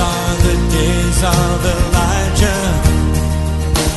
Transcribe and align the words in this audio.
are 0.00 0.34
the 0.36 0.56
days 0.72 1.20
of 1.22 1.64
Elijah, 1.76 2.64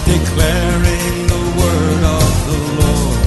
declaring 0.04 1.15
the 1.31 1.41
word 1.60 2.04
of 2.20 2.29
the 2.47 2.60
Lord. 2.81 3.18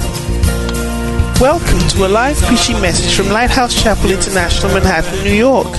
Welcome 1.41 1.81
to 1.89 2.05
a 2.05 2.07
live 2.07 2.37
preaching 2.43 2.79
message 2.79 3.15
from 3.15 3.33
Lighthouse 3.33 3.73
Chapel 3.81 4.11
International, 4.11 4.71
Manhattan, 4.73 5.23
New 5.23 5.33
York. 5.33 5.71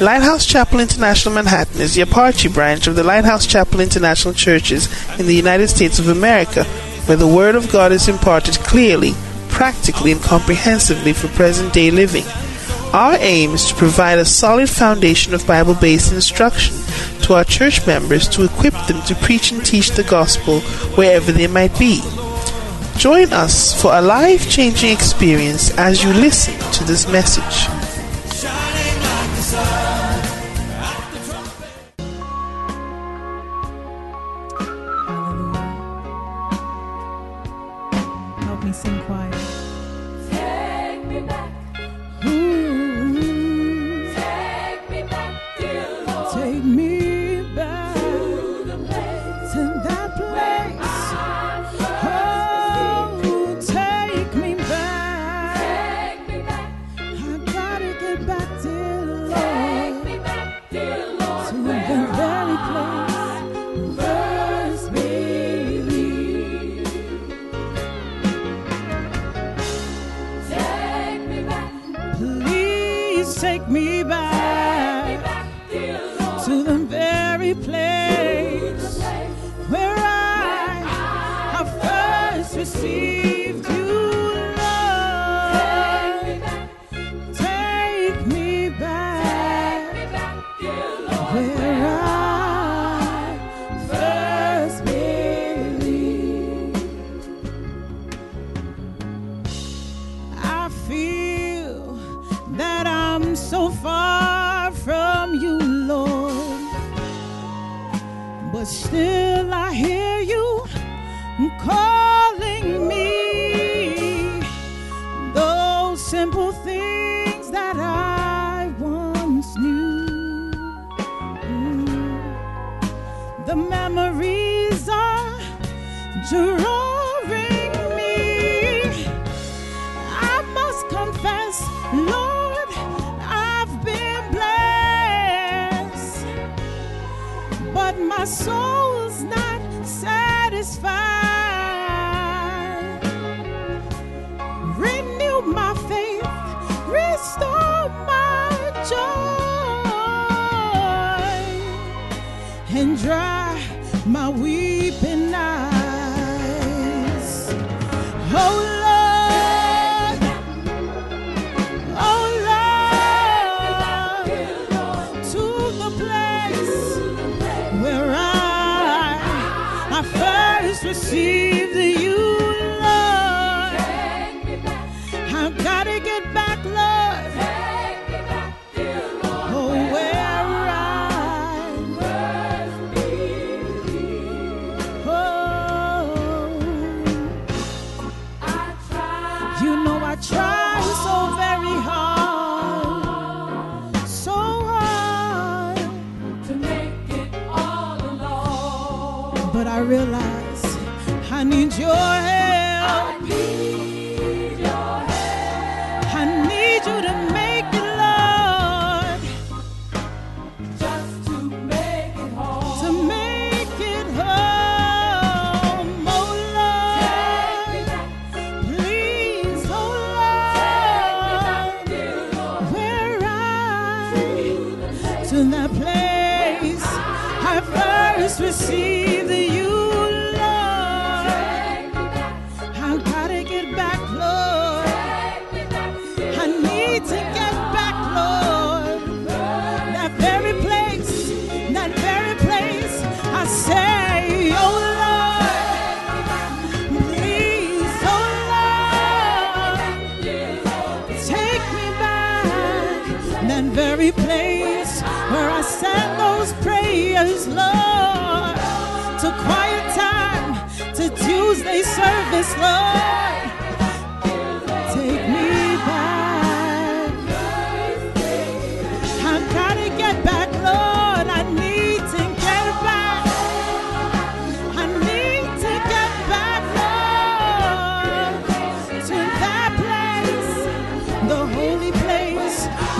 Lighthouse 0.00 0.46
Chapel 0.46 0.80
International 0.80 1.34
Manhattan 1.34 1.82
is 1.82 1.94
the 1.94 2.00
Apache 2.02 2.48
branch 2.48 2.86
of 2.86 2.96
the 2.96 3.04
Lighthouse 3.04 3.46
Chapel 3.46 3.80
International 3.80 4.32
Churches 4.32 4.88
in 5.20 5.26
the 5.26 5.34
United 5.34 5.68
States 5.68 5.98
of 5.98 6.08
America, 6.08 6.64
where 7.04 7.18
the 7.18 7.26
Word 7.26 7.56
of 7.56 7.70
God 7.70 7.92
is 7.92 8.08
imparted 8.08 8.54
clearly, 8.60 9.12
practically, 9.50 10.12
and 10.12 10.22
comprehensively 10.22 11.12
for 11.12 11.28
present 11.28 11.74
day 11.74 11.90
living. 11.90 12.24
Our 12.92 13.16
aim 13.20 13.52
is 13.52 13.66
to 13.66 13.74
provide 13.74 14.18
a 14.18 14.24
solid 14.24 14.70
foundation 14.70 15.34
of 15.34 15.46
Bible 15.46 15.74
based 15.74 16.12
instruction 16.12 16.74
to 17.22 17.34
our 17.34 17.44
church 17.44 17.86
members 17.86 18.26
to 18.28 18.44
equip 18.44 18.72
them 18.86 19.02
to 19.02 19.14
preach 19.16 19.52
and 19.52 19.64
teach 19.64 19.90
the 19.90 20.04
gospel 20.04 20.60
wherever 20.96 21.30
they 21.30 21.46
might 21.46 21.78
be. 21.78 22.00
Join 22.96 23.32
us 23.32 23.80
for 23.80 23.94
a 23.94 24.00
life 24.00 24.50
changing 24.50 24.90
experience 24.90 25.76
as 25.76 26.02
you 26.02 26.12
listen 26.12 26.58
to 26.72 26.84
this 26.84 27.06
message. 27.06 27.77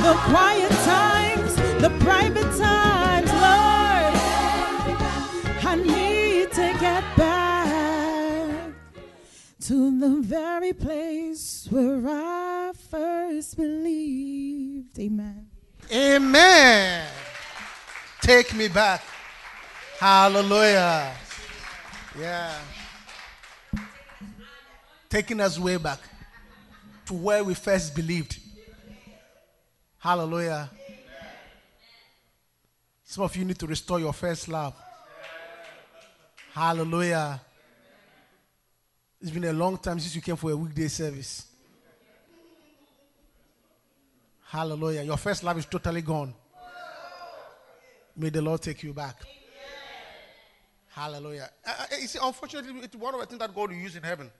the 0.09 0.15
quiet 0.15 0.71
times, 0.87 1.55
the 1.83 1.91
private 2.01 2.51
times, 2.57 3.31
Lord. 3.31 4.15
I 5.71 5.75
need 5.77 6.51
to 6.53 6.67
get 6.81 7.05
back 7.15 8.73
to 9.61 10.01
the 10.01 10.23
very 10.23 10.73
place 10.73 11.69
where 11.69 12.03
I 12.09 12.73
first 12.91 13.59
believed. 13.59 14.99
Amen. 14.99 15.47
Amen. 15.93 17.07
Take 18.23 18.55
me 18.55 18.69
back. 18.69 19.03
Hallelujah. 20.01 21.13
Yeah. 22.19 22.55
Taking 25.11 25.39
us 25.41 25.59
way 25.59 25.77
back 25.77 26.01
to 27.05 27.13
where 27.13 27.45
we 27.45 27.53
first 27.53 27.95
believed. 27.95 28.48
Hallelujah. 29.99 30.71
Some 33.05 33.25
of 33.25 33.35
you 33.37 33.45
need 33.45 33.59
to 33.59 33.67
restore 33.67 33.99
your 33.99 34.13
first 34.13 34.49
love. 34.49 34.75
Hallelujah. 36.53 37.41
It's 39.21 39.31
been 39.31 39.45
a 39.45 39.53
long 39.53 39.77
time 39.79 39.99
since 39.99 40.15
you 40.15 40.23
came 40.23 40.37
for 40.37 40.51
a 40.51 40.57
weekday 40.57 40.89
service. 40.89 41.47
Hallelujah. 44.47 45.03
Your 45.03 45.17
first 45.17 45.43
love 45.43 45.59
is 45.59 45.67
totally 45.67 46.03
gone. 46.03 46.33
May 48.17 48.31
the 48.31 48.43
Lord 48.43 48.63
take 48.63 48.83
you 48.83 48.93
back. 48.93 49.17
Hallelujah. 50.89 51.51
Uh, 51.65 51.71
uh, 51.79 51.85
you 52.01 52.09
see, 52.09 52.19
unfortunately, 52.21 52.81
it's 52.83 52.97
one 52.97 53.15
of 53.15 53.21
the 53.21 53.27
things 53.27 53.39
that 53.39 53.55
God 53.55 53.71
will 53.71 53.77
use 53.77 53.95
in 53.95 54.03
heaven. 54.03 54.31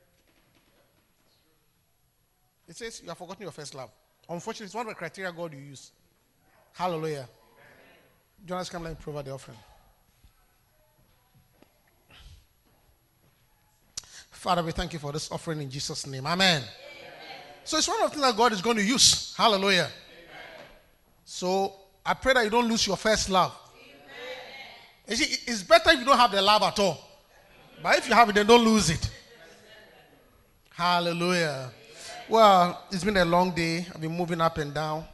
It 2.67 2.77
says 2.77 3.01
you 3.03 3.09
have 3.09 3.19
forgotten 3.19 3.43
your 3.43 3.53
first 3.53 3.75
love. 3.75 3.91
Unfortunately, 4.29 4.67
it's 4.67 4.75
one 4.75 4.87
of 4.87 4.91
the 4.91 4.95
criteria 4.95 5.33
God 5.33 5.55
will 5.55 5.61
use. 5.61 5.93
Hallelujah. 6.75 7.29
Jonas, 8.45 8.69
come 8.69 8.85
let 8.85 8.91
me 8.91 8.97
provide 9.01 9.25
the 9.25 9.33
offering. 9.33 9.57
Father, 14.31 14.63
we 14.63 14.71
thank 14.71 14.93
you 14.93 14.99
for 14.99 15.11
this 15.11 15.33
offering 15.33 15.61
in 15.61 15.69
Jesus' 15.69 16.07
name. 16.07 16.25
Amen. 16.27 16.63
So 17.65 17.77
it's 17.77 17.89
one 17.89 18.01
of 18.03 18.11
the 18.11 18.17
things 18.17 18.23
that 18.23 18.37
God 18.37 18.53
is 18.53 18.63
going 18.63 18.77
to 18.77 18.85
use. 18.85 19.35
Hallelujah. 19.37 19.89
So 21.25 21.75
I 22.07 22.15
pray 22.15 22.35
that 22.35 22.45
you 22.45 22.51
don't 22.51 22.69
lose 22.69 22.87
your 22.87 22.97
first 22.97 23.29
love. 23.29 23.55
You 25.09 25.17
see, 25.17 25.51
it's 25.51 25.63
better 25.63 25.91
if 25.91 25.99
you 25.99 26.05
don't 26.05 26.17
have 26.17 26.31
the 26.31 26.41
love 26.41 26.63
at 26.63 26.79
all. 26.79 26.99
But 27.83 27.99
if 27.99 28.09
you 28.09 28.15
have 28.15 28.29
it, 28.29 28.35
then 28.35 28.47
don't 28.47 28.65
lose 28.65 28.91
it. 28.91 29.11
Hallelujah. 30.71 31.73
Well, 32.29 32.85
it's 32.91 33.05
been 33.05 33.17
a 33.17 33.25
long 33.25 33.53
day. 33.53 33.87
I've 33.95 34.03
been 34.03 34.15
moving 34.15 34.41
up 34.43 34.59
and 34.59 34.75
down. 34.75 35.05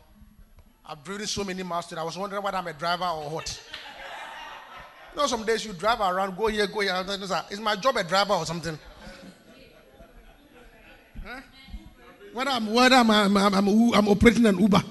I've 0.85 1.03
driven 1.05 1.29
so 1.29 1.45
many 1.45 1.63
miles 1.63 1.87
today. 1.87 2.01
I 2.01 2.05
was 2.05 2.19
wondering 2.19 2.43
whether 2.43 2.57
I'm 2.57 2.67
a 2.67 2.73
driver 2.73 3.05
or 3.05 3.31
what. 3.31 3.61
You 5.15 5.21
know, 5.21 5.27
some 5.29 5.45
days 5.45 5.65
you 5.65 5.73
drive 5.75 6.01
around, 6.01 6.37
go 6.37 6.49
here, 6.49 6.67
go 6.67 6.81
here. 6.81 7.05
Is 7.51 7.61
my 7.61 7.77
job 7.77 7.97
a 7.97 8.03
driver 8.03 8.33
or 8.33 8.45
something? 8.45 8.77
Huh? 11.25 11.41
Whether 12.33 12.51
I'm, 12.51 12.73
whether 12.73 12.97
I'm, 12.97 13.11
I'm, 13.11 13.37
I'm, 13.37 13.55
I'm, 13.55 13.95
I'm 13.95 14.09
operating 14.09 14.45
an 14.47 14.59
Uber 14.59 14.83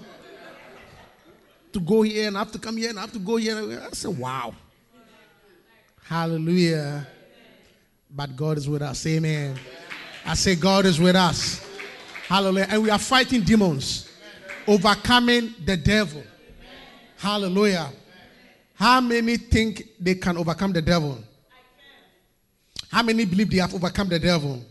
to 1.74 1.80
go 1.82 2.04
here 2.04 2.30
and 2.30 2.38
I 2.38 2.40
have 2.40 2.54
to 2.54 2.60
come 2.60 2.78
here 2.78 2.90
and 2.90 2.98
I 2.98 3.02
have 3.02 3.12
to 3.12 3.20
go 3.20 3.36
here. 3.36 3.82
I 3.86 3.90
say, 3.94 4.08
wow. 4.08 4.56
Hallelujah. 6.06 7.06
But 8.10 8.34
God 8.38 8.58
is 8.58 8.70
with 8.70 8.82
us. 8.82 9.06
Amen. 9.08 9.60
I 10.26 10.36
say, 10.36 10.56
God 10.56 10.86
is 10.86 11.02
with 11.02 11.18
us. 11.18 11.73
Hallelujah. 12.28 12.68
And 12.70 12.84
we 12.84 12.90
are 12.90 13.00
fighting 13.00 13.42
demons, 13.42 14.10
overcoming 14.68 15.54
the 15.66 15.78
devil. 15.78 16.24
Hallelujah. 17.18 17.90
How 18.76 19.02
many 19.02 19.38
think 19.38 19.84
they 20.00 20.16
can 20.16 20.38
overcome 20.38 20.74
the 20.74 20.82
devil? 20.82 21.18
How 22.90 23.04
many 23.04 23.26
believe 23.26 23.50
they 23.50 23.58
have 23.58 23.74
overcome 23.74 24.10
the 24.10 24.20
devil? 24.20 24.64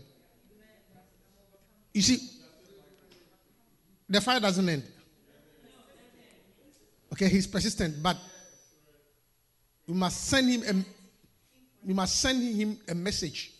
You 1.93 2.01
see, 2.01 2.29
the 4.09 4.19
fight 4.21 4.41
doesn't 4.41 4.67
end. 4.67 4.83
Okay, 7.11 7.29
he's 7.29 7.45
persistent, 7.45 8.01
but 8.01 8.17
we 9.87 9.93
must 9.93 10.25
send 10.25 10.49
him 10.49 10.63
a, 10.63 11.85
we 11.85 11.93
must 11.93 12.19
send 12.19 12.55
him 12.55 12.79
a 12.87 12.95
message 12.95 13.51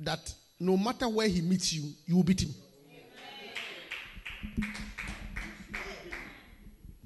that 0.00 0.34
no 0.58 0.76
matter 0.76 1.08
where 1.08 1.28
he 1.28 1.40
meets 1.40 1.72
you, 1.72 1.92
you 2.06 2.16
will 2.16 2.24
beat 2.24 2.42
him. 2.42 2.54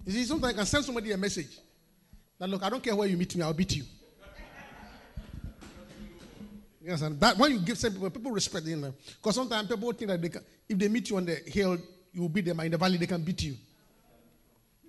You 0.07 0.13
see, 0.13 0.25
sometimes 0.25 0.55
I 0.55 0.57
can 0.57 0.67
send 0.67 0.85
somebody 0.85 1.13
a 1.13 1.19
message 1.19 1.59
that 2.39 2.49
look, 2.49 2.63
I 2.63 2.71
don't 2.71 2.83
care 2.83 2.97
where 2.97 3.07
you 3.07 3.17
meet 3.17 3.37
me, 3.37 3.43
I'll 3.43 3.53
beat 3.53 3.77
you. 3.77 3.85
You 6.83 6.95
understand? 6.95 7.21
That 7.21 7.37
when 7.37 7.53
you 7.53 7.59
give 7.59 7.77
some 7.77 7.93
people, 7.93 8.09
people 8.09 8.33
respect 8.33 8.65
them. 8.65 8.95
Because 9.21 9.35
sometimes 9.35 9.69
people 9.69 9.93
think 9.93 10.11
that 10.11 10.23
they 10.23 10.31
can, 10.31 10.43
if 10.67 10.79
they 10.79 10.89
meet 10.89 11.11
you 11.11 11.19
on 11.19 11.27
the 11.27 11.35
hill, 11.35 11.77
you 12.13 12.23
will 12.23 12.31
beat 12.31 12.47
them. 12.47 12.59
and 12.61 12.67
In 12.67 12.73
the 12.73 12.79
valley, 12.79 12.97
they 12.97 13.07
can 13.07 13.23
beat 13.23 13.43
you. 13.43 13.57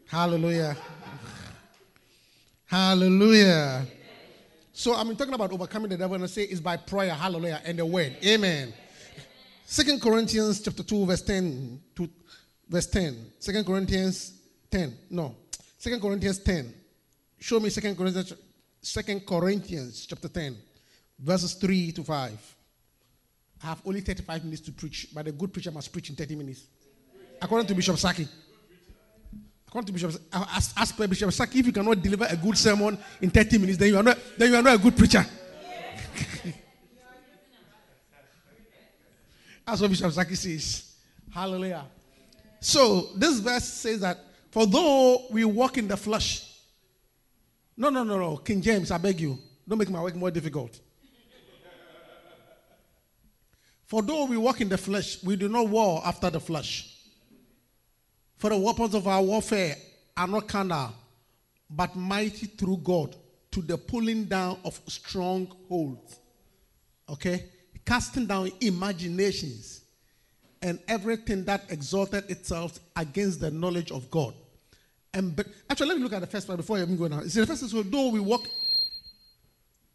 Hallelujah. 0.07 0.77
Hallelujah. 2.65 3.85
So 4.71 4.93
I'm 4.93 5.13
talking 5.17 5.33
about 5.33 5.51
overcoming 5.51 5.89
the 5.89 5.97
devil, 5.97 6.15
and 6.15 6.23
I 6.23 6.27
say 6.27 6.43
it's 6.43 6.61
by 6.61 6.77
prayer. 6.77 7.13
Hallelujah. 7.13 7.61
And 7.65 7.77
the 7.77 7.85
word. 7.85 8.15
Amen. 8.23 8.73
Second 9.65 10.01
Corinthians 10.01 10.61
chapter 10.61 10.83
2, 10.83 11.05
verse 11.05 11.21
10 11.21 11.81
to 11.95 12.09
verse 12.69 12.87
10. 12.87 13.33
Second 13.39 13.65
Corinthians 13.65 14.33
10. 14.69 14.97
No. 15.09 15.35
Second 15.77 16.01
Corinthians 16.01 16.39
10. 16.39 16.73
Show 17.39 17.59
me 17.59 17.69
Second 17.69 17.95
Corinthians, 17.97 18.33
Second 18.81 19.25
Corinthians 19.25 20.05
chapter 20.05 20.27
10, 20.27 20.57
verses 21.17 21.53
3 21.53 21.93
to 21.93 22.03
5. 22.03 22.55
I 23.61 23.65
have 23.65 23.81
only 23.85 24.01
35 24.01 24.43
minutes 24.43 24.61
to 24.61 24.71
preach, 24.71 25.07
but 25.13 25.27
a 25.27 25.31
good 25.31 25.51
preacher 25.53 25.71
must 25.71 25.91
preach 25.91 26.09
in 26.09 26.15
30 26.15 26.35
minutes. 26.35 26.65
According 27.41 27.67
to 27.67 27.75
Bishop 27.75 27.97
Saki. 27.97 28.27
According 29.67 29.87
to 29.87 29.93
Bishop, 29.93 30.21
as, 30.33 30.73
as 30.75 30.91
per 30.91 31.07
Bishop 31.07 31.31
Saki, 31.31 31.59
if 31.59 31.65
you 31.67 31.71
cannot 31.71 32.01
deliver 32.01 32.25
a 32.29 32.35
good 32.35 32.57
sermon 32.57 32.97
in 33.21 33.29
30 33.29 33.57
minutes, 33.57 33.77
then 33.77 33.87
you 33.89 33.97
are 33.97 34.03
not, 34.03 34.17
then 34.37 34.51
you 34.51 34.57
are 34.57 34.63
not 34.63 34.75
a 34.75 34.79
good 34.79 34.97
preacher. 34.97 35.25
That's 39.65 39.79
what 39.81 39.89
Bishop 39.89 40.11
Saki 40.11 40.35
says. 40.35 40.93
Hallelujah. 41.33 41.85
So 42.59 43.09
this 43.15 43.39
verse 43.39 43.65
says 43.65 44.01
that 44.01 44.17
for 44.51 44.65
though 44.65 45.27
we 45.29 45.45
walk 45.45 45.77
in 45.77 45.87
the 45.87 45.97
flesh, 45.97 46.45
no, 47.77 47.89
no, 47.89 48.03
no, 48.03 48.19
no, 48.19 48.37
King 48.37 48.61
James, 48.61 48.91
I 48.91 48.97
beg 48.97 49.19
you, 49.21 49.37
don't 49.67 49.77
make 49.77 49.89
my 49.89 50.01
work 50.01 50.15
more 50.15 50.31
difficult. 50.31 50.79
For 53.85 54.01
though 54.01 54.25
we 54.25 54.37
walk 54.37 54.61
in 54.61 54.69
the 54.69 54.77
flesh, 54.77 55.23
we 55.23 55.35
do 55.35 55.47
not 55.47 55.67
war 55.67 56.01
after 56.05 56.29
the 56.29 56.39
flesh. 56.39 56.95
For 58.37 58.49
the 58.49 58.57
weapons 58.57 58.93
of 58.93 59.07
our 59.07 59.21
warfare 59.21 59.75
are 60.15 60.27
not 60.27 60.47
carnal, 60.47 60.93
but 61.69 61.95
mighty 61.95 62.47
through 62.47 62.77
God 62.77 63.15
to 63.51 63.61
the 63.61 63.77
pulling 63.77 64.25
down 64.25 64.59
of 64.63 64.79
strongholds. 64.87 66.19
Okay? 67.09 67.45
Casting 67.85 68.27
down 68.27 68.51
imaginations 68.61 69.78
and 70.61 70.79
everything 70.87 71.45
that 71.45 71.63
exalted 71.69 72.29
itself 72.29 72.79
against 72.95 73.39
the 73.39 73.51
knowledge 73.51 73.91
of 73.91 74.09
God. 74.11 74.33
And 75.13 75.35
but, 75.35 75.47
actually, 75.69 75.89
let 75.89 75.97
me 75.97 76.03
look 76.03 76.13
at 76.13 76.21
the 76.21 76.27
first 76.27 76.47
part 76.47 76.57
before 76.57 76.77
I 76.77 76.81
even 76.81 76.97
go 76.97 77.07
now. 77.07 77.21
See, 77.21 77.39
the 77.39 77.47
first 77.47 77.63
is, 77.63 77.71
so 77.71 77.81
though 77.81 78.09
we 78.09 78.19
walk, 78.19 78.47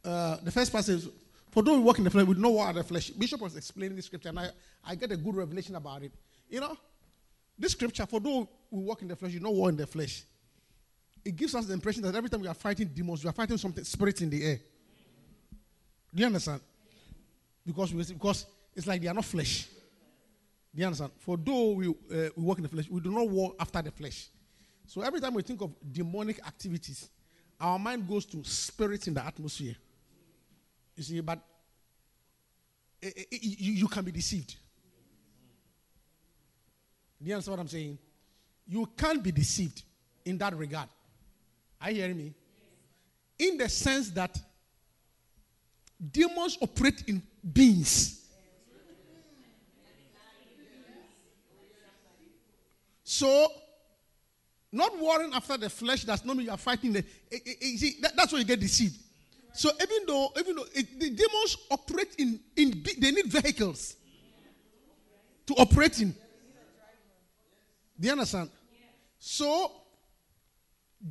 uh, 0.04 0.38
the 0.42 0.50
first 0.50 0.72
part 0.72 0.84
says, 0.84 1.08
for 1.50 1.62
though 1.62 1.74
we 1.74 1.80
walk 1.80 1.98
in 1.98 2.04
the 2.04 2.10
flesh, 2.10 2.26
we 2.26 2.34
know 2.34 2.50
what 2.50 2.66
are 2.66 2.72
the 2.72 2.84
flesh. 2.84 3.10
Bishop 3.10 3.40
was 3.40 3.56
explaining 3.56 3.94
this 3.94 4.06
scripture, 4.06 4.30
and 4.30 4.40
I, 4.40 4.48
I 4.84 4.94
get 4.96 5.12
a 5.12 5.16
good 5.16 5.36
revelation 5.36 5.76
about 5.76 6.02
it. 6.02 6.12
You 6.48 6.60
know, 6.60 6.76
this 7.56 7.72
scripture, 7.72 8.06
for 8.06 8.18
though 8.18 8.48
we 8.70 8.82
walk 8.82 9.02
in 9.02 9.08
the 9.08 9.16
flesh, 9.16 9.32
you 9.32 9.40
know 9.40 9.50
war 9.50 9.68
in 9.68 9.76
the 9.76 9.86
flesh. 9.86 10.24
It 11.24 11.36
gives 11.36 11.54
us 11.54 11.66
the 11.66 11.72
impression 11.72 12.02
that 12.02 12.14
every 12.14 12.28
time 12.28 12.40
we 12.40 12.48
are 12.48 12.54
fighting 12.54 12.88
demons, 12.88 13.22
we 13.22 13.30
are 13.30 13.32
fighting 13.32 13.56
something 13.56 13.84
spirits 13.84 14.20
in 14.20 14.30
the 14.30 14.44
air. 14.44 14.60
Do 16.12 16.20
you 16.20 16.26
understand? 16.26 16.60
Because 17.64 17.94
we, 17.94 18.04
because 18.04 18.46
it's 18.74 18.86
like 18.86 19.00
they 19.00 19.08
are 19.08 19.14
not 19.14 19.24
flesh. 19.24 19.68
Do 20.74 20.80
you 20.80 20.86
understand? 20.86 21.12
For 21.18 21.36
though 21.36 21.70
we, 21.72 21.88
uh, 21.88 21.92
we 22.36 22.42
walk 22.42 22.58
in 22.58 22.64
the 22.64 22.68
flesh, 22.68 22.88
we 22.90 23.00
do 23.00 23.12
not 23.12 23.28
walk 23.28 23.54
after 23.60 23.80
the 23.80 23.92
flesh. 23.92 24.28
So 24.86 25.02
every 25.02 25.20
time 25.20 25.34
we 25.34 25.42
think 25.42 25.60
of 25.62 25.72
demonic 25.92 26.44
activities, 26.44 27.08
our 27.60 27.78
mind 27.78 28.08
goes 28.08 28.26
to 28.26 28.42
spirits 28.42 29.06
in 29.06 29.14
the 29.14 29.24
atmosphere. 29.24 29.76
You 30.96 31.02
see, 31.02 31.20
but 31.20 31.38
eh, 33.02 33.10
eh, 33.16 33.22
you, 33.40 33.72
you 33.74 33.88
can 33.88 34.04
be 34.04 34.10
deceived. 34.10 34.56
Do 37.22 37.28
you 37.28 37.34
understand 37.34 37.56
what 37.56 37.62
I'm 37.62 37.68
saying? 37.68 37.98
You 38.66 38.88
can't 38.96 39.22
be 39.22 39.30
deceived 39.30 39.82
in 40.24 40.36
that 40.38 40.56
regard. 40.56 40.88
Are 41.80 41.90
you 41.90 41.96
hearing 42.02 42.16
me? 42.16 42.34
In 43.38 43.58
the 43.58 43.68
sense 43.68 44.10
that 44.10 44.36
demons 46.10 46.58
operate 46.60 47.04
in 47.06 47.22
beings. 47.52 48.23
So, 53.14 53.46
not 54.72 54.98
warring 54.98 55.32
after 55.34 55.56
the 55.56 55.70
flesh 55.70 56.02
does 56.02 56.24
not 56.24 56.36
mean 56.36 56.46
you 56.46 56.50
are 56.52 56.58
fighting 56.58 56.92
the. 56.92 56.98
eh, 57.30 57.38
eh, 57.46 57.52
you 57.60 57.78
see, 57.78 57.96
that- 58.00 58.16
that's 58.16 58.32
where 58.32 58.40
you 58.40 58.44
get 58.44 58.58
deceived. 58.58 58.98
So 59.52 59.70
even 59.80 59.98
though 60.08 60.32
even 60.36 60.56
though 60.56 60.66
it, 60.74 60.98
the 60.98 61.10
demons 61.10 61.56
operate 61.70 62.12
in 62.18 62.40
in 62.56 62.82
they 62.98 63.12
need 63.12 63.26
vehicles 63.26 63.94
to 65.46 65.54
operate 65.54 66.00
in. 66.00 66.10
Do 68.00 68.06
you 68.08 68.10
understand? 68.10 68.50
So 69.20 69.70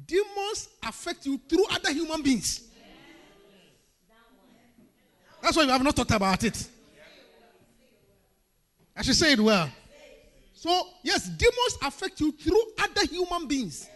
demons 0.06 0.68
affect 0.86 1.26
you 1.26 1.40
through 1.48 1.66
other 1.72 1.94
human 1.94 2.22
beings. 2.22 2.64
That's 5.42 5.56
why 5.56 5.64
we 5.64 5.72
have 5.72 5.82
not 5.84 5.96
talked 5.96 6.12
about 6.12 6.44
it. 6.44 6.68
I 8.94 9.04
should 9.04 9.16
say 9.16 9.32
it 9.32 9.40
well. 9.40 9.70
So, 10.64 10.72
yes, 11.04 11.28
demons 11.28 11.78
affect 11.82 12.22
you 12.22 12.32
through 12.32 12.64
other 12.80 13.06
human 13.06 13.48
beings. 13.50 13.90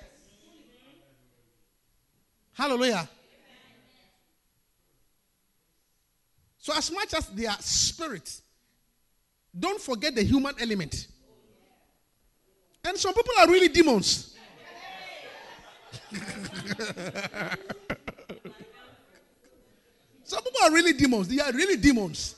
Hallelujah. 2.52 3.08
So, 6.58 6.74
as 6.76 6.92
much 6.92 7.14
as 7.14 7.26
they 7.28 7.46
are 7.46 7.56
spirits, 7.62 8.42
don't 9.58 9.80
forget 9.80 10.14
the 10.14 10.24
human 10.24 10.56
element. 10.60 11.08
And 12.84 12.98
some 12.98 13.14
people 13.14 13.34
are 13.40 13.48
really 13.48 13.70
demons. 13.70 14.36
some 20.26 20.44
people 20.44 20.62
are 20.64 20.72
really 20.74 20.92
demons. 20.92 21.30
They 21.30 21.40
are 21.40 21.54
really 21.54 21.78
demons. 21.78 22.36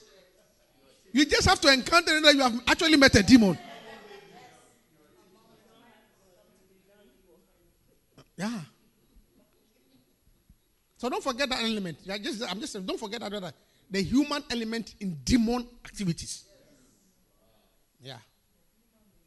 You 1.11 1.25
just 1.25 1.47
have 1.47 1.59
to 1.61 1.73
encounter 1.73 2.21
that 2.21 2.35
you 2.35 2.41
have 2.41 2.61
actually 2.67 2.95
met 2.97 3.15
a 3.15 3.23
demon. 3.23 3.57
Yeah. 8.39 8.61
So 10.95 11.09
don't 11.09 11.23
forget 11.23 11.49
that 11.49 11.61
element. 11.61 11.97
Yeah, 12.03 12.17
just, 12.17 12.41
I'm 12.49 12.59
just 12.61 12.85
don't 12.85 12.99
forget 12.99 13.19
that, 13.19 13.53
the 13.91 14.01
human 14.01 14.43
element 14.49 14.95
in 15.01 15.19
demon 15.25 15.67
activities. 15.83 16.45
Yeah. 18.01 18.17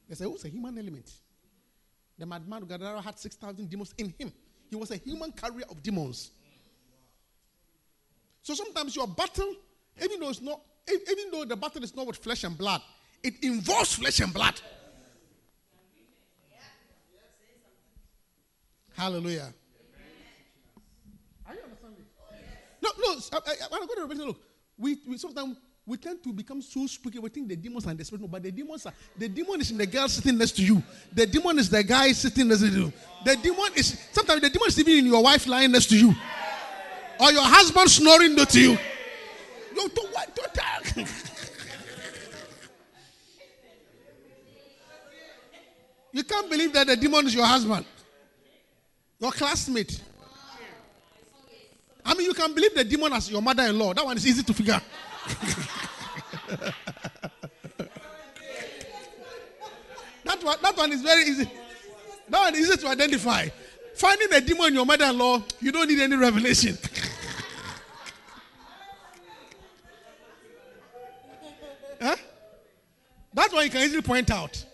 They 0.09 0.15
say, 0.15 0.25
who's 0.25 0.45
a 0.47 0.49
human 0.49 0.79
element? 0.79 1.11
The 2.19 2.25
madman 2.25 2.65
Gadara 2.65 3.03
had 3.03 3.19
6,000 3.19 3.69
demons 3.69 3.93
in 3.99 4.15
him. 4.19 4.33
He 4.71 4.77
was 4.77 4.91
a 4.91 4.97
human 4.97 5.31
carrier 5.33 5.67
of 5.69 5.83
demons. 5.83 6.31
So 8.43 8.55
sometimes 8.55 8.97
your 8.97 9.07
battle, 9.09 9.55
even 10.03 10.21
though 10.21 10.31
it's 10.31 10.41
not, 10.41 10.61
even 10.89 11.31
though 11.31 11.45
the 11.45 11.57
battle 11.57 11.83
is 11.83 11.95
not 11.95 12.07
with 12.07 12.17
flesh 12.17 12.45
and 12.45 12.57
blood, 12.57 12.81
it 13.23 13.35
involves 13.43 13.95
flesh 13.95 14.21
and 14.21 14.33
blood. 14.33 14.61
Hallelujah. 19.03 19.53
Are 21.45 21.55
you 21.55 21.61
understanding? 21.65 22.05
No, 22.81 22.91
no. 23.01 23.17
I, 23.33 23.37
I, 23.37 23.67
when 23.69 23.83
I 23.83 23.87
go 23.87 24.07
to 24.15 24.25
look, 24.27 24.41
we, 24.79 24.97
we 25.09 25.19
sometimes 25.19 25.57
we 25.85 25.97
tend 25.97 26.23
to 26.23 26.33
become 26.33 26.63
so 26.63 26.87
spooky. 26.87 27.19
We 27.19 27.29
think 27.29 27.49
the 27.49 27.57
demons 27.57 27.85
are 27.85 27.91
in 27.91 27.97
the 27.97 28.05
spirit, 28.05 28.23
no, 28.23 28.29
but 28.29 28.45
the 28.45 28.53
demons 28.53 28.87
are 28.87 28.93
the 29.19 29.29
demon 29.29 29.61
is 29.61 29.73
in 29.73 29.79
the 29.79 29.87
girl 29.87 30.07
sitting 30.07 30.39
next 30.39 30.53
to 30.53 30.63
you. 30.65 30.81
The 31.13 31.27
demon 31.27 31.59
is 31.59 31.69
the 31.69 31.83
guy 31.83 32.13
sitting 32.13 32.47
next 32.47 32.61
to 32.61 32.69
you. 32.69 32.93
The 33.25 33.35
demon 33.35 33.73
is 33.75 33.99
sometimes 34.13 34.41
the 34.41 34.51
demon 34.51 34.69
is 34.69 34.79
even 34.79 34.95
in 34.99 35.07
your 35.07 35.25
wife 35.25 35.49
lying 35.49 35.73
next 35.73 35.87
to 35.89 35.99
you, 35.99 36.15
or 37.19 37.33
your 37.33 37.43
husband 37.43 37.91
snoring 37.91 38.37
next 38.37 38.53
to 38.53 38.61
you. 38.61 38.79
You 39.75 39.89
don't 39.89 40.13
want 40.13 40.37
to 40.37 40.43
talk. 40.55 40.85
you 46.13 46.23
can't 46.23 46.49
believe 46.49 46.73
that 46.75 46.87
the 46.87 46.97
demon 46.97 47.27
is 47.27 47.35
your 47.35 47.47
husband, 47.47 47.85
your 49.23 49.31
classmate. 49.31 50.01
I 52.05 52.15
mean, 52.15 52.27
you 52.27 52.35
can 52.35 52.53
believe 52.53 52.75
the 52.75 52.83
demon 52.83 53.13
as 53.13 53.31
your 53.31 53.41
mother-in-law. 53.41 53.95
That 53.95 54.05
one 54.05 54.17
is 54.17 54.27
easy 54.27 54.43
to 54.43 54.53
figure. 54.53 54.83
that 60.25 60.43
one, 60.43 60.59
that 60.61 60.77
one 60.77 60.93
is 60.93 61.03
very 61.03 61.23
easy. 61.23 61.49
That 62.29 62.41
one 62.41 62.55
is 62.57 62.69
easy 62.69 62.77
to 62.79 62.89
identify. 62.89 63.47
Finding 63.95 64.33
a 64.33 64.41
demon 64.41 64.67
in 64.69 64.75
your 64.75 64.87
mother-in-law, 64.87 65.45
you 65.61 65.71
don't 65.71 65.89
need 65.89 66.01
any 66.01 66.17
revelation. 66.17 66.77
huh? 72.01 72.17
That 73.35 73.53
one 73.53 73.65
you 73.67 73.71
can 73.71 73.83
easily 73.83 74.03
point 74.03 74.33
out. 74.33 74.65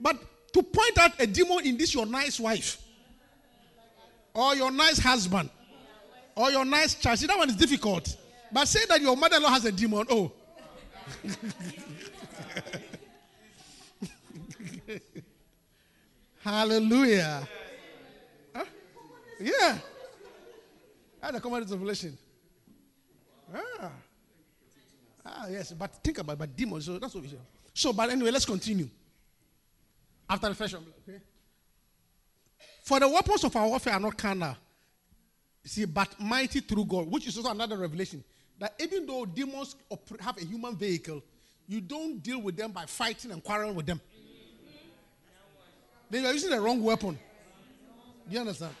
But 0.00 0.16
to 0.54 0.62
point 0.64 0.98
out 0.98 1.12
a 1.20 1.26
demon 1.28 1.64
in 1.64 1.76
this 1.76 1.94
your 1.94 2.06
nice 2.06 2.40
wife, 2.40 2.82
or 4.38 4.54
your 4.54 4.70
nice 4.70 5.00
husband, 5.00 5.50
or 6.36 6.52
your 6.52 6.64
nice 6.64 6.94
child, 6.94 7.18
see 7.18 7.26
that 7.26 7.36
one 7.36 7.50
is 7.50 7.56
difficult. 7.56 8.16
But 8.52 8.68
say 8.68 8.86
that 8.88 9.00
your 9.00 9.16
mother-in-law 9.16 9.50
has 9.50 9.64
a 9.64 9.72
demon, 9.72 10.06
oh. 10.08 10.30
Hallelujah. 16.44 17.48
Huh? 18.54 18.64
Yeah. 19.40 19.78
That's 21.20 21.36
a 21.36 21.40
common 21.40 21.64
revelation. 21.64 22.16
Ah. 23.52 23.90
Ah, 25.26 25.46
yes, 25.50 25.72
but 25.72 25.92
think 25.96 26.18
about 26.18 26.38
but 26.38 26.56
demons. 26.56 26.84
So 26.86 26.96
that's 26.98 27.12
what 27.12 27.24
we 27.24 27.30
say. 27.30 27.38
So, 27.74 27.92
but 27.92 28.08
anyway, 28.10 28.30
let's 28.30 28.46
continue. 28.46 28.88
After 30.30 30.48
the 30.48 30.54
first 30.54 30.74
one, 30.74 30.84
okay? 31.08 31.18
For 32.88 32.98
the 32.98 33.06
weapons 33.06 33.44
of 33.44 33.54
our 33.54 33.68
warfare 33.68 33.92
are 33.92 34.00
not 34.00 34.16
carnal. 34.16 34.56
See, 35.62 35.84
but 35.84 36.18
mighty 36.18 36.60
through 36.60 36.86
God, 36.86 37.10
which 37.10 37.26
is 37.26 37.36
also 37.36 37.50
another 37.50 37.76
revelation. 37.76 38.24
That 38.58 38.72
even 38.80 39.04
though 39.04 39.26
demons 39.26 39.76
have 40.18 40.38
a 40.38 40.40
human 40.40 40.74
vehicle, 40.74 41.22
you 41.66 41.82
don't 41.82 42.22
deal 42.22 42.40
with 42.40 42.56
them 42.56 42.72
by 42.72 42.86
fighting 42.86 43.30
and 43.30 43.44
quarreling 43.44 43.74
with 43.74 43.84
them. 43.84 44.00
Then 46.08 46.22
you 46.22 46.28
are 46.28 46.32
using 46.32 46.48
the 46.48 46.58
wrong 46.58 46.82
weapon. 46.82 47.18
Do 48.26 48.34
you 48.34 48.40
understand? 48.40 48.72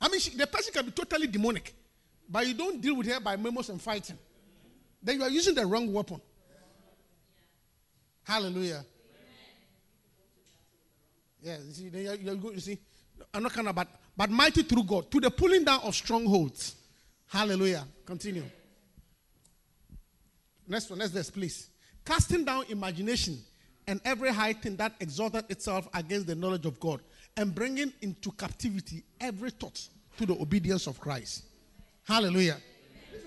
I 0.00 0.08
mean, 0.08 0.20
she, 0.20 0.30
the 0.30 0.46
person 0.46 0.72
can 0.72 0.84
be 0.84 0.92
totally 0.92 1.26
demonic, 1.26 1.74
but 2.28 2.46
you 2.46 2.54
don't 2.54 2.80
deal 2.80 2.94
with 2.94 3.08
her 3.08 3.18
by 3.18 3.34
memos 3.34 3.68
and 3.68 3.82
fighting. 3.82 4.16
Then 5.02 5.16
you 5.16 5.24
are 5.24 5.28
using 5.28 5.56
the 5.56 5.66
wrong 5.66 5.92
weapon. 5.92 6.20
Hallelujah. 8.22 8.84
Yeah, 11.42 11.56
you 11.66 11.72
see, 11.72 11.88
then 11.88 12.18
you, 12.22 12.52
you, 12.54 12.60
see, 12.60 12.78
I'm 13.32 13.42
not 13.42 13.52
kind 13.52 13.68
of, 13.68 13.74
but, 13.74 13.88
but 14.16 14.30
mighty 14.30 14.62
through 14.62 14.84
God 14.84 15.10
to 15.10 15.20
the 15.20 15.30
pulling 15.30 15.64
down 15.64 15.80
of 15.82 15.94
strongholds. 15.94 16.74
Hallelujah. 17.26 17.86
Continue. 18.04 18.44
Next 20.66 20.90
one, 20.90 20.98
next 20.98 21.12
verse, 21.12 21.30
please. 21.30 21.68
Casting 22.04 22.44
down 22.44 22.64
imagination 22.68 23.38
and 23.86 24.00
every 24.04 24.32
high 24.32 24.52
thing 24.52 24.76
that 24.76 24.94
exalted 25.00 25.44
itself 25.48 25.88
against 25.94 26.26
the 26.26 26.34
knowledge 26.34 26.64
of 26.64 26.78
God, 26.78 27.00
and 27.36 27.54
bringing 27.54 27.92
into 28.02 28.30
captivity 28.32 29.02
every 29.20 29.50
thought 29.50 29.88
to 30.18 30.26
the 30.26 30.34
obedience 30.34 30.86
of 30.86 31.00
Christ. 31.00 31.44
Hallelujah. 32.04 32.56
This. 33.12 33.22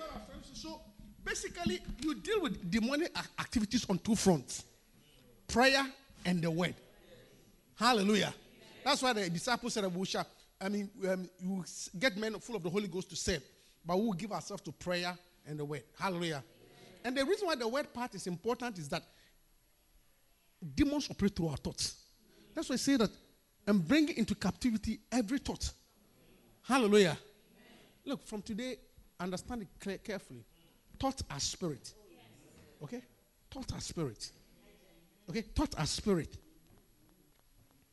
So 0.54 0.80
basically, 1.24 1.82
you 2.02 2.16
deal 2.16 2.42
with 2.42 2.70
demonic 2.70 3.16
activities 3.40 3.86
on 3.90 3.98
two 4.00 4.16
fronts 4.16 4.64
prayer 5.48 5.86
and 6.26 6.42
the 6.42 6.50
word. 6.50 6.76
Hallelujah. 7.76 8.34
That's 8.84 9.02
why 9.02 9.14
the 9.14 9.30
disciples 9.30 9.74
said, 9.74 9.96
we 9.96 10.06
shall, 10.06 10.28
I 10.60 10.70
mean, 10.70 10.90
um, 11.10 11.30
you 11.40 11.64
get 11.98 12.18
men 12.18 12.40
full 12.40 12.56
of 12.56 12.64
the 12.64 12.70
Holy 12.70 12.88
Ghost 12.88 13.10
to 13.12 13.16
serve, 13.16 13.44
but 13.86 13.98
we'll 13.98 14.14
give 14.14 14.32
ourselves 14.32 14.64
to 14.64 14.72
prayer 14.72 15.18
and 15.46 15.60
the 15.60 15.66
word. 15.66 15.84
Hallelujah. 16.00 16.44
And 17.04 17.18
the 17.18 17.26
reason 17.26 17.48
why 17.48 17.56
the 17.56 17.68
word 17.68 17.94
part 17.94 18.16
is 18.16 18.28
important 18.28 18.78
is 18.78 18.90
that 18.90 19.04
demons 20.76 21.10
operate 21.10 21.36
through 21.36 21.50
our 21.50 21.58
thoughts. 21.58 21.96
That's 22.54 22.70
why 22.70 22.74
I 22.74 22.78
say 22.78 22.98
that 22.98 23.10
and 23.68 23.86
bring 23.86 24.10
into 24.18 24.36
captivity 24.36 25.00
every 25.12 25.40
thought. 25.40 25.72
Hallelujah. 26.62 27.18
Look, 28.06 28.26
from 28.26 28.42
today, 28.42 28.78
understand 29.20 29.66
it 29.86 30.04
carefully. 30.04 30.46
Thoughts 31.00 31.24
are 31.30 31.40
spirit. 31.40 31.94
Okay? 32.82 33.02
Thoughts 33.50 33.74
are 33.74 33.82
spirit. 33.82 34.32
Okay? 35.30 35.42
Thoughts 35.42 35.76
are 35.76 35.86
spirit. 35.86 36.38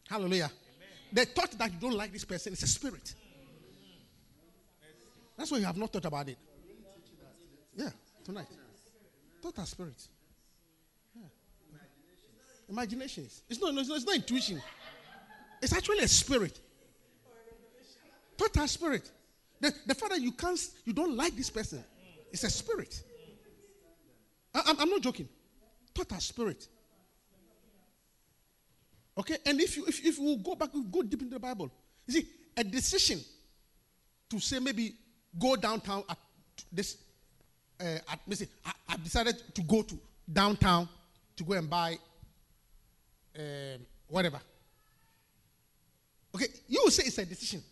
Hallelujah. 0.08 0.50
The 1.12 1.24
thought 1.24 1.52
that 1.52 1.72
you 1.72 1.78
don't 1.80 1.96
like 1.96 2.12
this 2.12 2.24
person 2.24 2.52
is 2.52 2.62
a 2.62 2.66
spirit. 2.66 3.14
That's 5.36 5.50
why 5.50 5.58
you 5.58 5.64
have 5.64 5.76
not 5.76 5.92
thought 5.92 6.04
about 6.04 6.28
it. 6.28 6.38
Yeah, 7.76 7.88
tonight. 8.24 8.46
Thought 9.42 9.58
are 9.58 9.66
spirit. 9.66 10.06
Yeah. 11.16 11.22
Imaginations. 12.68 13.42
It's 13.48 13.60
not, 13.60 13.74
it's 13.74 13.88
not, 13.88 13.96
it's 13.96 14.06
not 14.06 14.16
intuition. 14.16 14.62
It's 15.62 15.72
actually 15.72 16.00
a 16.00 16.08
spirit. 16.08 16.60
Thought 18.36 18.58
are 18.58 18.68
spirit. 18.68 19.10
The, 19.60 19.72
the 19.86 19.94
fact 19.94 20.12
that 20.12 20.20
you 20.20 20.32
can't, 20.32 20.58
you 20.84 20.92
don't 20.92 21.16
like 21.16 21.36
this 21.36 21.50
person, 21.50 21.84
it's 22.32 22.44
a 22.44 22.50
spirit. 22.50 23.02
I, 24.54 24.62
I'm, 24.66 24.80
I'm 24.80 24.90
not 24.90 25.00
joking. 25.02 25.28
Thought 25.94 26.12
are 26.12 26.20
spirit. 26.20 26.66
Okay, 29.18 29.36
and 29.44 29.60
if 29.60 29.76
you 29.76 29.84
if, 29.86 30.04
if 30.04 30.18
you 30.18 30.36
go 30.36 30.54
back, 30.54 30.70
you 30.72 30.84
go 30.84 31.02
deep 31.02 31.20
into 31.22 31.34
the 31.34 31.40
Bible. 31.40 31.70
You 32.06 32.14
see, 32.14 32.28
a 32.56 32.64
decision 32.64 33.20
to 34.28 34.38
say 34.38 34.58
maybe 34.58 34.94
go 35.38 35.56
downtown 35.56 36.04
at 36.08 36.18
this. 36.72 36.96
Uh, 37.78 37.98
at, 38.08 38.20
listen, 38.26 38.48
I, 38.64 38.72
I 38.90 38.96
decided 38.96 39.54
to 39.54 39.62
go 39.62 39.82
to 39.82 39.98
downtown 40.30 40.88
to 41.36 41.44
go 41.44 41.54
and 41.54 41.68
buy 41.68 41.98
um, 43.38 43.80
whatever. 44.08 44.40
Okay, 46.34 46.46
you 46.68 46.80
will 46.84 46.90
say 46.90 47.04
it's 47.06 47.18
a 47.18 47.26
decision, 47.26 47.62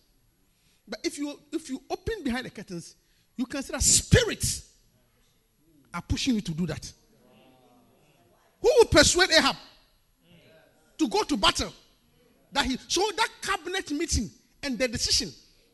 but 0.87 0.99
if 1.03 1.17
you 1.17 1.39
if 1.51 1.69
you 1.69 1.81
open 1.89 2.23
behind 2.23 2.45
the 2.45 2.49
curtains, 2.49 2.95
you 3.37 3.45
can 3.45 3.63
see 3.63 3.71
that 3.71 3.81
spirits 3.81 4.69
are 5.93 6.01
pushing 6.01 6.35
you 6.35 6.41
to 6.41 6.51
do 6.51 6.67
that. 6.67 6.91
Who 8.61 8.69
will 8.77 8.85
persuade 8.85 9.31
Ahab 9.31 9.55
to 10.99 11.07
go 11.07 11.23
to 11.23 11.37
battle? 11.37 11.73
That 12.51 12.65
he 12.65 12.77
so 12.87 13.01
that 13.17 13.29
cabinet 13.41 13.91
meeting 13.91 14.29
and 14.63 14.77
the 14.77 14.87
decision 14.87 15.31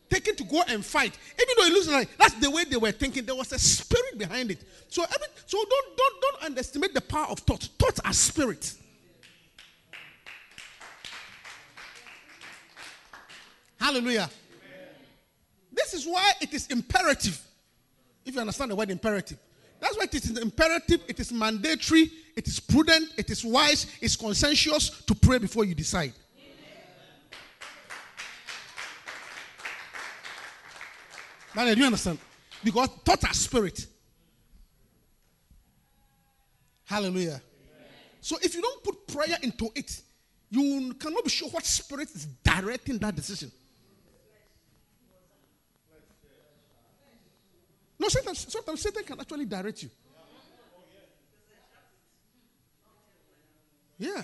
taken 0.10 0.36
to 0.36 0.44
go 0.44 0.62
and 0.68 0.86
fight, 0.86 1.18
even 1.42 1.56
though 1.58 1.66
it 1.66 1.74
looks 1.74 1.88
like 1.88 2.18
that's 2.18 2.36
the 2.36 2.50
way 2.50 2.64
they 2.66 2.78
were 2.78 2.92
thinking, 2.92 3.26
there 3.26 3.36
was 3.36 3.52
a 3.52 3.60
spirit 3.60 4.18
behind 4.18 4.52
it. 4.52 4.64
So 4.88 5.04
every 5.04 5.28
so 5.46 5.58
don't 5.58 5.98
don't 5.98 6.22
don't 6.22 6.44
underestimate 6.44 6.94
the 6.94 7.02
power 7.02 7.28
of 7.28 7.40
thought. 7.40 7.64
Thoughts 7.80 8.00
are 8.04 8.14
spirit. 8.14 8.74
Hallelujah. 13.80 14.30
This 15.72 15.94
is 15.94 16.06
why 16.06 16.32
it 16.42 16.54
is 16.54 16.68
imperative. 16.68 17.40
If 18.26 18.34
you 18.34 18.42
understand 18.42 18.72
the 18.72 18.76
word 18.76 18.90
imperative, 18.90 19.38
that's 19.86 19.98
why 19.98 20.06
it 20.06 20.16
is 20.16 20.38
imperative, 20.40 21.02
it 21.08 21.20
is 21.20 21.32
mandatory, 21.32 22.10
it 22.36 22.48
is 22.48 22.60
prudent, 22.60 23.08
it 23.18 23.30
is 23.30 23.46
wise, 23.46 23.86
it's 24.02 24.16
consensuous 24.16 24.90
to 25.06 25.14
pray 25.14 25.38
before 25.38 25.64
you 25.64 25.76
decide. 25.76 26.12
Now, 31.56 31.72
do 31.72 31.80
you 31.80 31.86
understand? 31.86 32.18
Because 32.64 32.90
thoughts 33.06 33.26
are 33.26 33.34
spirit. 33.34 33.86
Hallelujah. 36.86 37.40
So 38.22 38.38
if 38.42 38.56
you 38.56 38.62
don't 38.64 38.84
put 38.84 39.08
prayer 39.08 39.38
into 39.44 39.70
it, 39.76 40.02
you 40.50 40.96
cannot 40.96 41.24
be 41.24 41.30
sure 41.30 41.48
what 41.50 41.64
spirit 41.64 42.10
is 42.16 42.26
directing 42.44 42.98
that 42.98 43.16
decision. 43.16 43.52
No, 48.06 48.10
sometimes, 48.10 48.54
sometimes 48.54 48.82
Satan 48.82 49.04
can 49.04 49.20
actually 49.20 49.46
direct 49.46 49.82
you. 49.82 49.90
Yeah. 53.98 54.22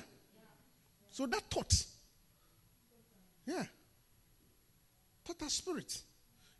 So 1.12 1.26
that 1.26 1.42
thought. 1.50 1.74
Yeah. 3.48 3.64
Thought 5.26 5.42
are 5.42 5.50
spirit. 5.50 6.00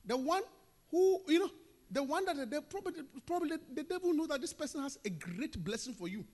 The 0.04 0.18
one 0.18 0.42
who, 0.90 1.22
you 1.28 1.40
know, 1.42 1.52
the 1.92 2.02
one 2.02 2.26
that 2.26 2.50
the 2.50 2.60
probably, 2.60 3.04
probably 3.24 3.58
the, 3.72 3.84
devil 3.84 4.14
knows 4.14 4.30
that 4.30 4.42
this 4.42 4.54
person 4.54 4.82
has 4.82 4.98
a 5.06 5.10
great 5.12 5.64
blessing 5.64 5.94
for 5.94 6.08
you. 6.08 6.26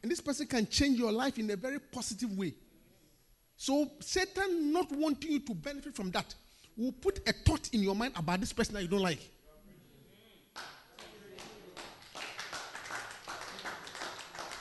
And 0.00 0.12
this 0.12 0.20
person 0.20 0.46
can 0.46 0.68
change 0.68 0.96
your 0.96 1.10
life 1.10 1.40
in 1.40 1.50
a 1.50 1.56
very 1.56 1.80
positive 1.80 2.38
way. 2.38 2.54
So 3.56 3.90
Satan 3.98 4.72
not 4.72 4.92
wanting 4.92 5.32
you 5.32 5.40
to 5.40 5.54
benefit 5.54 5.96
from 5.96 6.12
that 6.12 6.32
will 6.76 6.92
put 6.92 7.20
a 7.28 7.32
thought 7.32 7.68
in 7.72 7.82
your 7.82 7.94
mind 7.94 8.14
about 8.16 8.40
this 8.40 8.52
person 8.52 8.74
that 8.74 8.82
you 8.82 8.88
don't 8.88 9.00
like. 9.00 9.20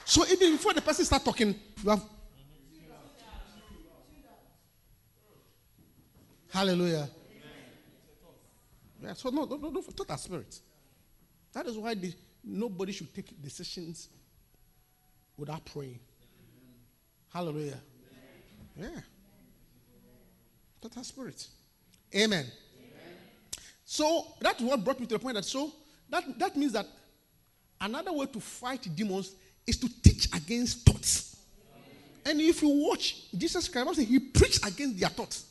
So 0.05 0.25
even 0.27 0.51
before 0.51 0.73
the 0.73 0.81
person 0.81 1.05
start 1.05 1.25
talking, 1.25 1.55
you 1.83 1.89
have 1.89 2.03
Hallelujah. 6.53 7.09
Yeah, 9.01 9.13
so 9.13 9.29
no, 9.31 9.45
no 9.45 9.81
thought 9.81 10.11
are 10.11 10.17
spirit. 10.19 10.59
That 11.51 11.65
is 11.65 11.75
why 11.77 11.95
the, 11.95 12.13
nobody 12.43 12.91
should 12.91 13.11
take 13.13 13.41
decisions 13.41 14.07
without 15.35 15.65
praying. 15.65 15.99
Hallelujah. 17.33 17.79
Yeah. 18.79 19.01
Are 20.95 21.03
spirit. 21.03 21.47
Amen. 22.15 22.45
So 23.85 24.27
that's 24.39 24.61
what 24.61 24.83
brought 24.83 24.99
me 24.99 25.05
to 25.07 25.15
the 25.15 25.19
point 25.19 25.35
that 25.35 25.45
so 25.45 25.71
that, 26.09 26.39
that 26.39 26.55
means 26.55 26.73
that 26.73 26.87
another 27.79 28.13
way 28.13 28.25
to 28.27 28.39
fight 28.39 28.87
demons 28.95 29.33
is 29.65 29.77
to 29.77 29.89
teach 30.01 30.27
against 30.33 30.85
thoughts. 30.85 31.37
And 32.25 32.39
if 32.39 32.61
you 32.61 32.69
watch 32.69 33.31
Jesus 33.35 33.67
Christ, 33.67 33.99
he 33.99 34.19
preached 34.19 34.65
against 34.65 34.99
their 34.99 35.09
thoughts. 35.09 35.45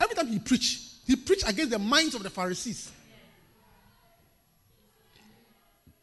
Every 0.00 0.16
time 0.16 0.26
he 0.26 0.38
preached, 0.38 1.06
he 1.06 1.16
preached 1.16 1.48
against 1.48 1.70
the 1.70 1.78
minds 1.78 2.14
of 2.14 2.22
the 2.22 2.30
Pharisees. 2.30 2.90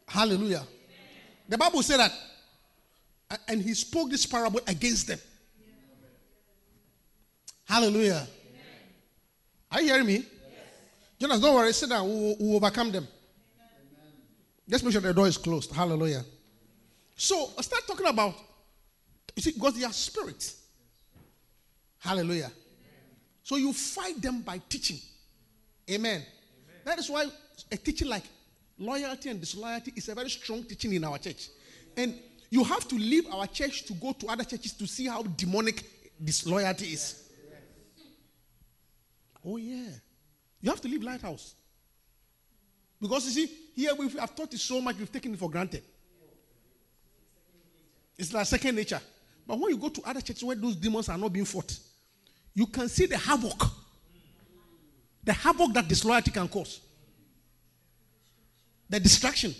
Hallelujah. 0.07 0.63
The 1.47 1.57
Bible 1.57 1.81
said 1.83 1.97
that, 1.97 2.11
and 3.47 3.61
he 3.61 3.73
spoke 3.73 4.09
this 4.09 4.25
parable 4.25 4.59
against 4.67 5.07
them. 5.07 5.19
Hallelujah. 7.65 8.27
Are 9.71 9.81
you 9.81 9.87
hearing 9.87 10.07
me? 10.07 10.25
Jonas, 11.19 11.39
don't 11.39 11.55
worry. 11.55 11.71
Sit 11.71 11.89
down. 11.89 12.07
We 12.07 12.35
will, 12.39 12.55
overcome 12.55 12.91
them. 12.91 13.07
Just 14.67 14.83
make 14.83 14.91
sure 14.91 15.01
the 15.01 15.13
door 15.13 15.27
is 15.27 15.37
closed. 15.37 15.71
Hallelujah. 15.71 16.23
So 17.15 17.47
start 17.61 17.85
talking 17.87 18.07
about, 18.07 18.33
you 19.35 19.41
see, 19.43 19.51
because 19.51 19.77
they 19.77 19.85
are 19.85 19.93
spirits. 19.93 20.63
Hallelujah. 21.99 22.51
So 23.43 23.55
you 23.57 23.73
fight 23.73 24.21
them 24.21 24.41
by 24.41 24.59
teaching. 24.67 24.97
Amen. 25.89 26.23
That 26.83 26.99
is 26.99 27.09
why 27.09 27.27
a 27.71 27.77
teaching 27.77 28.07
like 28.07 28.23
loyalty 28.77 29.29
and 29.29 29.39
disloyalty 29.39 29.93
is 29.95 30.09
a 30.09 30.15
very 30.15 30.29
strong 30.29 30.63
teaching 30.63 30.93
in 30.93 31.03
our 31.03 31.17
church. 31.17 31.49
And 31.95 32.15
you 32.49 32.63
have 32.63 32.87
to 32.87 32.95
leave 32.95 33.27
our 33.31 33.47
church 33.47 33.83
to 33.85 33.93
go 33.93 34.13
to 34.13 34.27
other 34.27 34.43
churches 34.43 34.73
to 34.73 34.87
see 34.87 35.07
how 35.07 35.23
demonic 35.23 35.83
disloyalty 36.23 36.87
is. 36.87 37.29
Oh, 39.45 39.57
yeah. 39.57 39.89
You 40.61 40.69
have 40.69 40.81
to 40.81 40.87
leave 40.87 41.03
Lighthouse. 41.03 41.55
Because 42.99 43.25
you 43.25 43.47
see, 43.47 43.53
here 43.75 43.95
we 43.95 44.09
have 44.09 44.35
taught 44.35 44.53
it 44.53 44.59
so 44.59 44.79
much, 44.79 44.97
we've 44.97 45.11
taken 45.11 45.33
it 45.33 45.39
for 45.39 45.49
granted. 45.49 45.83
It's 48.17 48.31
like 48.31 48.45
second 48.45 48.75
nature. 48.75 49.01
But 49.47 49.57
when 49.59 49.71
you 49.71 49.77
go 49.77 49.89
to 49.89 50.01
other 50.03 50.21
churches 50.21 50.43
where 50.43 50.55
those 50.55 50.75
demons 50.75 51.09
are 51.09 51.17
not 51.17 51.33
being 51.33 51.45
fought, 51.45 51.75
you 52.53 52.67
can 52.67 52.87
see 52.87 53.07
the 53.07 53.17
havoc. 53.17 53.63
The 55.23 55.33
havoc 55.33 55.73
that 55.73 55.87
disloyalty 55.87 56.29
can 56.29 56.47
cause. 56.47 56.79
The 58.87 58.99
distraction. 58.99 59.55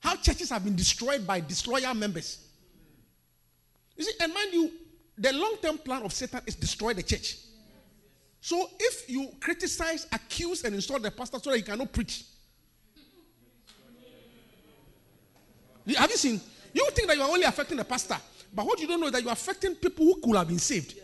How 0.00 0.16
churches 0.16 0.50
have 0.50 0.64
been 0.64 0.74
destroyed 0.74 1.26
by 1.26 1.40
disloyal 1.40 1.94
members. 1.94 2.44
You 3.96 4.04
see, 4.04 4.12
and 4.20 4.34
mind 4.34 4.52
you, 4.52 4.72
the 5.16 5.32
long 5.32 5.56
term 5.62 5.78
plan 5.78 6.02
of 6.02 6.12
Satan 6.12 6.40
is 6.46 6.56
destroy 6.56 6.92
the 6.94 7.02
church. 7.02 7.36
So 8.40 8.68
if 8.78 9.08
you 9.10 9.28
criticize, 9.40 10.06
accuse, 10.12 10.64
and 10.64 10.74
install 10.74 11.00
the 11.00 11.10
pastor 11.10 11.38
so 11.42 11.50
that 11.50 11.56
he 11.56 11.62
cannot 11.62 11.92
preach, 11.92 12.24
have 15.96 16.10
you 16.10 16.16
seen? 16.16 16.40
You 16.72 16.88
think 16.90 17.08
that 17.08 17.16
you 17.16 17.22
are 17.22 17.30
only 17.30 17.44
affecting 17.44 17.76
the 17.76 17.84
pastor, 17.84 18.16
but 18.52 18.66
what 18.66 18.78
you 18.80 18.86
don't 18.86 19.00
know 19.00 19.06
is 19.06 19.12
that 19.12 19.22
you 19.22 19.28
are 19.28 19.32
affecting 19.32 19.74
people 19.74 20.04
who 20.04 20.20
could 20.20 20.36
have 20.36 20.48
been 20.48 20.58
saved. 20.58 20.94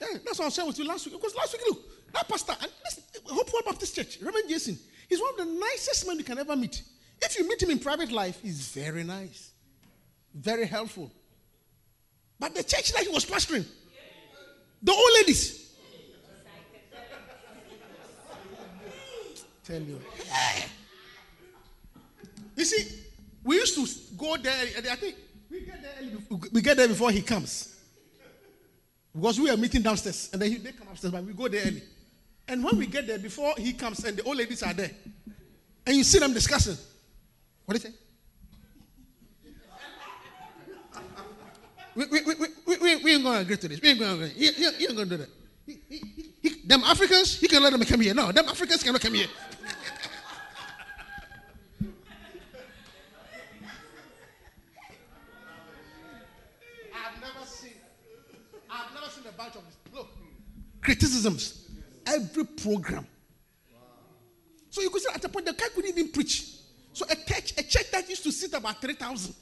Yeah, 0.00 0.18
that's 0.24 0.38
what 0.38 0.40
I 0.40 0.44
was 0.46 0.54
saying 0.54 0.68
with 0.68 0.78
you 0.78 0.86
last 0.86 1.06
week. 1.06 1.14
Because 1.14 1.34
last 1.36 1.52
week, 1.52 1.62
look, 1.68 2.12
that 2.12 2.28
pastor, 2.28 2.54
and 2.60 2.70
this 2.84 3.00
Hopeful 3.26 3.60
Baptist 3.64 3.94
Church, 3.94 4.18
Reverend 4.22 4.48
Jason, 4.48 4.78
he's 5.08 5.20
one 5.20 5.30
of 5.30 5.36
the 5.46 5.52
nicest 5.60 6.06
men 6.06 6.18
you 6.18 6.24
can 6.24 6.38
ever 6.38 6.56
meet. 6.56 6.82
If 7.22 7.38
you 7.38 7.46
meet 7.46 7.62
him 7.62 7.70
in 7.70 7.78
private 7.78 8.10
life, 8.10 8.40
he's 8.42 8.68
very 8.68 9.04
nice, 9.04 9.49
very 10.34 10.66
helpful. 10.66 11.10
But 12.38 12.54
the 12.54 12.62
church 12.62 12.92
that 12.92 13.02
he 13.02 13.08
was 13.08 13.24
pastoring, 13.24 13.66
the 14.82 14.92
old 14.92 15.12
ladies, 15.18 15.74
tell 19.64 19.80
you. 19.80 20.00
You 22.56 22.66
see, 22.66 22.98
we 23.42 23.56
used 23.56 23.74
to 23.74 24.16
go 24.18 24.36
there. 24.36 24.52
I 24.52 24.96
think 24.96 25.16
we 25.50 25.60
get 25.60 25.80
there, 25.80 26.38
we 26.52 26.60
get 26.60 26.76
there 26.76 26.88
before 26.88 27.10
he 27.10 27.22
comes. 27.22 27.74
Because 29.14 29.40
we 29.40 29.48
are 29.48 29.56
meeting 29.56 29.80
downstairs. 29.80 30.28
And 30.32 30.42
then 30.42 30.50
he, 30.50 30.58
they 30.58 30.72
come 30.72 30.88
upstairs, 30.88 31.12
but 31.12 31.24
we 31.24 31.32
go 31.32 31.48
there 31.48 31.62
early. 31.66 31.82
And 32.46 32.62
when 32.62 32.76
we 32.76 32.86
get 32.86 33.06
there, 33.06 33.18
before 33.18 33.54
he 33.56 33.72
comes 33.72 34.04
and 34.04 34.16
the 34.16 34.22
old 34.24 34.36
ladies 34.36 34.62
are 34.62 34.74
there, 34.74 34.90
and 35.86 35.96
you 35.96 36.04
see 36.04 36.18
them 36.18 36.34
discussing. 36.34 36.76
What 37.64 37.80
do 37.80 37.88
you 37.88 37.92
say? 37.92 37.98
We, 41.96 42.06
we, 42.06 42.20
we, 42.22 42.34
we, 42.66 42.76
we, 42.78 42.96
we 42.96 43.14
ain't 43.14 43.22
going 43.24 43.36
to 43.36 43.40
agree 43.40 43.56
to 43.56 43.68
this. 43.68 43.80
We 43.80 43.88
ain't 43.90 43.98
going 43.98 44.18
to 44.18 44.24
agree. 44.24 44.34
He, 44.34 44.52
he, 44.52 44.70
he 44.72 44.84
ain't 44.86 44.96
going 44.96 45.08
to 45.08 45.16
do 45.16 45.22
that. 45.22 45.28
He, 45.66 45.78
he, 45.88 45.96
he, 45.98 46.30
he- 46.42 46.60
them 46.66 46.82
Africans, 46.84 47.38
he 47.38 47.48
can 47.48 47.62
let 47.62 47.72
them 47.72 47.82
come 47.84 48.00
here. 48.00 48.14
No, 48.14 48.30
them 48.32 48.46
Africans 48.48 48.82
cannot 48.82 49.00
come 49.00 49.14
here. 49.14 49.26
I've 56.94 57.20
never 57.20 57.46
seen. 57.46 57.72
I've 58.70 58.94
never 58.94 59.10
seen 59.10 59.24
a 59.28 59.32
bunch 59.32 59.56
of 59.56 59.62
this. 59.66 59.76
Look, 59.92 60.08
criticisms, 60.82 61.68
every 62.06 62.44
program. 62.44 63.06
So 64.70 64.80
you 64.82 64.90
could 64.90 65.02
say 65.02 65.12
at 65.14 65.24
a 65.24 65.28
point 65.28 65.46
the 65.46 65.52
guy 65.52 65.66
couldn't 65.74 65.90
even 65.90 66.12
preach. 66.12 66.46
So 66.92 67.04
a 67.08 67.14
church, 67.16 67.52
a 67.58 67.62
church 67.62 67.90
that 67.90 68.08
used 68.08 68.22
to 68.24 68.32
sit 68.32 68.52
about 68.54 68.80
three 68.80 68.94
thousand. 68.94 69.34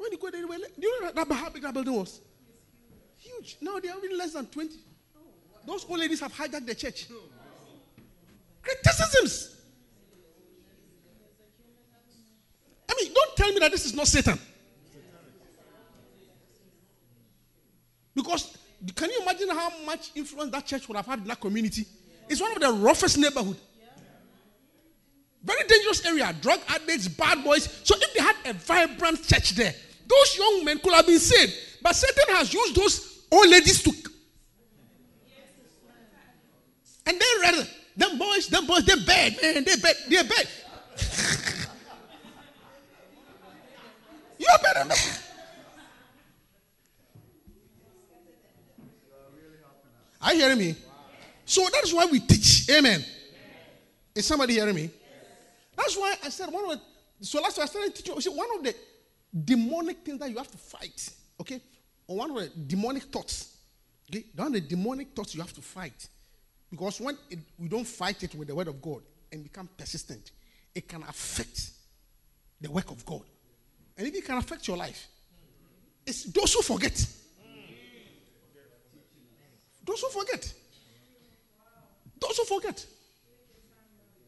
When 0.00 0.12
you 0.12 0.18
go 0.18 0.30
there, 0.30 0.40
do 0.40 0.46
you 0.78 1.02
know 1.02 1.12
that, 1.12 1.30
how 1.30 1.50
big 1.50 1.60
that 1.62 1.74
building 1.74 1.92
was? 1.92 2.22
Huge. 3.18 3.58
Now 3.60 3.78
they 3.78 3.90
are 3.90 3.98
even 4.02 4.16
less 4.16 4.32
than 4.32 4.46
twenty. 4.46 4.78
Those 5.66 5.84
old 5.86 6.00
ladies 6.00 6.20
have 6.20 6.32
hijacked 6.32 6.64
the 6.64 6.74
church. 6.74 7.06
Criticisms. 8.62 9.56
I 12.88 12.94
mean, 12.96 13.12
don't 13.12 13.36
tell 13.36 13.52
me 13.52 13.58
that 13.58 13.70
this 13.70 13.84
is 13.84 13.94
not 13.94 14.06
Satan. 14.06 14.38
Because 18.14 18.56
can 18.96 19.10
you 19.10 19.20
imagine 19.20 19.50
how 19.50 19.70
much 19.84 20.12
influence 20.14 20.50
that 20.50 20.64
church 20.64 20.88
would 20.88 20.96
have 20.96 21.04
had 21.04 21.18
in 21.18 21.26
that 21.26 21.40
community? 21.42 21.84
It's 22.26 22.40
one 22.40 22.52
of 22.52 22.60
the 22.60 22.72
roughest 22.72 23.18
neighborhood. 23.18 23.58
Very 25.44 25.68
dangerous 25.68 26.06
area. 26.06 26.34
Drug 26.40 26.60
addicts, 26.68 27.06
bad 27.06 27.44
boys. 27.44 27.64
So 27.84 27.94
if 28.00 28.14
they 28.14 28.22
had 28.22 28.36
a 28.46 28.54
vibrant 28.54 29.26
church 29.26 29.50
there, 29.50 29.74
those 30.10 30.36
young 30.36 30.64
men 30.64 30.78
could 30.80 30.92
have 30.92 31.06
been 31.06 31.20
saved. 31.20 31.54
But 31.82 31.94
Satan 31.94 32.34
has 32.34 32.52
used 32.52 32.74
those 32.74 33.26
old 33.30 33.48
ladies 33.48 33.82
to. 33.84 33.92
And 37.06 37.18
they 37.18 37.26
rather, 37.40 37.66
them 37.96 38.18
boys, 38.18 38.48
them 38.48 38.66
boys, 38.66 38.84
they're 38.84 38.96
bad, 39.06 39.40
man. 39.40 39.64
They're 39.64 39.76
bad. 39.78 39.96
They're 40.08 40.24
bad. 40.24 40.48
You're 44.38 44.58
better, 44.62 44.84
man. 44.84 44.98
Are 50.22 50.34
you 50.34 50.40
hearing 50.40 50.58
me? 50.58 50.76
So 51.46 51.66
that's 51.72 51.92
why 51.92 52.06
we 52.06 52.20
teach. 52.20 52.68
Amen. 52.70 53.04
Is 54.14 54.26
somebody 54.26 54.54
hearing 54.54 54.74
me? 54.74 54.90
That's 55.76 55.96
why 55.96 56.14
I 56.22 56.28
said 56.28 56.50
one 56.52 56.64
of 56.70 56.78
the, 56.78 57.24
so 57.24 57.40
last 57.40 57.58
I 57.58 57.64
started 57.64 57.94
teaching. 57.94 58.14
One 58.36 58.48
of 58.56 58.64
the 58.64 58.74
demonic 59.32 60.04
things 60.04 60.18
that 60.18 60.30
you 60.30 60.36
have 60.36 60.50
to 60.50 60.58
fight, 60.58 61.10
okay, 61.40 61.60
or 62.06 62.16
one 62.18 62.34
the 62.34 62.50
demonic 62.66 63.04
thoughts, 63.04 63.56
okay, 64.10 64.24
one 64.34 64.52
the 64.52 64.60
demonic 64.60 65.14
thoughts 65.14 65.34
you 65.34 65.40
have 65.40 65.52
to 65.52 65.62
fight, 65.62 66.08
because 66.70 67.00
when 67.00 67.16
it, 67.30 67.38
we 67.58 67.68
don't 67.68 67.86
fight 67.86 68.22
it 68.22 68.34
with 68.34 68.48
the 68.48 68.54
word 68.54 68.68
of 68.68 68.80
God 68.82 69.02
and 69.32 69.42
become 69.42 69.68
persistent, 69.76 70.32
it 70.74 70.88
can 70.88 71.02
affect 71.02 71.70
the 72.60 72.70
work 72.70 72.90
of 72.90 73.04
God, 73.06 73.22
and 73.96 74.06
if 74.06 74.14
it 74.14 74.24
can 74.24 74.36
affect 74.38 74.66
your 74.66 74.76
life. 74.76 75.06
It's 76.06 76.24
those 76.24 76.54
who 76.54 76.62
forget. 76.62 77.06
Those 79.84 80.00
who 80.00 80.08
forget. 80.08 80.52
Those 82.18 82.36
who 82.38 82.44
forget. 82.44 82.86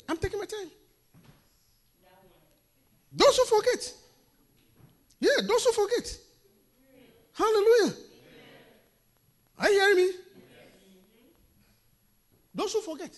I'm 0.09 0.17
taking 0.17 0.39
my 0.39 0.45
time. 0.45 0.71
Those 3.13 3.37
who 3.37 3.45
forget. 3.45 3.95
Yeah, 5.23 5.47
don't 5.47 5.63
who 5.63 5.73
forget. 5.73 6.19
Hallelujah. 7.35 7.95
Are 9.57 9.71
you 9.71 9.81
hearing 9.81 9.97
me? 9.97 10.11
Don't 12.57 12.73
who 12.73 12.81
forget. 12.81 13.17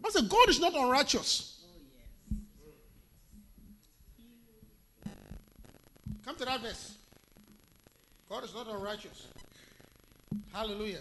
But 0.00 0.12
say 0.12 0.26
God 0.26 0.48
is 0.48 0.58
not 0.58 0.74
unrighteous. 0.74 1.62
Come 6.24 6.36
to 6.36 6.44
that 6.46 6.62
verse. 6.62 6.94
God 8.26 8.44
is 8.44 8.54
not 8.54 8.66
unrighteous. 8.68 9.26
Hallelujah. 10.54 11.00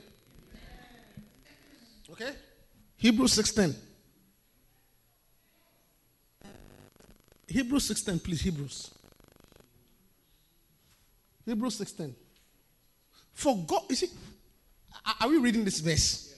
Okay? 2.11 2.31
Hebrews 2.97 3.31
6:10. 3.37 3.73
Hebrews 7.47 7.87
6:10, 7.87 8.19
please. 8.19 8.41
Hebrews. 8.41 8.98
Hebrews 11.49 11.77
6:10. 11.79 12.13
For 13.33 13.57
God, 13.65 13.83
you 13.89 13.95
see, 13.95 14.09
are- 15.19 15.27
we 15.27 15.37
reading 15.37 15.65
this 15.65 15.79
verse? 15.79 16.33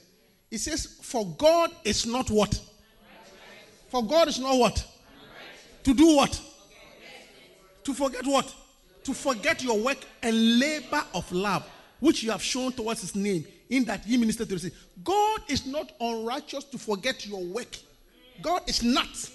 It 0.50 0.60
says, 0.60 0.86
For 1.02 1.26
God 1.36 1.72
is 1.84 2.06
not 2.06 2.30
what? 2.30 2.60
For 3.90 4.06
God 4.06 4.30
is 4.30 4.40
not 4.40 4.58
what? 4.58 4.86
To 5.84 5.94
do 5.94 6.16
what? 6.16 6.40
To 7.84 7.94
forget 7.94 8.26
what? 8.26 8.54
To 9.04 9.14
forget 9.14 9.62
your 9.62 9.80
work 9.80 9.98
and 10.22 10.60
labor 10.60 11.04
of 11.14 11.30
love, 11.32 11.68
which 12.00 12.24
you 12.24 12.32
have 12.32 12.44
shown 12.44 12.72
towards 12.72 13.02
his 13.02 13.16
name, 13.16 13.46
in 13.70 13.84
that 13.86 14.08
ye 14.08 14.16
minister 14.16 14.46
to 14.46 14.56
the. 14.56 14.72
God 15.04 15.42
is 15.50 15.66
not 15.66 15.92
unrighteous 16.00 16.64
to 16.66 16.78
forget 16.78 17.26
your 17.26 17.44
work. 17.44 17.76
God 18.42 18.62
is 18.70 18.82
not. 18.82 19.30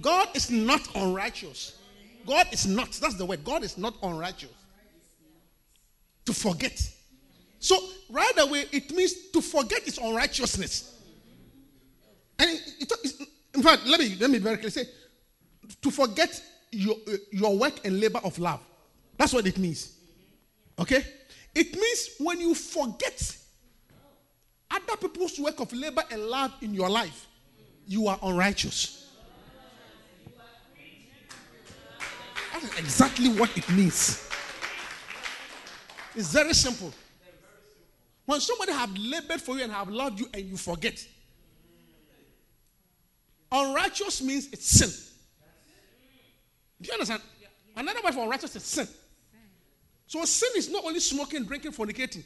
God 0.00 0.28
is 0.34 0.50
not 0.50 0.94
unrighteous. 0.94 1.78
God 2.26 2.46
is 2.52 2.66
not. 2.66 2.92
That's 2.92 3.14
the 3.14 3.24
word. 3.26 3.44
God 3.44 3.64
is 3.64 3.76
not 3.78 3.94
unrighteous. 4.02 4.50
To 6.26 6.32
forget. 6.32 6.80
So, 7.58 7.78
right 8.10 8.32
away, 8.38 8.64
it 8.72 8.90
means 8.92 9.30
to 9.32 9.40
forget 9.40 9.86
is 9.86 9.98
unrighteousness. 9.98 11.00
And 12.38 12.50
it, 12.50 12.92
it- 13.04 13.28
in 13.54 13.62
fact, 13.62 13.84
let 13.86 14.00
me 14.00 14.16
let 14.18 14.30
me 14.30 14.38
very 14.38 14.56
clearly 14.56 14.70
say, 14.70 14.86
to 15.82 15.90
forget 15.90 16.42
your 16.70 16.96
your 17.30 17.56
work 17.58 17.74
and 17.84 18.00
labor 18.00 18.20
of 18.24 18.38
love. 18.38 18.60
That's 19.18 19.32
what 19.34 19.46
it 19.46 19.58
means. 19.58 19.92
Okay? 20.78 21.04
It 21.54 21.74
means 21.74 22.10
when 22.18 22.40
you 22.40 22.54
forget 22.54 23.36
other 24.70 24.96
people's 24.96 25.38
work 25.38 25.60
of 25.60 25.70
labor 25.74 26.02
and 26.10 26.22
love 26.22 26.54
in 26.62 26.72
your 26.72 26.88
life, 26.88 27.26
you 27.86 28.06
are 28.08 28.18
unrighteous. 28.22 29.01
Exactly 32.78 33.28
what 33.28 33.56
it 33.56 33.68
means. 33.70 34.28
It's 36.14 36.32
very 36.32 36.52
simple. 36.52 36.92
When 38.24 38.40
somebody 38.40 38.72
have 38.72 38.96
labored 38.96 39.40
for 39.40 39.56
you 39.56 39.64
and 39.64 39.72
have 39.72 39.88
loved 39.88 40.20
you 40.20 40.28
and 40.32 40.44
you 40.44 40.56
forget, 40.56 41.04
unrighteous 43.50 44.22
means 44.22 44.48
it's 44.52 44.66
sin. 44.66 44.90
Do 46.80 46.86
you 46.86 46.92
understand? 46.92 47.22
Another 47.76 48.00
word 48.02 48.14
for 48.14 48.24
unrighteous 48.24 48.54
is 48.56 48.62
sin. 48.62 48.88
So 50.06 50.24
sin 50.24 50.50
is 50.56 50.70
not 50.70 50.84
only 50.84 51.00
smoking, 51.00 51.44
drinking, 51.44 51.72
fornicating. 51.72 52.22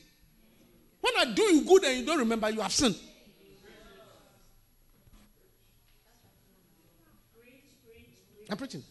When 1.01 1.13
I 1.19 1.33
do 1.33 1.43
you 1.43 1.65
good 1.65 1.85
and 1.85 2.01
you 2.01 2.07
don't 2.07 2.19
remember, 2.19 2.51
you 2.51 2.61
have 2.61 2.73
sinned. 2.73 2.97
I'm 8.51 8.57
preaching. 8.57 8.83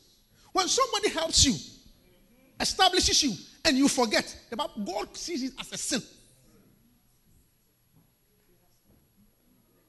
When 0.55 0.69
somebody 0.69 1.09
helps 1.09 1.43
you, 1.43 1.53
establishes 2.57 3.21
you, 3.21 3.33
and 3.65 3.77
you 3.77 3.89
forget, 3.89 4.33
God 4.57 5.17
sees 5.17 5.43
it 5.43 5.51
as 5.59 5.69
a 5.73 5.77
sin. 5.77 6.01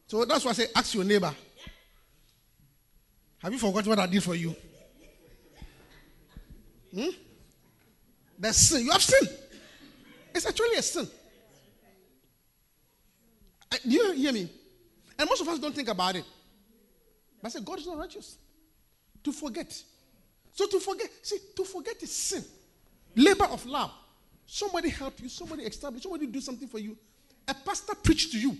So 0.09 0.25
that's 0.25 0.45
why 0.45 0.51
I 0.51 0.55
say, 0.55 0.67
ask 0.75 0.93
your 0.93 1.05
neighbor. 1.05 1.33
Have 3.39 3.53
you 3.53 3.61
forgotten 3.61 3.91
what 3.91 4.01
I 4.01 4.09
did 4.09 4.25
for 4.25 4.35
you? 4.35 4.57
Hmm? 6.93 7.11
The 8.37 8.53
sin. 8.53 8.87
You 8.87 8.91
have 8.91 9.03
sinned. 9.03 9.31
It's 10.35 10.47
actually 10.47 10.79
a 10.79 10.83
sin. 10.83 11.07
Do 13.71 13.89
you 13.89 14.13
hear 14.15 14.33
me? 14.33 14.51
And 15.17 15.29
most 15.29 15.43
of 15.43 15.47
us 15.47 15.61
don't 15.61 15.77
think 15.77 15.87
about 15.87 16.17
it. 16.17 16.25
But 17.41 17.47
I 17.47 17.51
say, 17.53 17.61
God 17.65 17.79
is 17.79 17.87
not 17.87 17.99
righteous. 17.99 18.37
To 19.23 19.31
forget. 19.31 19.81
So 20.57 20.67
to 20.67 20.81
forget, 20.81 21.11
see, 21.23 21.37
to 21.55 21.65
forget 21.65 22.03
is 22.03 22.11
sin. 22.11 22.43
Labor 23.15 23.45
of 23.45 23.65
love. 23.67 23.93
Somebody 24.47 24.89
help 24.89 25.21
you, 25.21 25.29
somebody 25.29 25.65
establish, 25.65 26.03
somebody 26.03 26.27
do 26.27 26.41
something 26.41 26.67
for 26.67 26.79
you. 26.79 26.97
A 27.47 27.53
pastor 27.53 27.95
preached 27.95 28.33
to 28.33 28.41
you. 28.41 28.57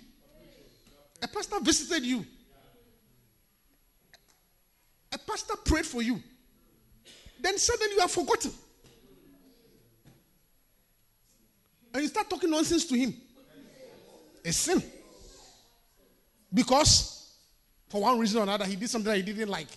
A 1.23 1.27
pastor 1.27 1.59
visited 1.59 2.05
you. 2.05 2.27
A 5.11 5.17
pastor 5.17 5.55
prayed 5.65 5.87
for 5.87 6.03
you. 6.03 6.23
Then 7.41 7.57
suddenly 7.57 7.95
you 7.95 8.01
are 8.01 8.09
forgotten. 8.09 8.53
And 11.95 12.03
you 12.03 12.09
start 12.11 12.29
talking 12.29 12.51
nonsense 12.51 12.85
to 12.85 12.95
him. 12.95 13.15
A 14.45 14.53
sin. 14.53 14.83
Because 16.53 17.33
for 17.89 18.03
one 18.03 18.19
reason 18.19 18.41
or 18.41 18.43
another, 18.43 18.67
he 18.67 18.77
did 18.77 18.91
something 18.91 19.11
that 19.11 19.17
he 19.17 19.23
didn't 19.23 19.49
like. 19.49 19.69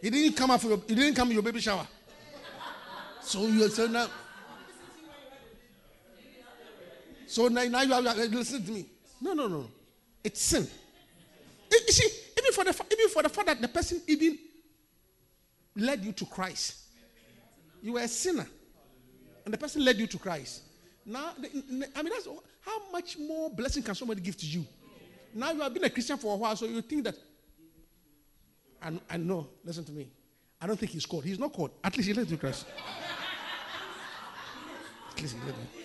He 0.00 0.10
didn't 0.10 0.36
come 0.36 0.56
for 0.58 0.68
your, 0.68 0.80
he 0.86 0.94
didn't 0.94 1.14
come 1.14 1.30
your 1.32 1.42
baby 1.42 1.60
shower. 1.60 1.86
So 3.20 3.46
you 3.46 3.68
so 3.68 3.86
now. 3.86 4.08
So 7.26 7.48
now, 7.48 7.64
now 7.64 7.82
you 7.82 7.92
have 7.92 8.16
listen 8.16 8.64
to 8.64 8.72
me. 8.72 8.86
No, 9.20 9.34
no, 9.34 9.48
no. 9.48 9.68
It's 10.24 10.40
sin. 10.40 10.66
You 11.70 11.92
see, 11.92 12.08
even 12.38 12.52
for 12.52 12.64
the 12.64 12.84
even 12.92 13.08
for 13.10 13.22
the 13.22 13.28
fact 13.28 13.46
that 13.46 13.60
the 13.60 13.68
person 13.68 14.00
even 14.06 14.38
led 15.76 16.04
you 16.04 16.12
to 16.12 16.24
Christ. 16.24 16.76
You 17.82 17.94
were 17.94 18.00
a 18.00 18.08
sinner. 18.08 18.46
And 19.44 19.54
the 19.54 19.58
person 19.58 19.84
led 19.84 19.96
you 19.96 20.06
to 20.06 20.18
Christ. 20.18 20.62
Now, 21.06 21.32
I 21.38 22.02
mean, 22.02 22.12
that's 22.12 22.28
how 22.60 22.90
much 22.92 23.16
more 23.18 23.50
blessing 23.50 23.82
can 23.82 23.94
somebody 23.94 24.20
give 24.20 24.36
to 24.36 24.46
you? 24.46 24.66
Now 25.34 25.52
you 25.52 25.60
have 25.60 25.72
been 25.72 25.84
a 25.84 25.90
Christian 25.90 26.16
for 26.18 26.34
a 26.34 26.36
while, 26.36 26.56
so 26.56 26.66
you 26.66 26.82
think 26.82 27.04
that. 27.04 27.14
I, 28.82 28.92
I 29.10 29.16
know, 29.16 29.48
listen 29.64 29.84
to 29.84 29.92
me. 29.92 30.08
I 30.60 30.66
don't 30.66 30.78
think 30.78 30.92
he's 30.92 31.06
called. 31.06 31.24
He's 31.24 31.38
not 31.38 31.52
called. 31.52 31.70
At 31.82 31.96
least 31.96 32.08
he 32.08 32.14
led 32.14 32.28
to 32.28 32.36
Christ. 32.36 32.66
At 35.12 35.20
least 35.20 35.36
he 35.36 35.40
led 35.46 35.54
you. 35.54 35.84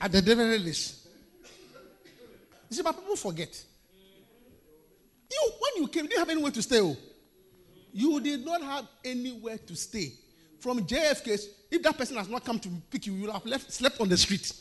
At 0.00 0.12
the 0.12 0.22
very 0.22 0.58
least. 0.58 1.06
You 2.70 2.76
see, 2.76 2.82
but 2.82 2.92
people 2.92 3.16
forget. 3.16 3.64
You, 5.30 5.50
when 5.60 5.82
you 5.82 5.88
came, 5.88 6.04
you 6.04 6.08
didn't 6.10 6.20
have 6.20 6.30
anywhere 6.30 6.52
to 6.52 6.62
stay. 6.62 6.80
oh. 6.80 6.96
You 7.92 8.20
did 8.20 8.44
not 8.44 8.62
have 8.62 8.86
anywhere 9.04 9.58
to 9.58 9.74
stay. 9.74 10.12
From 10.60 10.84
JFK, 10.84 11.46
if 11.70 11.82
that 11.82 11.96
person 11.96 12.16
has 12.16 12.28
not 12.28 12.44
come 12.44 12.58
to 12.58 12.68
pick 12.90 13.06
you, 13.06 13.14
you 13.14 13.26
will 13.26 13.32
have 13.32 13.46
left, 13.46 13.72
slept 13.72 14.00
on 14.00 14.08
the 14.08 14.16
street. 14.16 14.52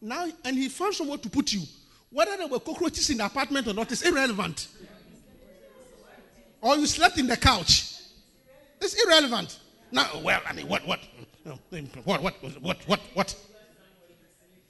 Now, 0.00 0.26
and 0.44 0.56
he 0.56 0.68
found 0.68 0.94
somewhere 0.94 1.18
to 1.18 1.30
put 1.30 1.52
you. 1.52 1.62
Whether 2.10 2.36
there 2.36 2.46
were 2.46 2.60
cockroaches 2.60 3.10
in 3.10 3.18
the 3.18 3.26
apartment 3.26 3.66
or 3.66 3.74
not 3.74 3.90
is 3.90 4.02
irrelevant. 4.02 4.68
Or 6.60 6.76
you 6.76 6.86
slept 6.86 7.18
in 7.18 7.26
the 7.26 7.36
couch. 7.36 7.94
It's 8.80 8.94
irrelevant. 9.04 9.58
Now, 9.90 10.08
well, 10.22 10.40
I 10.46 10.52
mean, 10.52 10.66
what, 10.68 10.86
what, 10.86 11.00
what, 12.04 12.22
what, 12.22 12.42
what, 12.62 12.78
what, 12.86 13.00
what? 13.14 13.36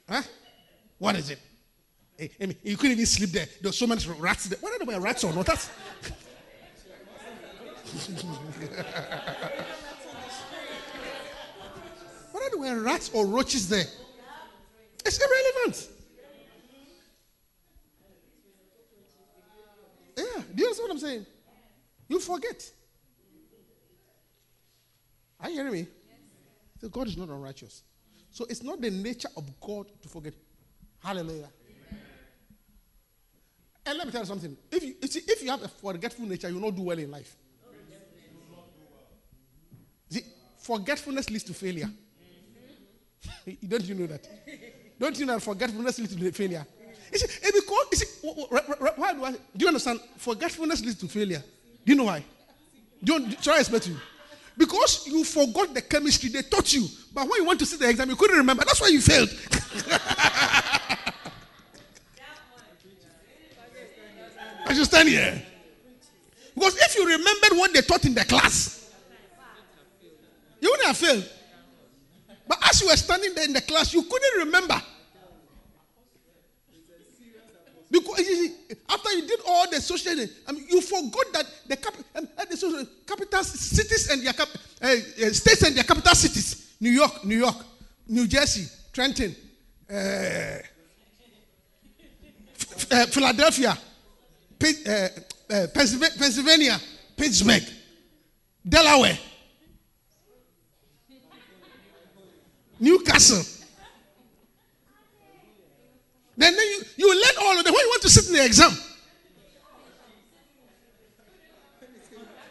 Huh? 0.09 0.21
What 0.97 1.15
is 1.15 1.29
it? 1.29 1.39
Eh, 2.19 2.27
I 2.41 2.45
mean, 2.47 2.57
you 2.63 2.77
couldn't 2.77 2.93
even 2.93 3.05
sleep 3.05 3.31
there. 3.31 3.45
There 3.61 3.69
were 3.69 3.73
so 3.73 3.87
many 3.87 4.05
rats 4.19 4.45
there. 4.45 4.59
Whether 4.61 4.77
there 4.85 4.87
were 4.87 5.03
rats 5.03 5.23
or 5.23 5.33
not, 5.33 5.45
that's. 5.45 5.67
Whether 12.31 12.49
there 12.51 12.59
were 12.59 12.81
rats 12.81 13.09
or 13.13 13.25
roaches 13.25 13.67
there, 13.69 13.85
it's 15.05 15.19
irrelevant. 15.19 15.89
Yeah, 20.17 20.23
do 20.53 20.61
you 20.61 20.67
understand 20.67 20.79
what 20.79 20.91
I'm 20.91 20.99
saying? 20.99 21.25
You 22.07 22.19
forget. 22.19 22.71
Are 25.39 25.49
you 25.49 25.55
hearing 25.55 25.73
me? 25.73 25.87
So 26.81 26.89
God 26.89 27.07
is 27.07 27.17
not 27.17 27.29
unrighteous. 27.29 27.83
So 28.31 28.45
it's 28.49 28.63
not 28.63 28.81
the 28.81 28.91
nature 28.91 29.29
of 29.35 29.49
God 29.59 29.87
to 30.01 30.09
forget. 30.09 30.33
Hallelujah. 31.03 31.49
And 33.85 33.97
let 33.97 34.07
me 34.07 34.11
tell 34.11 34.21
you 34.21 34.27
something. 34.27 34.57
If 34.71 34.83
you, 34.83 34.95
you 35.01 35.07
see, 35.07 35.21
if 35.27 35.43
you 35.43 35.49
have 35.51 35.61
a 35.63 35.67
forgetful 35.67 36.25
nature, 36.25 36.49
you 36.49 36.55
will 36.55 36.61
not 36.61 36.75
do 36.75 36.81
well 36.81 36.97
in 36.97 37.11
life. 37.11 37.35
See, 40.09 40.21
forgetfulness 40.57 41.29
leads 41.29 41.43
to 41.43 41.53
failure. 41.53 41.89
Don't 43.67 43.83
you 43.83 43.95
know 43.95 44.07
that? 44.07 44.27
Don't 44.99 45.17
you 45.19 45.25
know 45.25 45.33
that 45.33 45.41
forgetfulness 45.41 45.99
leads 45.99 46.15
to 46.15 46.31
failure? 46.31 46.65
You 47.11 47.19
see, 47.19 47.27
eh, 47.43 47.51
because, 47.53 47.87
you 47.91 47.97
see, 47.97 48.27
why 48.95 49.13
do, 49.13 49.23
I, 49.23 49.31
do 49.31 49.39
you 49.57 49.67
understand? 49.67 49.99
Forgetfulness 50.17 50.81
leads 50.81 50.95
to 50.99 51.07
failure. 51.07 51.43
Do 51.85 51.91
you 51.91 51.95
know 51.95 52.05
why? 52.05 52.23
Do 53.03 53.13
you, 53.13 53.35
shall 53.41 53.55
I 53.55 53.59
explain 53.59 53.81
to 53.81 53.89
you? 53.91 53.97
Because 54.57 55.05
you 55.07 55.23
forgot 55.23 55.73
the 55.73 55.81
chemistry 55.81 56.29
they 56.29 56.41
taught 56.41 56.73
you, 56.73 56.87
but 57.13 57.27
when 57.27 57.41
you 57.41 57.47
went 57.47 57.59
to 57.59 57.65
sit 57.65 57.79
the 57.79 57.89
exam, 57.89 58.09
you 58.09 58.15
couldn't 58.15 58.37
remember. 58.37 58.63
That's 58.65 58.79
why 58.79 58.87
you 58.87 59.01
failed. 59.01 59.29
I 64.67 64.73
should 64.73 64.85
stand 64.85 65.09
here. 65.09 65.41
Because 66.55 66.75
if 66.77 66.95
you 66.95 67.05
remembered 67.05 67.57
what 67.57 67.73
they 67.73 67.81
taught 67.81 68.05
in 68.05 68.13
the 68.15 68.23
class, 68.23 68.89
you 70.61 70.69
wouldn't 70.69 70.87
have 70.87 70.97
failed. 70.97 71.29
But 72.47 72.59
as 72.69 72.81
you 72.81 72.87
were 72.87 72.95
standing 72.95 73.35
there 73.35 73.43
in 73.43 73.53
the 73.53 73.61
class, 73.61 73.93
you 73.93 74.03
couldn't 74.03 74.45
remember. 74.45 74.81
Because 77.89 78.19
you 78.19 78.35
see, 78.35 78.53
after 78.89 79.11
you 79.13 79.27
did 79.27 79.39
all 79.47 79.69
the 79.69 79.79
social, 79.79 80.13
I 80.47 80.51
mean, 80.51 80.65
you 80.69 80.81
forgot 80.81 81.25
that 81.33 81.45
the, 81.67 81.77
cap, 81.77 81.93
um, 82.15 82.27
uh, 82.37 82.45
the 82.45 82.57
social, 82.57 82.85
capital 83.07 83.43
cities 83.43 84.09
and 84.09 84.25
their 84.25 84.33
cap, 84.33 84.47
uh, 84.81 84.87
uh, 84.87 85.29
states 85.31 85.61
and 85.63 85.75
their 85.75 85.83
capital 85.83 86.15
cities: 86.15 86.73
New 86.79 86.89
York, 86.89 87.23
New 87.23 87.37
York, 87.37 87.55
New 88.07 88.27
Jersey, 88.27 88.67
Trenton, 88.91 89.35
uh, 89.89 89.93
uh, 92.91 93.05
Philadelphia, 93.07 93.71
uh, 93.71 95.07
Pennsylva- 95.73 96.17
Pennsylvania, 96.17 96.79
Pittsburgh, 97.15 97.63
Delaware, 98.67 99.17
Newcastle. 102.79 103.54
Then, 106.37 106.55
then 106.55 106.67
you, 106.67 106.83
you 106.97 107.15
learn 107.15 107.35
all 107.41 107.57
of 107.57 107.63
them. 107.63 107.73
When 107.73 107.83
you 107.83 107.89
want 107.89 108.01
to 108.03 108.09
sit 108.09 108.27
in 108.27 108.33
the 108.33 108.45
exam, 108.45 108.71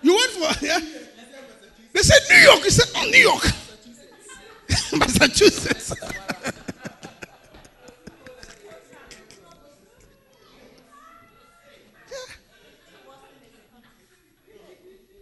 you 0.03 0.15
went 0.15 0.31
for, 0.31 0.65
yeah? 0.65 0.79
They 1.93 2.01
said 2.03 2.21
New 2.31 2.43
York. 2.43 2.65
You 2.65 2.71
said, 2.71 2.91
oh, 2.97 3.05
New 3.11 3.19
York. 3.19 3.45
Massachusetts. 4.99 5.95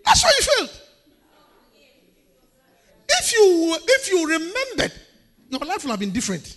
That's 0.04 0.24
why 0.24 0.32
you 0.38 0.44
failed. 0.44 0.80
If 3.08 3.32
you 3.32 3.76
if 3.82 4.10
you 4.10 4.28
remembered, 4.28 4.92
your 5.48 5.60
life 5.60 5.84
would 5.84 5.90
have 5.90 6.00
been 6.00 6.10
different. 6.10 6.56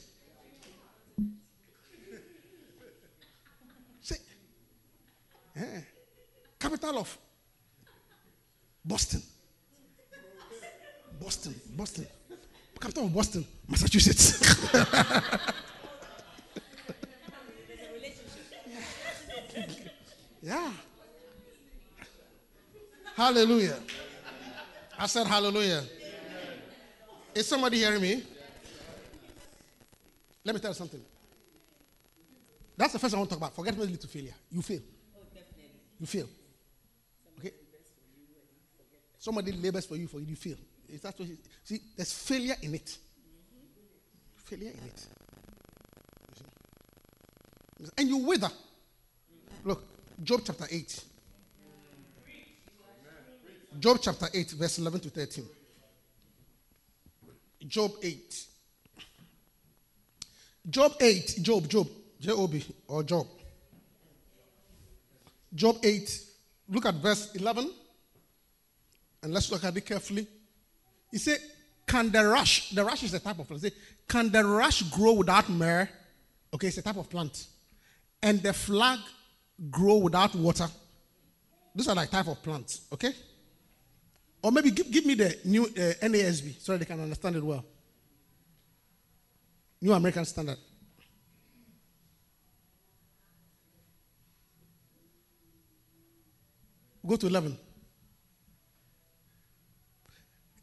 Say, 4.02 4.18
eh, 5.56 5.82
capital 6.60 7.00
of 7.00 7.18
Boston. 8.84 9.22
Boston, 11.20 11.56
Boston. 11.76 12.08
Capital 12.80 13.06
of 13.06 13.13
Boston, 13.13 13.46
Massachusetts. 13.68 14.41
yeah. 20.41 20.72
Hallelujah. 23.15 23.80
I 25.00 25.08
said 25.08 25.26
hallelujah. 25.26 25.84
Is 27.34 27.48
somebody 27.48 27.78
hearing 27.78 28.02
me? 28.02 28.24
Let 30.44 30.54
me 30.54 30.62
tell 30.62 30.72
you 30.72 30.76
something. 30.76 31.02
That's 32.78 32.94
the 32.94 33.00
first 33.00 33.15
I 33.15 33.18
want 33.18 33.30
to 33.30 33.36
talk 33.36 33.41
about. 33.41 33.56
Forget 33.56 33.78
me 33.78 33.96
to 33.96 34.08
failure. 34.08 34.34
You 34.52 34.62
fail. 34.62 34.82
You 35.99 36.05
fail. 36.05 36.27
Okay? 37.39 37.51
Somebody 39.17 39.51
labors 39.51 39.86
for 39.86 39.95
you, 39.95 40.08
for 40.08 40.19
you, 40.19 40.27
you 40.27 40.36
fail. 40.36 40.58
Is 40.89 41.01
that 41.01 41.17
what 41.17 41.27
see? 41.63 41.81
There's 41.95 42.13
failure 42.13 42.55
in 42.62 42.75
it. 42.75 42.97
Failure 44.36 44.71
in 44.71 44.88
it. 44.88 45.08
You? 47.79 47.89
And 47.97 48.08
you 48.08 48.17
wither. 48.17 48.49
Look, 49.63 49.84
Job 50.23 50.41
chapter 50.45 50.65
8. 50.69 51.03
Job 53.79 53.97
chapter 54.01 54.27
8, 54.34 54.51
verse 54.51 54.79
11 54.79 54.99
to 55.01 55.10
13. 55.10 55.45
Job 57.67 57.91
8. 58.01 58.45
Job 60.69 60.93
8, 60.99 61.39
Job, 61.41 61.67
Job, 61.67 61.88
J 62.19 62.31
O 62.31 62.47
B, 62.47 62.63
or 62.88 63.03
Job. 63.03 63.27
Job 65.56 65.78
8, 65.82 66.22
look 66.70 66.86
at 66.86 66.96
verse 66.96 67.34
11. 67.36 67.72
And 69.24 69.34
let's 69.34 69.52
look 69.52 69.63
at 69.63 69.76
it 69.76 69.86
carefully. 69.86 70.28
He 71.12 71.18
said, 71.18 71.39
Can 71.88 72.12
the 72.12 72.24
rush, 72.26 72.70
the 72.72 72.84
rush 72.84 73.04
is 73.04 73.13
a 73.13 73.20
type 73.20 73.39
of 73.39 73.48
plant. 73.48 73.62
Said, 73.62 73.74
Can 74.08 74.30
the 74.30 74.44
rush 74.44 74.84
grow 74.84 75.13
without 75.13 75.50
myrrh? 75.50 75.89
Okay, 76.54 76.68
it's 76.68 76.78
a 76.78 76.82
type 76.82 76.98
of 76.98 77.10
plant. 77.10 77.48
And 78.22 78.44
the 78.44 78.54
flag 78.54 79.00
grow 79.72 79.98
without 79.98 80.36
water. 80.36 80.68
These 81.74 81.88
are 81.88 81.96
like 81.96 82.12
type 82.12 82.28
of 82.28 82.41
plants, 82.44 82.82
okay? 82.91 83.12
Or 84.41 84.52
maybe 84.52 84.72
give, 84.72 84.91
give 84.91 85.06
me 85.06 85.15
the 85.15 85.38
new 85.46 85.65
uh, 85.65 86.06
NASB 86.06 86.62
so 86.62 86.78
they 86.78 86.86
can 86.86 87.00
understand 87.00 87.36
it 87.36 87.44
well. 87.44 87.65
New 89.82 89.94
American 89.94 90.26
Standard. 90.26 90.58
Go 97.06 97.15
to 97.15 97.28
11. 97.28 97.58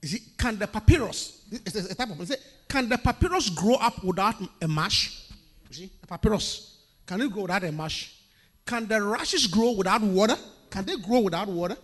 You 0.03 0.09
see, 0.09 0.23
can 0.37 0.59
the 0.59 0.67
papyrus, 0.67 1.47
it's 1.51 1.77
a 1.77 1.95
type 1.95 2.11
of, 2.11 2.19
you 2.19 2.27
see, 2.27 2.35
can 2.69 2.89
the 2.89 2.99
papyrus 2.99 3.51
grow 3.51 3.77
up 3.77 4.03
without 4.03 4.35
a 4.61 4.67
mash? 4.67 5.29
You 5.69 5.75
see, 5.77 5.91
a 6.03 6.07
papyrus, 6.07 6.79
can 7.07 7.21
it 7.21 7.31
grow 7.31 7.43
without 7.43 7.63
a 7.63 7.71
mash? 7.71 8.19
Can 8.67 8.89
the 8.89 9.01
rushes 9.01 9.47
grow 9.47 9.73
without 9.73 10.03
water? 10.03 10.37
Can 10.71 10.85
they 10.85 10.97
grow 10.97 11.21
without 11.21 11.47
water? 11.47 11.77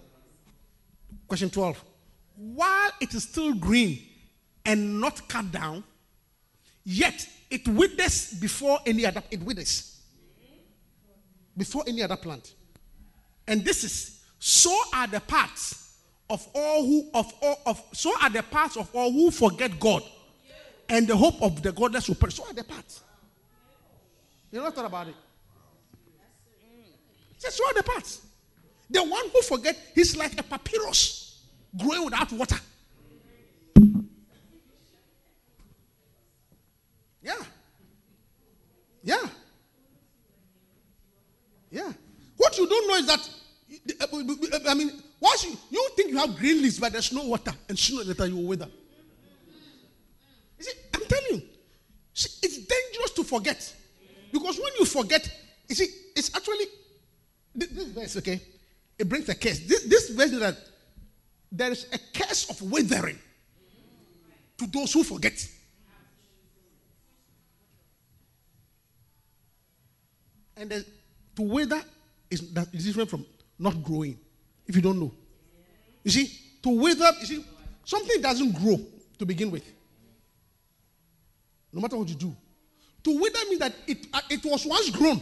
Question 1.29 1.51
12. 1.51 1.85
While 2.37 2.91
it 3.01 3.15
is 3.15 3.23
still 3.25 3.55
green 3.55 4.03
and 4.65 5.01
not 5.01 5.29
cut 5.29 5.53
down, 5.53 5.85
yet 6.85 7.29
it 7.51 7.69
withers 7.69 8.33
before 8.33 8.81
any 8.85 9.07
other 9.07 9.23
it 9.31 9.43
withers. 9.43 10.01
Before 11.57 11.85
any 11.87 12.03
other 12.03 12.17
plant. 12.17 12.55
And 13.47 13.65
this 13.65 13.85
is 13.85 14.18
so 14.39 14.77
are 14.95 15.07
the 15.07 15.21
parts 15.21 15.97
of 16.31 16.47
all 16.55 16.85
who 16.85 17.09
of 17.15 17.33
all 17.43 17.61
of 17.67 17.83
so 17.93 18.13
are 18.21 18.31
the 18.31 18.43
parts 18.43 18.77
of 18.77 18.89
all 18.95 19.11
who 19.11 19.31
forget 19.31 19.79
God 19.81 20.03
and 20.89 21.07
the 21.07 21.17
hope 21.17 21.43
of 21.43 21.63
the 21.63 21.73
godless 21.73 22.09
will 22.09 22.15
perish. 22.15 22.37
So 22.37 22.45
are 22.45 22.53
the 22.53 22.65
parts. 22.65 23.03
You 24.51 24.61
know 24.61 24.71
thought 24.71 24.87
about 24.87 25.09
it. 25.09 25.15
Just 27.41 27.57
so 27.57 27.67
are 27.67 27.75
the 27.75 27.83
parts. 27.83 28.23
The 28.91 29.03
one 29.03 29.29
who 29.33 29.43
forget 29.43 29.77
he's 29.95 30.17
like 30.17 30.39
a 30.41 30.43
papyrus 30.43 31.43
growing 31.77 32.05
without 32.05 32.33
water. 32.33 32.59
Yeah. 37.23 37.35
Yeah. 39.03 39.29
Yeah. 41.71 41.93
What 42.37 42.57
you 42.57 42.67
don't 42.67 42.89
know 42.89 42.95
is 42.97 43.07
that, 43.07 43.28
I 44.01 44.75
mean, 44.75 44.93
once 45.21 45.45
you, 45.45 45.57
you 45.71 45.89
think 45.97 46.11
you 46.11 46.19
have 46.19 46.37
green 46.37 46.63
leaves, 46.63 46.79
but 46.79 46.93
there's 46.93 47.13
no 47.13 47.25
water, 47.25 47.53
and 47.69 47.79
sooner 47.79 48.03
or 48.03 48.05
later 48.05 48.27
you 48.27 48.37
will 48.37 48.45
wither. 48.45 48.69
You 50.59 50.65
see, 50.65 50.73
I'm 50.95 51.05
telling 51.05 51.41
you, 51.41 51.43
see, 52.15 52.31
it's 52.43 52.59
dangerous 52.59 53.11
to 53.17 53.25
forget. 53.25 53.75
Because 54.33 54.59
when 54.59 54.73
you 54.79 54.85
forget, 54.85 55.29
you 55.69 55.75
see, 55.75 55.89
it's 56.15 56.35
actually, 56.35 56.67
this, 57.55 57.69
this 57.71 57.85
verse, 57.87 58.17
okay, 58.19 58.41
it 58.99 59.09
brings 59.09 59.29
a 59.29 59.35
curse. 59.35 59.61
This, 59.61 59.85
this 59.85 60.11
verse 60.11 60.31
that 60.33 60.57
there 61.51 61.73
is 61.73 61.87
a 61.93 61.99
curse 62.19 62.51
of 62.51 62.61
withering 62.71 63.19
to 64.59 64.67
those 64.67 64.93
who 64.93 65.03
forget. 65.03 65.49
And 70.57 70.71
then 70.71 70.85
to 71.37 71.43
wither 71.43 71.81
is, 72.31 72.53
that 72.53 72.69
is 72.75 72.85
different 72.85 73.09
from 73.09 73.25
not 73.59 73.83
growing, 73.83 74.19
if 74.67 74.77
you 74.77 74.83
don't 74.83 74.99
know. 74.99 75.13
You 76.05 76.11
see, 76.11 76.31
to 76.63 76.71
wither, 76.71 77.11
you 77.21 77.27
see, 77.27 77.45
something 77.85 78.21
doesn't 78.21 78.53
grow 78.55 78.81
to 79.19 79.27
begin 79.27 79.51
with. 79.51 79.65
No 81.73 81.81
matter 81.81 81.97
what 81.97 82.09
you 82.09 82.15
do. 82.15 82.35
To 83.05 83.21
wither 83.21 83.39
means 83.49 83.61
that 83.61 83.75
it, 83.87 84.07
uh, 84.13 84.21
it 84.31 84.45
was 84.45 84.65
once 84.65 84.91
grown, 84.91 85.21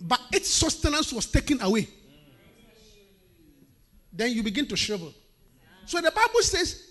but 0.00 0.20
its 0.32 0.50
sustenance 0.50 1.12
was 1.12 1.26
taken 1.26 1.60
away. 1.60 1.88
Then 4.12 4.32
you 4.32 4.42
begin 4.42 4.66
to 4.68 4.76
shrivel. 4.76 5.12
So 5.86 6.00
the 6.00 6.10
Bible 6.10 6.42
says 6.42 6.88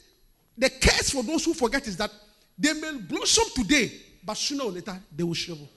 the 0.57 0.69
curse 0.69 1.09
for 1.09 1.23
those 1.23 1.45
who 1.45 1.53
forget 1.53 1.87
is 1.87 1.97
that 1.97 2.11
they 2.57 2.73
may 2.73 2.97
blossom 2.97 3.45
today, 3.55 3.91
but 4.23 4.37
sooner 4.37 4.63
or 4.63 4.71
later 4.71 4.99
they 5.15 5.23
will 5.23 5.33
shrivel. 5.33 5.69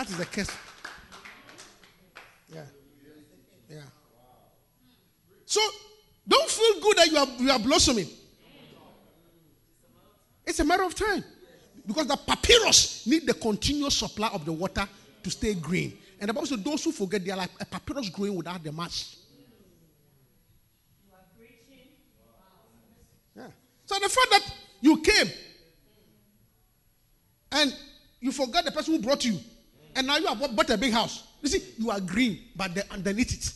That 0.00 0.08
is 0.08 0.16
the 0.16 0.24
case. 0.24 0.50
Yeah. 2.48 2.64
Yeah. 3.68 3.82
So 5.44 5.60
don't 6.26 6.48
feel 6.48 6.80
good 6.80 6.96
that 6.96 7.06
you 7.08 7.18
are, 7.18 7.26
you 7.38 7.50
are 7.50 7.58
blossoming. 7.58 8.08
It's 10.46 10.58
a 10.58 10.64
matter 10.64 10.84
of 10.84 10.94
time. 10.94 11.22
Because 11.86 12.06
the 12.06 12.16
papyrus 12.16 13.06
need 13.06 13.26
the 13.26 13.34
continuous 13.34 13.98
supply 13.98 14.28
of 14.28 14.46
the 14.46 14.54
water 14.54 14.88
to 15.22 15.30
stay 15.30 15.52
green. 15.52 15.98
And 16.18 16.30
the 16.30 16.32
Bible 16.32 16.56
those 16.56 16.82
who 16.82 16.92
forget 16.92 17.22
they 17.22 17.32
are 17.32 17.36
like 17.36 17.50
a 17.60 17.66
papyrus 17.66 18.08
growing 18.08 18.34
without 18.34 18.64
the 18.64 18.72
mass. 18.72 19.16
Yeah. 23.36 23.48
So 23.84 23.98
the 23.98 24.08
fact 24.08 24.30
that 24.30 24.54
you 24.80 24.96
came 25.02 25.26
and 27.52 27.76
you 28.18 28.32
forgot 28.32 28.64
the 28.64 28.72
person 28.72 28.94
who 28.94 29.02
brought 29.02 29.22
you, 29.26 29.38
and 29.96 30.06
now 30.06 30.16
you 30.16 30.26
have 30.26 30.38
bought- 30.56 30.70
a 30.70 30.76
big 30.78 30.92
house. 30.92 31.24
You 31.42 31.48
see, 31.48 31.62
you 31.78 31.90
are 31.90 32.00
green, 32.00 32.38
but 32.54 32.74
the, 32.74 32.90
underneath 32.92 33.32
it, 33.32 33.52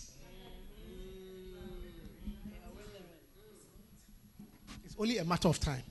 it's 4.85 4.95
only 4.99 5.19
a 5.19 5.25
matter 5.25 5.49
of 5.49 5.59
time. 5.61 5.83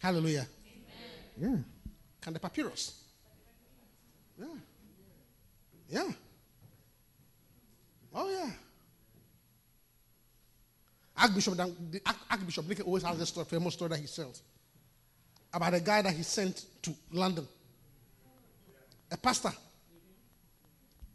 Hallelujah. 0.00 0.46
Yeah. 1.40 1.56
Can 2.20 2.32
the 2.32 2.40
papyrus? 2.40 3.02
Yeah. 4.38 4.46
Yeah. 5.88 6.08
Oh 8.14 8.28
yeah. 8.30 8.50
Archbishop, 11.16 11.54
the 11.56 12.00
Archbishop 12.30 12.66
Nicky 12.68 12.82
always 12.82 13.02
has 13.04 13.16
this 13.18 13.28
story, 13.28 13.46
famous 13.46 13.74
story 13.74 13.90
that 13.90 13.98
he 14.00 14.06
tells 14.06 14.42
about 15.54 15.74
a 15.74 15.80
guy 15.80 16.02
that 16.02 16.12
he 16.14 16.22
sent 16.22 16.64
to 16.82 16.92
London, 17.12 17.46
a 19.12 19.16
pastor. 19.16 19.52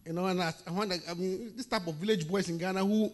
You 0.05 0.13
know, 0.13 0.25
and 0.27 0.41
I, 0.41 0.53
I 0.65 0.71
wonder, 0.71 0.95
I 1.09 1.13
mean, 1.13 1.53
this 1.55 1.65
type 1.65 1.85
of 1.87 1.95
village 1.95 2.27
boys 2.27 2.47
in 2.47 2.57
Ghana 2.57 2.85
who 2.85 3.11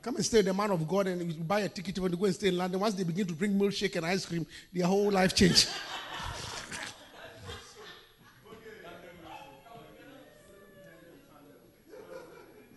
come 0.00 0.14
and 0.14 0.24
stay 0.24 0.38
with 0.38 0.46
the 0.46 0.54
man 0.54 0.70
of 0.70 0.86
God 0.86 1.08
and 1.08 1.32
you 1.32 1.42
buy 1.42 1.60
a 1.60 1.68
ticket 1.68 1.98
when 1.98 2.12
go 2.12 2.26
and 2.26 2.34
stay 2.34 2.48
in 2.48 2.56
London. 2.56 2.78
Once 2.78 2.94
they 2.94 3.02
begin 3.02 3.26
to 3.26 3.34
bring 3.34 3.58
milkshake 3.58 3.96
and 3.96 4.06
ice 4.06 4.24
cream, 4.24 4.46
their 4.72 4.86
whole 4.86 5.10
life 5.10 5.34
change. 5.34 5.66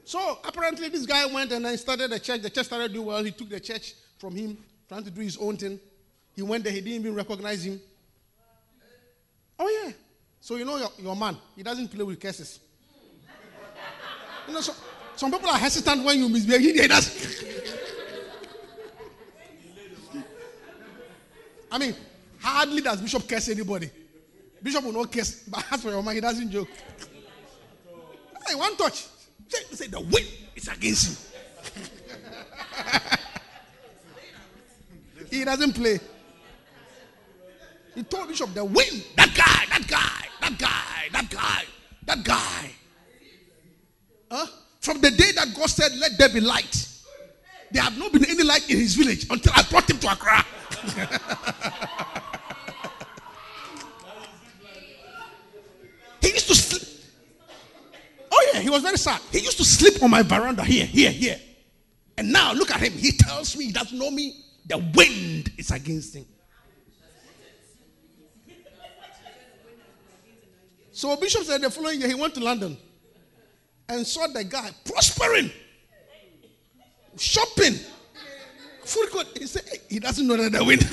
So 0.09 0.39
apparently, 0.43 0.89
this 0.89 1.05
guy 1.05 1.23
went 1.27 1.51
and 1.51 1.63
then 1.63 1.77
started 1.77 2.11
a 2.11 2.17
church. 2.17 2.41
The 2.41 2.49
church 2.49 2.65
started 2.65 2.91
doing 2.91 3.05
well. 3.05 3.23
He 3.23 3.29
took 3.29 3.47
the 3.47 3.59
church 3.59 3.93
from 4.17 4.35
him, 4.35 4.57
trying 4.87 5.03
to 5.03 5.11
do 5.11 5.21
his 5.21 5.37
own 5.37 5.55
thing. 5.55 5.79
He 6.35 6.41
went 6.41 6.63
there. 6.63 6.73
He 6.73 6.81
didn't 6.81 7.01
even 7.01 7.13
recognize 7.13 7.63
him. 7.63 7.79
So 10.49 10.55
you 10.55 10.65
know 10.65 10.77
your, 10.77 10.89
your 10.97 11.15
man. 11.15 11.37
He 11.55 11.61
doesn't 11.61 11.89
play 11.89 12.03
with 12.03 12.19
curses. 12.19 12.59
You 14.47 14.53
know, 14.55 14.61
so, 14.61 14.73
some 15.15 15.31
people 15.31 15.47
are 15.47 15.59
hesitant 15.59 16.03
when 16.03 16.17
you 16.17 16.27
misbehave. 16.27 16.75
He 16.75 16.87
does. 16.87 17.45
I 21.71 21.77
mean, 21.77 21.93
hardly 22.39 22.81
does 22.81 22.99
Bishop 22.99 23.29
curse 23.29 23.49
anybody. 23.49 23.91
Bishop 24.63 24.83
will 24.83 24.93
not 24.93 25.11
curse, 25.11 25.43
but 25.43 25.63
as 25.71 25.83
for 25.83 25.89
your 25.89 26.01
man, 26.01 26.15
he 26.15 26.21
doesn't 26.21 26.49
joke. 26.49 26.69
Hey, 28.47 28.55
one 28.55 28.75
touch. 28.75 29.05
Say, 29.49 29.59
say 29.71 29.85
the 29.85 29.99
wind 29.99 30.27
is 30.55 30.67
against 30.67 31.29
you. 31.69 31.83
he 35.37 35.45
doesn't 35.45 35.73
play. 35.73 35.99
He 37.93 38.01
told 38.01 38.29
Bishop 38.29 38.51
the 38.55 38.65
wind, 38.65 39.03
that 39.15 39.31
guy, 39.35 39.77
that 39.77 39.87
guy, 39.87 40.18
that 40.49 40.57
guy, 40.57 41.09
that 41.11 41.29
guy, 41.29 41.63
that 42.05 42.23
guy. 42.23 42.71
Huh? 44.31 44.47
From 44.79 45.01
the 45.01 45.11
day 45.11 45.33
that 45.35 45.53
God 45.55 45.69
said, 45.69 45.95
Let 45.97 46.17
there 46.17 46.29
be 46.29 46.39
light, 46.39 46.87
there 47.71 47.83
have 47.83 47.95
not 47.97 48.11
been 48.11 48.25
any 48.25 48.43
light 48.43 48.69
in 48.69 48.77
his 48.77 48.95
village 48.95 49.27
until 49.29 49.53
I 49.55 49.61
brought 49.63 49.89
him 49.89 49.97
to 49.99 50.11
Accra. 50.11 50.45
he 56.21 56.29
used 56.29 56.47
to 56.47 56.55
sleep. 56.55 56.83
Oh, 58.31 58.51
yeah, 58.53 58.61
he 58.61 58.69
was 58.69 58.83
very 58.83 58.97
sad. 58.97 59.19
He 59.31 59.39
used 59.39 59.57
to 59.57 59.65
sleep 59.65 60.01
on 60.01 60.11
my 60.11 60.21
veranda 60.21 60.63
here, 60.63 60.85
here, 60.85 61.11
here. 61.11 61.39
And 62.17 62.31
now 62.31 62.53
look 62.53 62.71
at 62.71 62.79
him. 62.81 62.93
He 62.93 63.11
tells 63.11 63.57
me 63.57 63.65
he 63.65 63.71
doesn't 63.71 63.97
know 63.97 64.11
me. 64.11 64.43
The 64.65 64.77
wind 64.77 65.51
is 65.57 65.71
against 65.71 66.15
him. 66.15 66.25
So 70.99 71.15
Bishop 71.15 71.45
said 71.45 71.61
the 71.61 71.69
following 71.69 72.01
year 72.01 72.09
he 72.09 72.13
went 72.13 72.33
to 72.33 72.41
London 72.41 72.77
and 73.87 74.05
saw 74.05 74.27
the 74.27 74.43
guy 74.43 74.69
prospering, 74.83 75.49
shopping, 77.17 77.75
food 78.83 79.09
court. 79.09 79.27
He 79.37 79.47
said 79.47 79.63
"Hey, 79.71 79.77
he 79.87 79.99
doesn't 79.99 80.27
know 80.27 80.35
that 80.35 80.51
the 80.51 80.61
wind. 80.61 80.81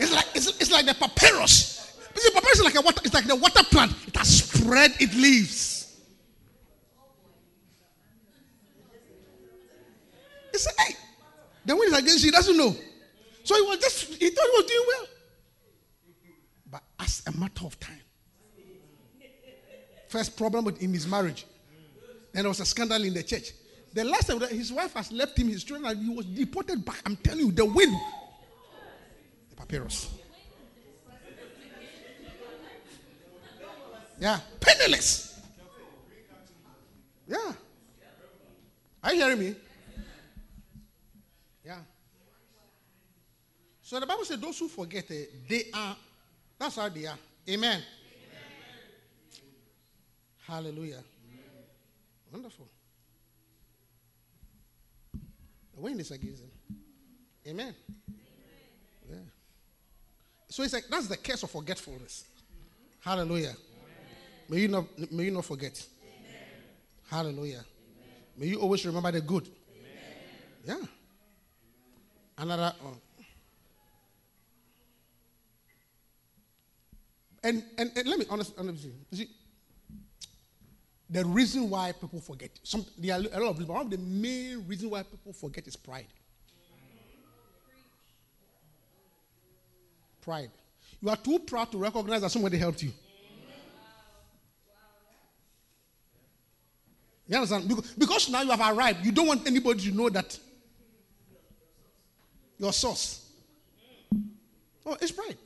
it's 0.00 0.12
like 0.12 0.26
it's, 0.34 0.48
it's 0.60 0.72
like 0.72 0.84
the 0.86 0.94
papyrus. 0.94 1.96
You 2.16 2.22
see, 2.22 2.30
papyrus 2.32 2.58
is 2.58 2.64
like 2.64 2.74
a 2.74 2.80
water. 2.80 3.02
It's 3.04 3.14
like 3.14 3.28
the 3.28 3.36
water 3.36 3.62
plant. 3.70 3.92
It 4.08 4.16
has 4.16 4.42
spread 4.42 4.90
its 4.98 5.14
leaves. 5.14 5.96
He 10.50 10.58
said, 10.58 10.72
"Hey, 10.80 10.96
the 11.64 11.76
wind 11.76 11.88
is 11.88 11.91
against 12.02 12.24
you." 12.24 12.30
He 12.30 12.32
doesn't 12.32 12.56
know. 12.56 12.76
So 13.44 13.54
he 13.56 13.62
was 13.62 13.78
just. 13.78 14.04
He 14.14 14.30
thought 14.30 14.44
he 14.44 14.56
was 14.56 14.66
doing 14.66 14.84
well. 14.88 15.06
But 16.70 16.82
as 16.98 17.22
a 17.26 17.32
matter 17.32 17.66
of 17.66 17.78
time, 17.78 18.00
first 20.08 20.36
problem 20.36 20.64
with- 20.64 20.82
in 20.82 20.92
his 20.92 21.06
marriage, 21.06 21.46
then 22.32 22.42
there 22.44 22.48
was 22.48 22.60
a 22.60 22.64
scandal 22.66 23.02
in 23.02 23.14
the 23.14 23.22
church. 23.22 23.52
The 23.92 24.04
last 24.04 24.28
time 24.28 24.40
his 24.40 24.72
wife 24.72 24.94
has 24.94 25.12
left 25.12 25.38
him, 25.38 25.48
his 25.48 25.64
children, 25.64 25.90
and 25.90 26.02
he 26.02 26.14
was 26.14 26.24
deported 26.24 26.82
back. 26.84 27.02
I'm 27.04 27.16
telling 27.16 27.46
you, 27.46 27.52
the 27.52 27.64
wind. 27.64 27.94
The 29.50 29.56
papyrus. 29.56 30.08
Yeah, 34.18 34.40
penniless. 34.60 35.40
Yeah. 37.26 37.52
Are 39.02 39.12
you 39.12 39.20
hearing 39.20 39.38
me? 39.40 39.56
Yeah. 41.64 41.80
So 43.92 44.00
the 44.00 44.06
Bible 44.06 44.24
says 44.24 44.40
those 44.40 44.58
who 44.58 44.68
forget, 44.68 45.06
they 45.06 45.64
are, 45.74 45.94
that's 46.58 46.76
how 46.76 46.88
they 46.88 47.04
are. 47.04 47.18
Amen. 47.46 47.82
Hallelujah. 50.46 51.02
Wonderful. 52.32 52.66
The 55.74 55.80
wind 55.82 56.00
is 56.00 56.10
against 56.10 56.40
them. 56.40 56.78
Amen. 57.46 57.74
Yeah. 59.10 59.16
So 60.48 60.62
it's 60.62 60.72
like 60.72 60.84
that's 60.88 61.08
the 61.08 61.18
curse 61.18 61.42
of 61.42 61.50
forgetfulness. 61.50 62.24
Hallelujah. 63.00 63.52
May 64.48 64.60
you 64.60 64.68
not 64.68 64.86
may 65.12 65.24
you 65.24 65.32
not 65.32 65.44
forget. 65.44 65.86
Hallelujah. 67.10 67.62
May 68.38 68.46
you 68.46 68.58
always 68.58 68.86
remember 68.86 69.12
the 69.12 69.20
good. 69.20 69.50
Yeah. 70.64 70.76
Another 72.38 72.72
oh. 72.86 72.96
And, 77.44 77.62
and 77.78 77.90
and 77.96 78.08
let 78.08 78.18
me 78.18 78.26
honestly 78.30 78.92
you. 79.10 79.16
See 79.16 79.30
the 81.10 81.24
reason 81.26 81.68
why 81.68 81.92
people 81.92 82.20
forget 82.20 82.50
some 82.62 82.86
there 82.96 83.14
are 83.14 83.18
a 83.18 83.22
lot 83.22 83.50
of 83.50 83.58
reasons 83.58 83.66
but 83.66 83.74
one 83.74 83.86
of 83.86 83.90
the 83.90 83.98
main 83.98 84.66
reasons 84.66 84.90
why 84.90 85.02
people 85.02 85.32
forget 85.32 85.66
is 85.66 85.76
pride. 85.76 86.06
Pride. 90.20 90.50
You 91.00 91.10
are 91.10 91.16
too 91.16 91.40
proud 91.40 91.72
to 91.72 91.78
recognize 91.78 92.20
that 92.20 92.30
somebody 92.30 92.56
helped 92.56 92.82
you. 92.82 92.92
You 97.26 97.36
understand? 97.36 97.66
Because, 97.66 97.92
because 97.92 98.30
now 98.30 98.42
you 98.42 98.50
have 98.50 98.76
arrived 98.76 99.04
you 99.04 99.12
don't 99.12 99.26
want 99.26 99.46
anybody 99.46 99.90
to 99.90 99.96
know 99.96 100.08
that 100.10 100.38
your 102.58 102.72
source. 102.72 103.28
Oh 104.86 104.96
it's 105.00 105.10
pride 105.10 105.36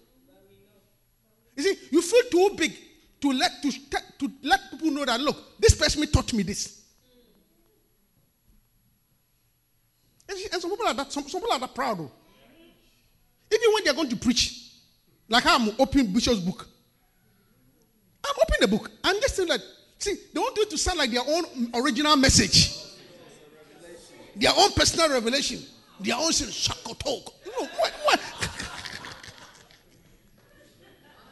you 1.56 1.62
see, 1.62 1.78
you 1.90 2.02
feel 2.02 2.22
too 2.30 2.45
big 2.56 2.76
to 3.20 3.32
let 3.32 3.62
to, 3.62 3.70
to 4.18 4.32
let 4.42 4.70
people 4.70 4.90
know 4.90 5.04
that 5.04 5.20
look, 5.20 5.58
this 5.58 5.74
person 5.74 6.06
taught 6.10 6.32
me 6.32 6.42
this. 6.42 6.82
And, 10.28 10.38
and 10.52 10.60
some 10.60 10.70
people 10.70 10.86
are 10.86 10.94
that 10.94 11.12
some, 11.12 11.28
some 11.28 11.40
people 11.40 11.52
are 11.52 11.60
that 11.60 11.74
proud. 11.74 11.98
Though. 11.98 12.10
Even 13.52 13.74
when 13.74 13.84
they 13.84 13.90
are 13.90 13.94
going 13.94 14.08
to 14.08 14.16
preach, 14.16 14.72
like 15.28 15.46
I'm 15.46 15.70
opening 15.78 16.12
Bishop's 16.12 16.40
book. 16.40 16.66
I'm 18.24 18.34
opening 18.42 18.60
the 18.60 18.68
book. 18.68 18.90
I'm 19.04 19.20
just 19.20 19.36
saying 19.36 19.48
that 19.48 19.60
see, 19.98 20.14
they 20.34 20.40
want 20.40 20.58
it 20.58 20.70
to 20.70 20.78
sound 20.78 20.98
like 20.98 21.10
their 21.10 21.22
own 21.26 21.70
original 21.74 22.16
message. 22.16 22.74
Their 24.34 24.52
own 24.56 24.72
personal 24.72 25.10
revelation. 25.10 25.62
Their 26.00 26.16
own 26.16 26.32
shako 26.32 26.92
talk. 26.94 27.32
You 27.44 27.52
know, 27.52 27.68
what, 27.78 27.92
what? 28.04 28.20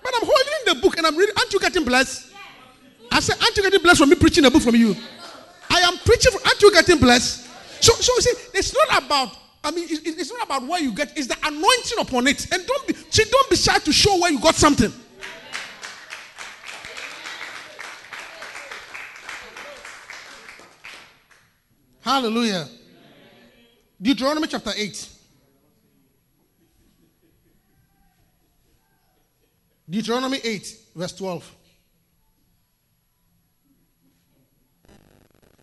But 0.03 0.13
The 0.65 0.75
book 0.81 0.97
and 0.97 1.07
I'm 1.07 1.17
reading. 1.17 1.35
Aren't 1.39 1.53
you 1.53 1.61
getting 1.61 1.85
blessed? 1.85 2.33
I 3.11 3.21
said, 3.21 3.37
Aren't 3.41 3.57
you 3.57 3.63
getting 3.63 3.83
blessed 3.83 4.01
from 4.01 4.09
me 4.11 4.17
preaching 4.17 4.45
a 4.45 4.51
book 4.51 4.63
from 4.63 4.75
you? 4.77 4.97
I 5.71 5.81
am 5.81 5.99
preaching. 5.99 6.33
For, 6.33 6.47
aren't 6.47 6.61
you 6.63 6.73
getting 6.73 6.99
blessed? 6.99 7.47
So, 7.81 7.93
so 7.95 8.13
you 8.15 8.21
see, 8.23 8.33
it's 8.55 8.75
not 8.75 9.05
about. 9.05 9.37
I 9.63 9.71
mean, 9.71 9.85
it- 9.89 10.19
it's 10.19 10.31
not 10.33 10.45
about 10.45 10.67
where 10.67 10.81
you 10.81 10.93
get. 10.93 11.13
It's 11.17 11.27
the 11.27 11.37
anointing 11.43 11.99
upon 11.99 12.27
it. 12.27 12.47
And 12.53 12.67
don't 12.67 12.87
be. 12.87 12.95
See, 13.11 13.25
don't 13.31 13.51
be 13.51 13.57
shy 13.57 13.79
to 13.79 13.93
show 13.93 14.19
where 14.21 14.31
you 14.31 14.41
got 14.41 14.55
something. 14.55 14.93
Hallelujah. 22.01 22.69
Deuteronomy 24.01 24.47
chapter 24.47 24.73
8. 24.77 25.09
Deuteronomy 29.89 30.39
8, 30.43 30.77
verse 30.97 31.13
12. 31.13 31.55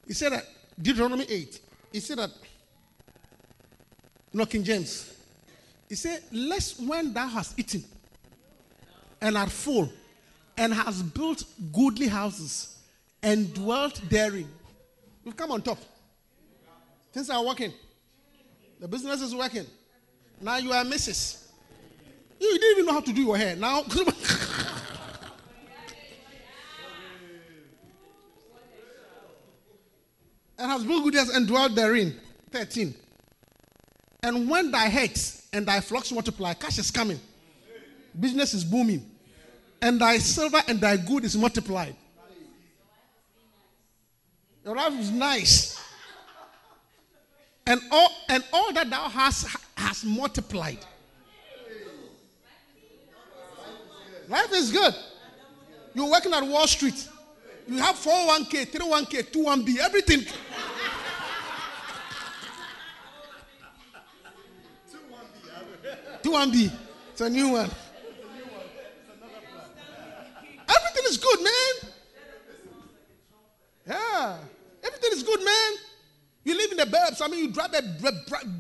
He 0.08 0.14
said 0.14 0.34
that, 0.34 0.46
Deuteronomy 0.80 1.26
8, 1.28 1.60
he 1.94 2.00
said 2.00 2.18
that, 2.20 2.32
no, 4.34 4.46
King 4.46 4.64
James. 4.64 5.14
He 5.90 5.96
said, 5.96 6.24
Lest 6.32 6.80
when 6.82 7.14
thou 7.14 7.28
hast 7.28 7.60
eaten 7.60 7.84
and 9.20 9.38
art 9.38 9.50
full 9.50 9.92
and 10.58 10.74
hast 10.74 11.14
built 11.14 11.44
goodly 11.74 12.08
houses 12.08 12.78
and 13.22 13.54
dwelt 13.54 14.02
therein, 14.10 14.48
you've 15.26 15.36
come 15.36 15.52
on 15.52 15.62
top. 15.62 15.80
Things 17.12 17.30
are 17.30 17.44
working. 17.44 17.74
The 18.80 18.88
business 18.88 19.22
is 19.22 19.36
working. 19.36 19.66
Now 20.40 20.58
you 20.58 20.72
are 20.72 20.84
Mrs. 20.84 21.41
You 22.42 22.58
didn't 22.58 22.72
even 22.72 22.86
know 22.88 22.94
how 22.94 23.02
to 23.02 23.14
do 23.14 23.22
your 23.22 23.38
hair. 23.38 23.56
Now, 23.56 23.84
and 30.58 30.72
has 30.72 30.84
built 30.84 31.04
good 31.04 31.16
and 31.16 31.48
dwelt 31.48 31.76
therein. 31.76 32.20
13. 32.50 32.96
And 34.24 34.50
when 34.50 34.72
thy 34.72 34.90
herds 34.90 35.48
and 35.54 35.68
thy 35.68 35.82
flocks 35.82 36.12
multiply, 36.12 36.56
cash 36.56 36.80
is 36.80 36.90
coming. 36.90 37.20
Business 38.20 38.56
is 38.56 38.64
booming. 38.64 39.06
And 39.80 40.02
thy 40.02 40.18
silver 40.18 40.64
and 40.68 40.82
thy 40.82 40.98
good 40.98 41.24
is 41.24 41.38
multiplied. 41.38 41.96
Your 44.66 44.76
life 44.76 44.94
is 44.94 45.12
nice. 45.12 45.80
And 47.68 47.80
all 47.92 48.10
and 48.30 48.44
all 48.52 48.74
that 48.74 48.90
thou 48.90 49.10
hast 49.10 49.48
has 49.78 50.04
multiplied. 50.04 50.80
Life 54.32 54.54
is 54.54 54.72
good. 54.72 54.96
You're 55.94 56.10
working 56.10 56.34
at 56.34 56.42
Wall 56.42 56.66
Street. 56.66 57.06
You 57.68 57.80
have 57.80 57.98
401k, 57.98 58.72
31k, 58.72 59.30
21b, 59.30 59.78
everything. 59.80 60.22
Two 66.24 66.30
oh 66.30 66.32
one 66.32 66.50
B. 66.50 66.72
It's 67.12 67.20
a 67.20 67.30
new 67.30 67.50
one. 67.50 67.70
Everything 70.70 71.04
is 71.08 71.18
good, 71.18 71.44
man. 71.44 71.92
Yeah. 73.86 74.38
Everything 74.82 75.10
is 75.12 75.24
good, 75.24 75.44
man. 75.44 75.74
You 76.46 76.56
live 76.56 76.72
in 76.72 76.78
the 76.78 76.86
burbs. 76.86 77.22
I 77.22 77.28
mean, 77.28 77.40
you 77.42 77.52
drive 77.52 77.74
a 77.74 77.82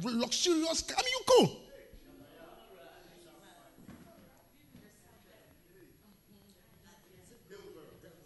luxurious 0.03 0.81
car. 0.81 0.97
I 0.99 1.01
mean, 1.01 1.13
you 1.13 1.21
cool. 1.27 1.61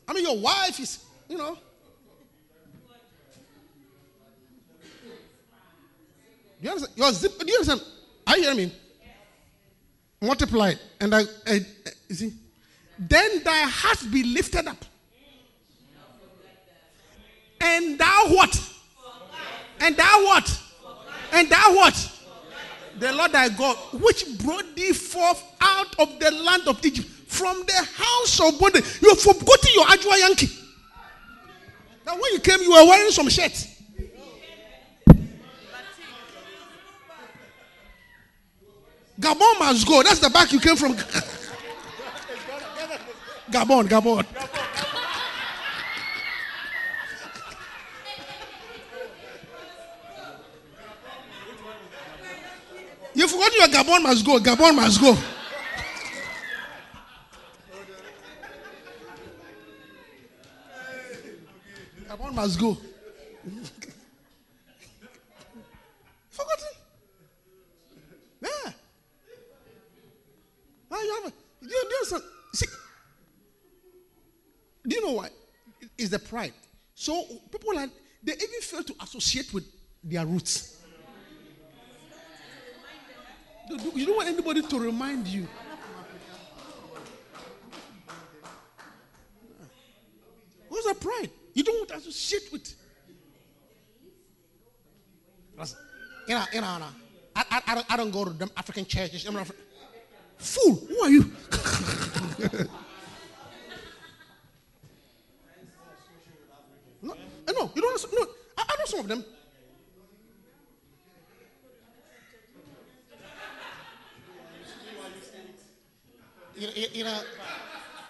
I 0.08 0.14
mean, 0.14 0.24
your 0.24 0.38
wife 0.38 0.80
is, 0.80 1.03
you 1.28 1.38
know. 1.38 1.58
Do 6.62 6.62
you 6.62 6.70
understand? 6.70 6.97
Your 6.97 7.12
zip, 7.12 7.39
do 7.39 7.45
you 7.47 7.60
understand? 7.60 7.82
Are 8.28 8.38
you 8.38 8.43
hearing 8.43 8.58
me? 8.58 8.74
Multiplied. 10.22 10.80
And 10.99 11.14
I, 11.14 11.24
I, 11.45 11.66
you 12.10 12.16
see, 12.16 12.34
then 12.97 13.43
thy 13.43 13.62
heart 13.64 13.99
be 14.12 14.24
lifted 14.24 14.68
up. 14.68 14.84
And 17.62 17.97
thou 17.97 18.28
what? 18.30 18.70
And 19.80 19.95
thou 19.97 20.24
what? 20.24 20.62
And 21.32 21.49
thou 21.49 21.76
what? 21.76 22.12
The 22.97 23.12
Lord 23.12 23.32
thy 23.34 23.49
God, 23.49 23.76
which 23.93 24.38
brought 24.39 24.76
thee 24.76 24.93
forth 24.93 25.43
out 25.60 25.99
of 25.99 26.18
the 26.20 26.32
land 26.32 26.64
of 26.68 26.84
Egypt, 26.86 27.10
from 27.36 27.62
the 27.68 27.88
house 27.96 28.40
of 28.40 28.58
bondage. 28.60 28.86
You 29.02 29.10
have 29.10 29.20
forgotten 29.20 29.72
your 29.74 29.86
Ajwa 29.86 30.18
Yankee. 30.20 30.50
Now, 32.06 32.14
when 32.14 32.34
you 32.34 32.40
came, 32.40 32.62
you 32.62 32.72
were 32.72 32.86
wearing 32.86 33.12
some 33.12 33.28
shirt. 33.30 33.68
Ghana 39.20 39.46
must 39.60 39.88
go. 39.88 40.04
That's 40.04 40.20
the 40.20 40.30
back 40.30 40.52
you 40.52 40.60
came 40.60 40.76
from. 40.76 40.96
Ghana, 43.52 43.84
Ghana. 43.88 44.26
You 53.14 53.28
forgot 53.30 53.54
your 53.56 53.68
Ghana 53.70 54.00
must 54.02 54.26
go. 54.26 54.40
Ghana 54.40 54.74
must 54.74 55.00
go. 55.02 55.18
must 62.36 62.60
go. 62.60 62.78
Forgotten. 66.30 66.68
Yeah. 68.42 68.74
You 70.92 71.22
have. 71.24 71.32
A, 71.32 71.36
you 71.62 71.84
understand? 71.98 72.24
See, 72.54 72.66
do 74.88 74.96
you 74.96 75.06
know 75.06 75.14
why? 75.14 75.30
It's 75.98 76.10
the 76.10 76.20
pride. 76.20 76.54
So 76.94 77.24
people 77.52 77.78
are 77.78 77.88
they 78.24 78.34
even 78.34 78.62
fail 78.62 78.84
to 78.84 78.96
associate 79.02 79.54
with 79.54 79.66
their 80.04 80.26
roots. 80.26 80.82
You 83.70 84.06
don't 84.06 84.18
want 84.18 84.30
anybody 84.30 84.62
to 84.62 84.80
remind 84.80 85.28
you. 85.28 85.48
Who's 90.70 90.86
the 90.86 90.96
pride? 90.96 91.30
You 91.56 91.64
don't 91.64 91.78
want 91.78 91.88
to 91.89 91.95
associate 91.95 92.51
with. 92.51 92.76
You 96.28 96.36
know, 96.36 96.43
you 96.53 96.62
know, 96.62 96.78
you 96.78 96.86
I, 97.38 97.43
I, 97.51 97.84
I, 97.89 97.97
don't, 97.97 98.12
go 98.12 98.26
to 98.26 98.32
them 98.32 98.51
African 98.58 98.86
churches. 98.86 99.26
I'm 99.26 99.34
not, 99.36 99.49
fool, 100.38 100.76
who 100.76 101.01
are 101.01 101.10
you? 101.10 101.20
no, 107.01 107.14
eh, 107.14 107.51
no, 107.53 107.72
you 107.74 107.82
don't. 107.82 108.06
No, 108.14 108.26
I, 108.58 108.64
I 108.68 108.76
know 108.80 108.86
some 108.86 108.99
of 108.99 109.08
them. 109.08 109.24
You 116.58 116.68
know, 116.68 116.74
you 116.76 116.88
you 116.93 117.03
know, 117.03 117.22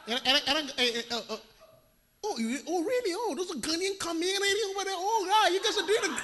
you 0.08 0.14
know, 0.16 0.20
I- 0.26 0.42
and 0.48 0.58
I- 0.58 0.82
eh, 0.82 0.92
eh, 0.96 1.02
uh, 1.16 1.22
uh, 1.34 1.38
oh, 2.26 2.38
you, 2.38 2.60
oh, 2.68 2.84
really? 2.84 3.14
Oh, 3.18 3.36
those 3.36 3.52
are 3.52 3.60
Ghanaian 3.60 4.00
community 4.00 4.62
over 4.70 4.86
there. 4.86 4.96
Oh, 4.98 5.26
yeah, 5.28 5.54
you 5.54 5.62
guys 5.64 5.78
are 5.78 5.86
doing 5.86 6.18
it. 6.18 6.22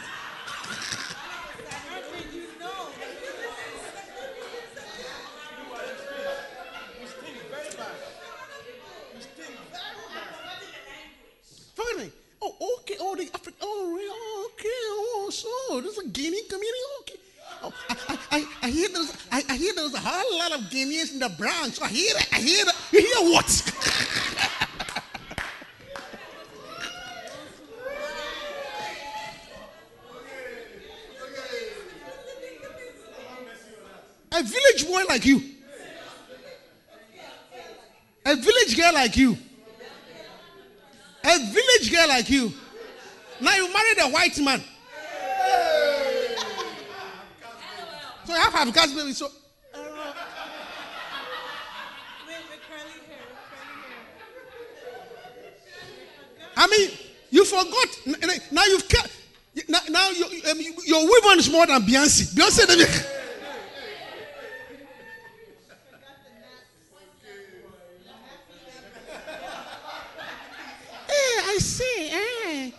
Finally. 11.75 12.11
Oh, 12.41 12.77
okay. 12.79 12.95
Oh, 12.99 13.15
the 13.15 13.23
African. 13.33 13.53
Oh, 13.61 13.93
really? 13.95 14.09
Oh, 14.11 14.49
okay. 14.53 14.67
Oh, 14.69 15.29
so 15.31 15.81
this 15.81 15.97
is 15.97 15.99
a 15.99 16.09
Guinean 16.09 16.47
community. 16.49 16.85
Okay. 17.01 17.15
Oh, 17.63 17.73
I, 17.89 17.95
I, 18.07 18.17
I, 18.31 18.45
I 18.63 18.69
hear 18.69 18.89
there's 18.89 19.13
I, 19.31 19.43
I 19.49 19.55
hear 19.55 19.73
there's 19.75 19.93
a 19.93 19.99
whole 19.99 20.39
lot 20.39 20.51
of 20.51 20.61
Guineans 20.69 21.13
in 21.13 21.19
the 21.19 21.29
Bronx. 21.29 21.81
I 21.81 21.89
hear. 21.89 22.15
I 22.31 22.39
hear. 22.39 22.65
You 22.91 22.99
hear 22.99 23.31
what? 23.31 24.67
like 35.11 35.25
you. 35.25 35.41
A 38.25 38.35
village 38.35 38.77
girl 38.77 38.93
like 38.93 39.17
you. 39.17 39.37
A 41.23 41.37
village 41.51 41.91
girl 41.91 42.07
like 42.07 42.29
you. 42.29 42.53
Now 43.41 43.55
you 43.55 43.73
married 43.73 43.97
a 43.99 44.07
white 44.09 44.39
man. 44.39 44.63
So 48.25 48.33
you 48.33 48.39
have 48.39 48.55
African 48.55 48.95
baby. 48.95 49.13
So 49.13 49.25
With, 49.25 49.33
with 52.27 52.61
curly 52.69 52.99
hair, 53.09 53.25
with 53.35 53.51
curly 53.51 54.61
hair. 55.67 56.55
I 56.55 56.67
mean, 56.67 56.89
you 57.31 57.43
forgot. 57.43 57.89
Now 58.51 58.63
you've 58.65 58.87
now, 59.67 59.79
now 59.89 60.09
you, 60.11 60.25
um, 60.49 60.59
you- 60.61 60.75
your 60.85 61.01
woman 61.05 61.39
is 61.39 61.49
more 61.51 61.65
than 61.67 61.81
Beyonce. 61.81 62.33
Beyonce. 62.33 62.65
they- 62.67 63.07
Hey, 71.07 71.33
I 71.53 71.57
say, 71.59 72.09
eh. 72.11 72.71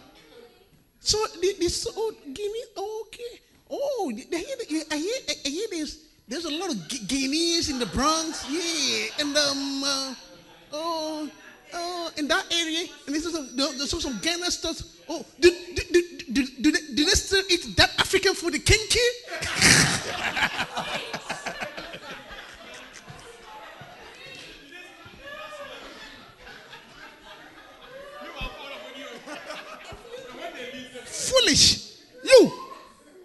So 1.01 1.19
the, 1.41 1.55
the 1.59 1.69
so 1.69 1.91
oh, 1.97 2.15
Guinea, 2.33 2.63
oh, 2.77 3.05
okay. 3.09 3.41
Oh, 3.71 4.13
the, 4.15 4.23
the, 4.25 4.37
the, 4.69 4.85
I 4.91 4.97
hear, 4.97 5.15
I 5.45 5.49
hear 5.49 5.67
there's 5.71 5.99
there's 6.29 6.45
a 6.45 6.51
lot 6.51 6.71
of 6.71 6.77
Gu- 6.89 7.05
Guineans 7.07 7.69
in 7.71 7.79
the 7.79 7.87
Bronx, 7.87 8.47
yeah, 8.49 9.09
and 9.21 9.37
um, 9.37 9.85
uh, 9.85 10.15
oh, 10.73 11.31
oh, 11.75 12.11
in 12.17 12.29
that 12.29 12.45
area, 12.53 12.87
and 13.07 13.15
there's 13.15 13.31
some 13.31 13.57
there- 13.57 13.73
there's 13.77 13.91
some 14.03 14.19
Ghana 14.21 14.51
stuff. 14.51 14.81
Oh, 15.09 15.25
did 15.41 15.55
did 15.75 15.89
did, 15.93 16.35
did, 16.35 16.63
did, 16.63 16.75
they, 16.75 16.81
did 16.95 17.07
they 17.09 17.17
still 17.19 17.43
eat 17.51 17.77
that 17.77 17.91
African 17.99 18.35
food, 18.35 18.55
the 18.55 18.61
kenke? 18.61 19.03
Foolish, 31.05 31.97
you, 32.25 32.53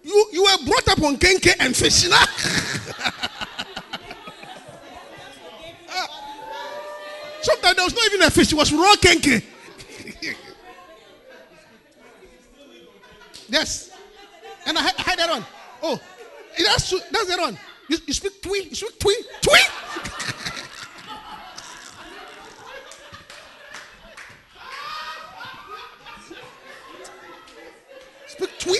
you 0.02 0.26
you 0.32 0.42
were 0.42 0.66
brought 0.66 0.88
up 0.88 1.02
on 1.02 1.16
kenke 1.16 1.54
and 1.60 1.76
fish, 1.76 2.08
nah? 2.08 2.24
Sometimes 7.40 7.76
there 7.76 7.84
was 7.84 7.94
not 7.94 8.04
even 8.06 8.22
a 8.22 8.30
fish, 8.30 8.52
it 8.52 8.56
yes. 13.48 13.90
And 14.66 14.78
I 14.78 14.82
had, 14.82 14.94
I 14.98 15.02
had 15.02 15.18
that 15.18 15.30
one. 15.30 15.44
Oh, 15.82 16.00
that's, 16.58 16.90
that's 16.90 17.26
that 17.26 17.38
one. 17.38 17.58
You, 17.88 17.96
you 18.06 18.12
speak 18.12 18.42
Twi, 18.42 18.66
you 18.68 18.74
speak 18.74 18.98
Twi, 18.98 19.14
Twi. 19.40 19.58
speak 28.26 28.58
Twi. 28.58 28.76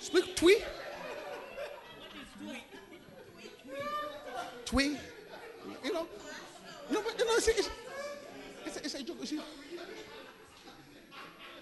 Speak 0.00 0.36
Twi. 0.36 0.54
Twi. 4.64 4.96
You 5.84 5.92
know. 5.92 6.06
No, 6.90 7.02
but 7.02 7.18
you 7.18 7.26
know, 7.26 7.34
it's, 7.36 7.48
it's, 7.48 7.70
it's, 8.64 8.76
a, 8.76 8.84
it's 8.84 8.94
a 8.94 9.02
joke. 9.02 9.16
You 9.20 9.26
see, 9.26 9.36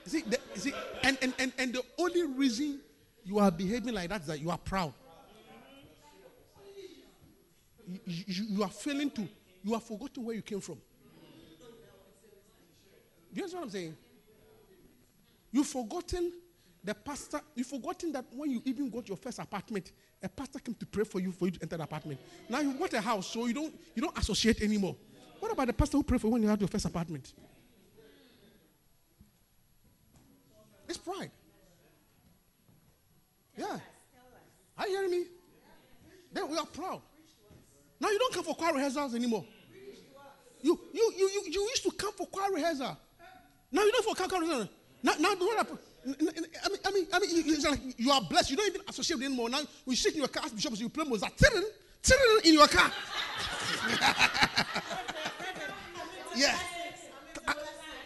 You 0.04 0.10
see, 0.10 0.22
the, 0.22 0.38
you 0.54 0.60
see 0.60 0.72
and, 1.02 1.18
and, 1.22 1.34
and, 1.38 1.52
and 1.58 1.72
the 1.74 1.82
only 1.98 2.22
reason 2.24 2.80
you 3.24 3.38
are 3.38 3.50
behaving 3.50 3.89
like 4.00 4.08
that 4.08 4.26
that 4.26 4.40
you 4.40 4.50
are 4.50 4.58
proud. 4.58 4.92
You, 7.86 7.98
you, 8.06 8.44
you 8.48 8.62
are 8.62 8.68
failing 8.68 9.10
to, 9.10 9.28
you 9.62 9.74
are 9.74 9.80
forgotten 9.80 10.24
where 10.24 10.34
you 10.34 10.42
came 10.42 10.60
from. 10.60 10.76
Do 13.32 13.36
you 13.38 13.42
understand 13.42 13.60
what 13.60 13.66
I'm 13.66 13.70
saying? 13.70 13.96
You've 15.52 15.66
forgotten 15.66 16.32
the 16.82 16.94
pastor, 16.94 17.40
you've 17.54 17.66
forgotten 17.66 18.12
that 18.12 18.24
when 18.32 18.50
you 18.50 18.62
even 18.64 18.88
got 18.88 19.08
your 19.08 19.16
first 19.16 19.38
apartment, 19.38 19.92
a 20.22 20.28
pastor 20.28 20.58
came 20.60 20.74
to 20.74 20.86
pray 20.86 21.04
for 21.04 21.20
you 21.20 21.32
for 21.32 21.46
you 21.46 21.50
to 21.52 21.62
enter 21.62 21.76
the 21.76 21.82
apartment. 21.82 22.20
Now 22.48 22.60
you 22.60 22.72
got 22.74 22.92
a 22.94 23.00
house, 23.00 23.26
so 23.26 23.46
you 23.46 23.54
don't 23.54 23.74
you 23.94 24.02
don't 24.02 24.16
associate 24.16 24.62
anymore. 24.62 24.96
What 25.38 25.52
about 25.52 25.66
the 25.66 25.72
pastor 25.72 25.96
who 25.96 26.02
prayed 26.02 26.20
for 26.20 26.28
you 26.28 26.32
when 26.34 26.42
you 26.42 26.48
had 26.48 26.60
your 26.60 26.68
first 26.68 26.84
apartment? 26.84 27.32
It's 30.88 30.98
pride. 30.98 31.30
Yeah. 33.56 33.78
Are 34.78 34.88
you 34.88 34.96
hearing 34.96 35.10
me? 35.10 35.24
Then 36.32 36.48
we 36.50 36.56
are 36.56 36.66
proud. 36.66 37.02
Now 38.00 38.08
you 38.08 38.18
don't 38.18 38.29
come 38.40 38.54
for 38.54 38.58
choir 38.58 38.74
rehearsals 38.74 39.14
anymore. 39.14 39.44
You 40.62 40.78
you 40.92 41.12
you 41.16 41.30
you, 41.30 41.42
you 41.50 41.60
used 41.62 41.82
to 41.84 41.90
come 41.92 42.12
for 42.12 42.26
choir 42.26 42.50
rehearsal. 42.52 42.96
Now 43.72 43.82
you 43.82 43.92
don't 43.92 44.04
for 44.04 44.14
choir 44.14 44.40
rehearsal. 44.40 44.68
Now 45.02 45.12
now 45.18 45.34
what 45.36 45.56
happened? 45.56 45.78
I 46.02 46.08
mean, 46.08 46.78
I 46.84 46.90
mean, 46.92 47.06
I 47.12 47.18
mean, 47.18 47.30
you, 47.30 47.42
it's 47.52 47.64
like 47.64 47.80
you 47.98 48.10
are 48.10 48.22
blessed. 48.22 48.50
You 48.50 48.56
don't 48.56 48.68
even 48.68 48.80
associate 48.88 49.16
with 49.16 49.24
it 49.24 49.26
anymore. 49.26 49.50
Now, 49.50 49.60
you 49.86 49.94
sit 49.94 50.14
in 50.14 50.20
your 50.20 50.28
car, 50.28 50.46
as 50.46 50.52
bishop, 50.52 50.78
you 50.80 50.88
play 50.88 51.04
Mozart, 51.04 51.36
tirin, 51.36 51.62
tirin 52.02 52.44
in 52.46 52.54
your 52.54 52.66
car. 52.68 52.90
yeah. 56.34 56.58
I- 57.46 57.54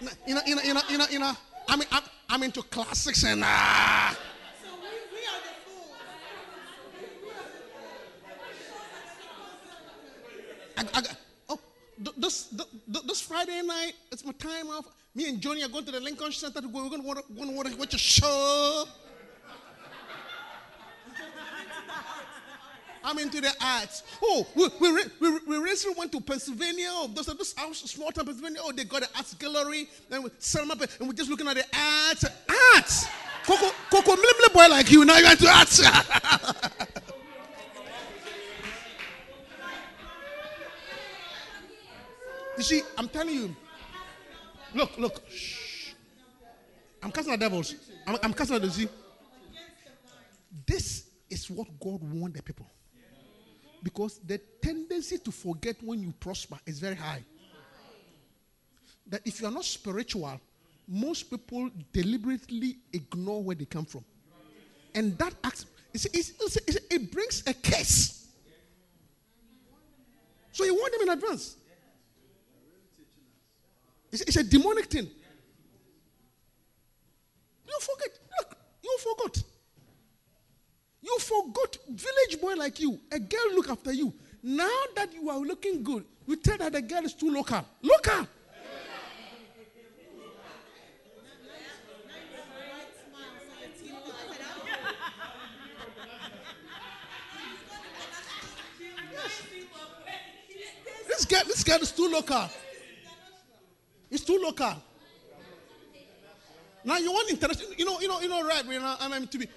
know, 0.00 0.10
you 0.26 0.34
know, 0.34 0.40
you 0.44 0.56
know, 0.56 0.80
you 0.88 0.98
know, 0.98 1.06
you 1.08 1.18
know. 1.20 1.32
I 1.68 1.76
mean, 1.76 1.86
I'm, 1.92 2.02
I'm 2.28 2.42
into 2.42 2.62
classics 2.64 3.22
and 3.22 3.42
ah. 3.44 4.18
So 4.60 4.70
we, 4.74 4.88
we 5.14 5.20
are 5.24 5.40
the 5.46 5.54
fools. 5.64 5.94
I, 10.92 10.98
I, 10.98 11.02
oh, 11.50 11.58
th- 12.02 12.16
this, 12.16 12.48
th- 12.48 12.68
th- 12.92 13.06
this 13.06 13.20
Friday 13.20 13.62
night, 13.62 13.92
it's 14.12 14.24
my 14.24 14.32
time 14.32 14.68
off. 14.68 14.86
Me 15.14 15.28
and 15.28 15.40
Johnny 15.40 15.62
are 15.62 15.68
going 15.68 15.84
to 15.84 15.92
the 15.92 16.00
Lincoln 16.00 16.32
Center 16.32 16.60
to 16.60 16.68
go. 16.68 16.82
We're 16.82 16.90
going 16.90 17.02
to 17.02 17.06
want 17.06 17.36
going 17.36 17.50
to 17.50 17.56
watch, 17.56 17.72
watch 17.78 17.94
a 17.94 17.98
show. 17.98 18.84
I'm 23.04 23.18
into 23.18 23.40
the 23.40 23.54
arts. 23.60 24.02
Oh, 24.22 24.46
we, 24.56 24.68
we, 24.80 25.04
we, 25.20 25.38
we 25.46 25.58
recently 25.58 25.96
went 25.98 26.10
to 26.12 26.20
Pennsylvania. 26.20 26.88
Oh, 26.90 27.08
this 27.14 27.54
house, 27.56 27.78
small 27.78 28.10
town 28.10 28.26
Pennsylvania. 28.26 28.60
Oh, 28.62 28.72
they 28.72 28.84
got 28.84 29.02
an 29.02 29.08
arts 29.14 29.34
gallery. 29.34 29.88
And 30.10 30.24
we 30.24 30.30
set 30.38 30.62
them 30.62 30.72
up 30.72 30.80
and 30.80 31.08
we're 31.08 31.14
just 31.14 31.30
looking 31.30 31.46
at 31.46 31.54
the 31.54 31.64
arts. 31.78 32.24
Arts! 32.74 33.06
Coco, 33.44 33.70
Coco, 33.90 34.16
boy 34.52 34.68
like 34.68 34.90
you. 34.90 35.04
Now 35.04 35.18
you're 35.18 35.30
into 35.30 35.48
arts. 35.48 35.82
see, 42.64 42.82
I'm 42.98 43.08
telling 43.08 43.34
you. 43.34 43.56
Look, 44.74 44.98
look. 44.98 45.22
Shh. 45.30 45.92
I'm 47.02 47.12
casting 47.12 47.32
the 47.32 47.38
devils. 47.38 47.74
I'm, 48.06 48.16
I'm 48.22 48.34
casting 48.34 48.58
the 48.58 48.70
see. 48.70 48.88
This 50.66 51.06
is 51.28 51.50
what 51.50 51.68
God 51.78 52.00
warned 52.02 52.34
the 52.34 52.42
people. 52.42 52.66
Because 53.82 54.18
the 54.26 54.38
tendency 54.62 55.18
to 55.18 55.30
forget 55.30 55.76
when 55.82 56.02
you 56.02 56.12
prosper 56.18 56.56
is 56.66 56.78
very 56.80 56.94
high. 56.94 57.22
That 59.06 59.20
if 59.26 59.40
you 59.40 59.46
are 59.46 59.52
not 59.52 59.64
spiritual, 59.66 60.40
most 60.88 61.30
people 61.30 61.68
deliberately 61.92 62.78
ignore 62.92 63.42
where 63.42 63.56
they 63.56 63.66
come 63.66 63.84
from. 63.84 64.04
And 64.94 65.18
that 65.18 65.34
acts, 65.42 65.66
it's, 65.92 66.06
it's, 66.06 66.32
it's, 66.56 66.78
it 66.90 67.12
brings 67.12 67.42
a 67.46 67.52
curse. 67.52 68.28
So 70.52 70.64
you 70.64 70.74
warn 70.74 70.90
them 70.92 71.02
in 71.02 71.08
advance. 71.10 71.56
It's, 74.14 74.22
it's 74.22 74.36
a 74.36 74.44
demonic 74.44 74.84
thing. 74.84 75.10
You 77.66 77.78
forget. 77.80 78.16
Look, 78.38 78.56
you 78.84 78.96
forgot. 79.00 79.42
You 81.02 81.18
forgot. 81.18 81.76
Village 81.88 82.40
boy 82.40 82.54
like 82.54 82.78
you, 82.78 83.00
a 83.10 83.18
girl 83.18 83.54
look 83.56 83.68
after 83.68 83.92
you. 83.92 84.14
Now 84.40 84.70
that 84.94 85.12
you 85.12 85.28
are 85.30 85.38
looking 85.40 85.82
good, 85.82 86.04
you 86.28 86.36
tell 86.36 86.58
that 86.58 86.72
the 86.72 86.82
girl 86.82 87.04
is 87.04 87.12
too 87.12 87.28
local. 87.28 87.64
Local. 87.82 88.28
This 101.08 101.24
girl, 101.24 101.42
this 101.46 101.64
girl 101.64 101.80
is 101.80 101.90
too 101.90 102.08
local. 102.08 102.48
It's 104.14 104.22
too 104.22 104.38
local. 104.40 104.72
Now 106.84 106.98
you 106.98 107.10
want 107.10 107.30
international, 107.30 107.74
you 107.76 107.84
know, 107.84 107.98
you 107.98 108.06
know, 108.06 108.20
you 108.20 108.28
know, 108.28 108.46
rap, 108.46 108.64
you 108.66 108.78
know, 108.78 109.26
to 109.26 109.38
be 109.38 109.48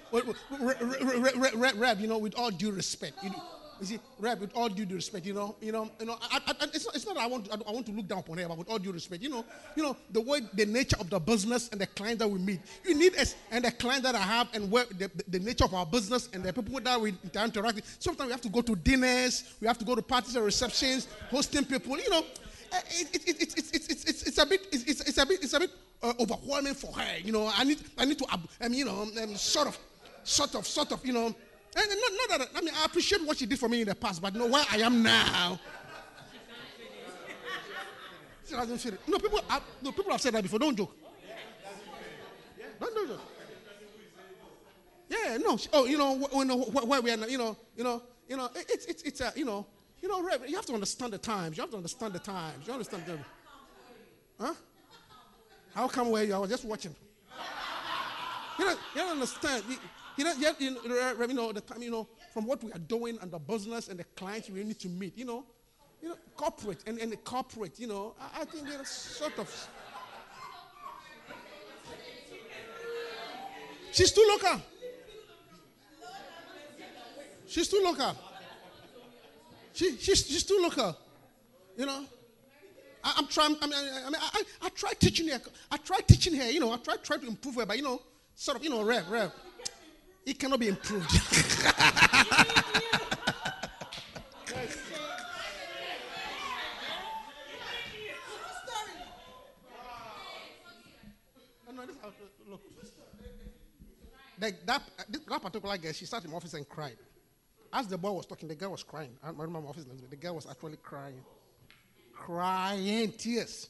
rap, 1.76 2.00
you 2.00 2.08
know, 2.08 2.18
with 2.18 2.34
all 2.36 2.50
due 2.50 2.72
respect, 2.72 3.22
you, 3.22 3.30
know, 3.30 3.42
you 3.80 3.86
see, 3.86 4.00
rap 4.18 4.40
with 4.40 4.50
all 4.56 4.68
due 4.68 4.86
respect, 4.92 5.26
you 5.26 5.34
know, 5.34 5.54
you 5.60 5.70
know, 5.70 5.88
you 6.00 6.06
know, 6.06 6.16
I, 6.32 6.40
I, 6.44 6.54
it's, 6.72 6.86
not, 6.86 6.96
it's 6.96 7.06
not 7.06 7.18
I 7.18 7.26
want, 7.26 7.44
to, 7.44 7.60
I 7.68 7.70
want 7.70 7.86
to 7.86 7.92
look 7.92 8.08
down 8.08 8.20
upon 8.20 8.38
her, 8.38 8.48
but 8.48 8.58
with 8.58 8.68
all 8.68 8.78
due 8.78 8.90
respect, 8.90 9.22
you 9.22 9.28
know, 9.28 9.44
you 9.76 9.82
know, 9.84 9.96
the 10.10 10.22
way, 10.22 10.40
the 10.54 10.66
nature 10.66 10.96
of 10.98 11.08
the 11.08 11.20
business 11.20 11.68
and 11.68 11.80
the 11.80 11.86
clients 11.86 12.18
that 12.20 12.28
we 12.28 12.40
meet, 12.40 12.60
you 12.84 12.96
need 12.96 13.14
us 13.16 13.36
and 13.52 13.64
the 13.64 13.70
clients 13.70 14.04
that 14.04 14.16
I 14.16 14.22
have 14.22 14.48
and 14.54 14.70
where 14.72 14.86
the, 14.86 15.08
the, 15.28 15.38
nature 15.38 15.66
of 15.66 15.74
our 15.74 15.86
business 15.86 16.30
and 16.32 16.42
the 16.42 16.52
people 16.52 16.80
that 16.80 17.00
we 17.00 17.14
interact 17.32 17.76
with. 17.76 17.96
Sometimes 18.00 18.26
we 18.26 18.32
have 18.32 18.40
to 18.40 18.48
go 18.48 18.62
to 18.62 18.74
dinners, 18.74 19.54
we 19.60 19.68
have 19.68 19.78
to 19.78 19.84
go 19.84 19.94
to 19.94 20.02
parties 20.02 20.34
and 20.34 20.44
receptions, 20.44 21.06
hosting 21.30 21.64
people, 21.64 21.96
you 21.98 22.10
know, 22.10 22.20
uh, 22.20 22.47
it, 22.72 23.08
it's, 23.40 24.38
a 24.38 24.46
bit, 24.46 24.66
it's, 24.72 25.00
it's, 25.00 25.18
a 25.18 25.26
bit, 25.26 25.42
it's 25.42 25.52
a 25.52 25.60
bit 25.60 25.70
uh, 26.02 26.12
overwhelming 26.20 26.74
for 26.74 26.92
her. 26.92 27.18
You 27.22 27.32
know, 27.32 27.50
I 27.54 27.64
need, 27.64 27.78
I 27.96 28.04
need 28.04 28.18
to, 28.18 28.26
I 28.60 28.68
mean, 28.68 28.78
you 28.78 28.84
know, 28.84 29.02
um, 29.22 29.36
sort 29.36 29.68
of, 29.68 29.78
sort 30.24 30.54
of, 30.54 30.66
sort 30.66 30.92
of, 30.92 31.04
you 31.04 31.12
know. 31.12 31.26
And 31.26 31.34
not, 31.76 32.12
not 32.28 32.38
that 32.38 32.48
I 32.56 32.60
mean, 32.60 32.74
I 32.80 32.84
appreciate 32.84 33.24
what 33.24 33.36
she 33.38 33.46
did 33.46 33.58
for 33.58 33.68
me 33.68 33.82
in 33.82 33.88
the 33.88 33.94
past, 33.94 34.20
but 34.20 34.32
you 34.34 34.40
know 34.40 34.46
where 34.46 34.64
I 34.70 34.78
am 34.78 35.02
now. 35.02 35.58
She 38.46 38.54
doesn't 38.54 38.78
feel 38.78 38.94
it. 38.94 39.00
No, 39.06 39.18
people, 39.18 39.40
have, 39.48 39.62
no, 39.82 39.92
people 39.92 40.10
have 40.10 40.20
said 40.20 40.32
that 40.32 40.42
before. 40.42 40.58
Don't 40.58 40.74
joke. 40.76 40.96
Don't, 42.80 42.94
don't 42.94 43.08
joke. 43.08 43.20
Yeah, 45.10 45.36
no. 45.38 45.58
Oh, 45.72 45.84
you 45.84 45.98
know, 45.98 46.18
wh- 46.18 46.30
wh- 46.30 46.88
where 46.88 47.00
we 47.02 47.10
are 47.10 47.16
now, 47.16 47.26
you 47.26 47.38
know, 47.38 47.56
you 47.76 47.84
know, 47.84 48.02
you 48.28 48.36
know, 48.36 48.48
it's, 48.54 48.86
it's, 48.86 49.02
it's 49.02 49.20
a, 49.20 49.32
you 49.36 49.44
know, 49.44 49.66
you 50.00 50.08
know, 50.08 50.22
Rev, 50.22 50.48
you 50.48 50.56
have 50.56 50.66
to 50.66 50.74
understand 50.74 51.12
the 51.12 51.18
times. 51.18 51.56
You 51.56 51.62
have 51.62 51.70
to 51.70 51.76
understand 51.76 52.12
the 52.12 52.18
times. 52.18 52.66
You 52.66 52.72
understand 52.72 53.06
them. 53.06 53.24
Huh? 54.38 54.54
How 55.74 55.88
come 55.88 56.10
where 56.10 56.24
you? 56.24 56.34
I 56.34 56.38
was 56.38 56.50
just 56.50 56.64
watching. 56.64 56.94
You 58.58 58.64
don't, 58.64 58.78
you 58.94 59.00
don't 59.00 59.12
understand. 59.12 59.64
You, 59.68 59.76
you 60.16 60.24
know, 60.24 60.32
you, 60.32 60.52
you, 60.58 60.70
know, 60.88 61.26
you 61.26 61.34
know, 61.34 61.52
the 61.52 61.60
time, 61.60 61.82
you 61.82 61.90
know, 61.90 62.08
from 62.34 62.46
what 62.46 62.62
we 62.62 62.72
are 62.72 62.78
doing 62.78 63.18
and 63.22 63.30
the 63.30 63.38
business 63.38 63.88
and 63.88 63.98
the 63.98 64.04
clients 64.16 64.50
we 64.50 64.64
need 64.64 64.78
to 64.80 64.88
meet, 64.88 65.16
you 65.16 65.24
know, 65.24 65.44
you 66.02 66.08
know, 66.08 66.16
corporate 66.36 66.82
and, 66.86 66.98
and 66.98 67.12
the 67.12 67.16
corporate, 67.16 67.78
you 67.78 67.86
know, 67.86 68.14
I, 68.20 68.42
I 68.42 68.44
think 68.44 68.66
they're 68.66 68.84
sort 68.84 69.38
of. 69.38 69.68
She's 73.92 74.12
too 74.12 74.24
local. 74.28 74.60
She's 77.46 77.68
too 77.68 77.80
local. 77.82 78.14
She, 79.78 79.96
she's, 79.96 80.26
she's 80.26 80.42
too 80.42 80.58
local. 80.60 80.96
You 81.76 81.86
know? 81.86 82.04
I, 83.04 83.14
I'm 83.16 83.28
trying, 83.28 83.54
I 83.62 83.66
mean, 83.66 83.76
I, 83.76 84.02
I, 84.06 84.10
mean 84.10 84.20
I, 84.20 84.42
I 84.62 84.68
try 84.70 84.92
teaching 84.98 85.28
her. 85.28 85.40
I 85.70 85.76
try 85.76 86.00
teaching 86.00 86.34
her, 86.34 86.50
you 86.50 86.58
know, 86.58 86.72
I 86.72 86.78
try, 86.78 86.96
try 86.96 87.16
to 87.16 87.26
improve 87.28 87.54
her, 87.54 87.64
but, 87.64 87.76
you 87.76 87.84
know, 87.84 88.02
sort 88.34 88.56
of, 88.56 88.64
you 88.64 88.70
know, 88.70 88.82
Rev, 88.82 89.08
Rev. 89.08 89.32
It 90.26 90.36
cannot 90.36 90.58
be 90.58 90.66
improved. 90.66 91.08
Look. 102.48 102.60
That, 104.40 104.66
that, 104.66 104.82
particular 105.42 105.78
girl, 105.78 105.92
she 105.92 106.04
sat 106.04 106.24
in 106.24 106.32
office 106.32 106.54
and 106.54 106.68
cried. 106.68 106.96
As 107.72 107.86
the 107.86 107.98
boy 107.98 108.12
was 108.12 108.26
talking, 108.26 108.48
the 108.48 108.54
girl 108.54 108.70
was 108.70 108.82
crying. 108.82 109.16
I 109.22 109.28
remember 109.28 109.60
my 109.60 109.68
office, 109.68 109.84
the 110.08 110.16
girl 110.16 110.36
was 110.36 110.46
actually 110.46 110.78
crying. 110.78 111.20
Crying, 112.14 113.12
tears. 113.12 113.68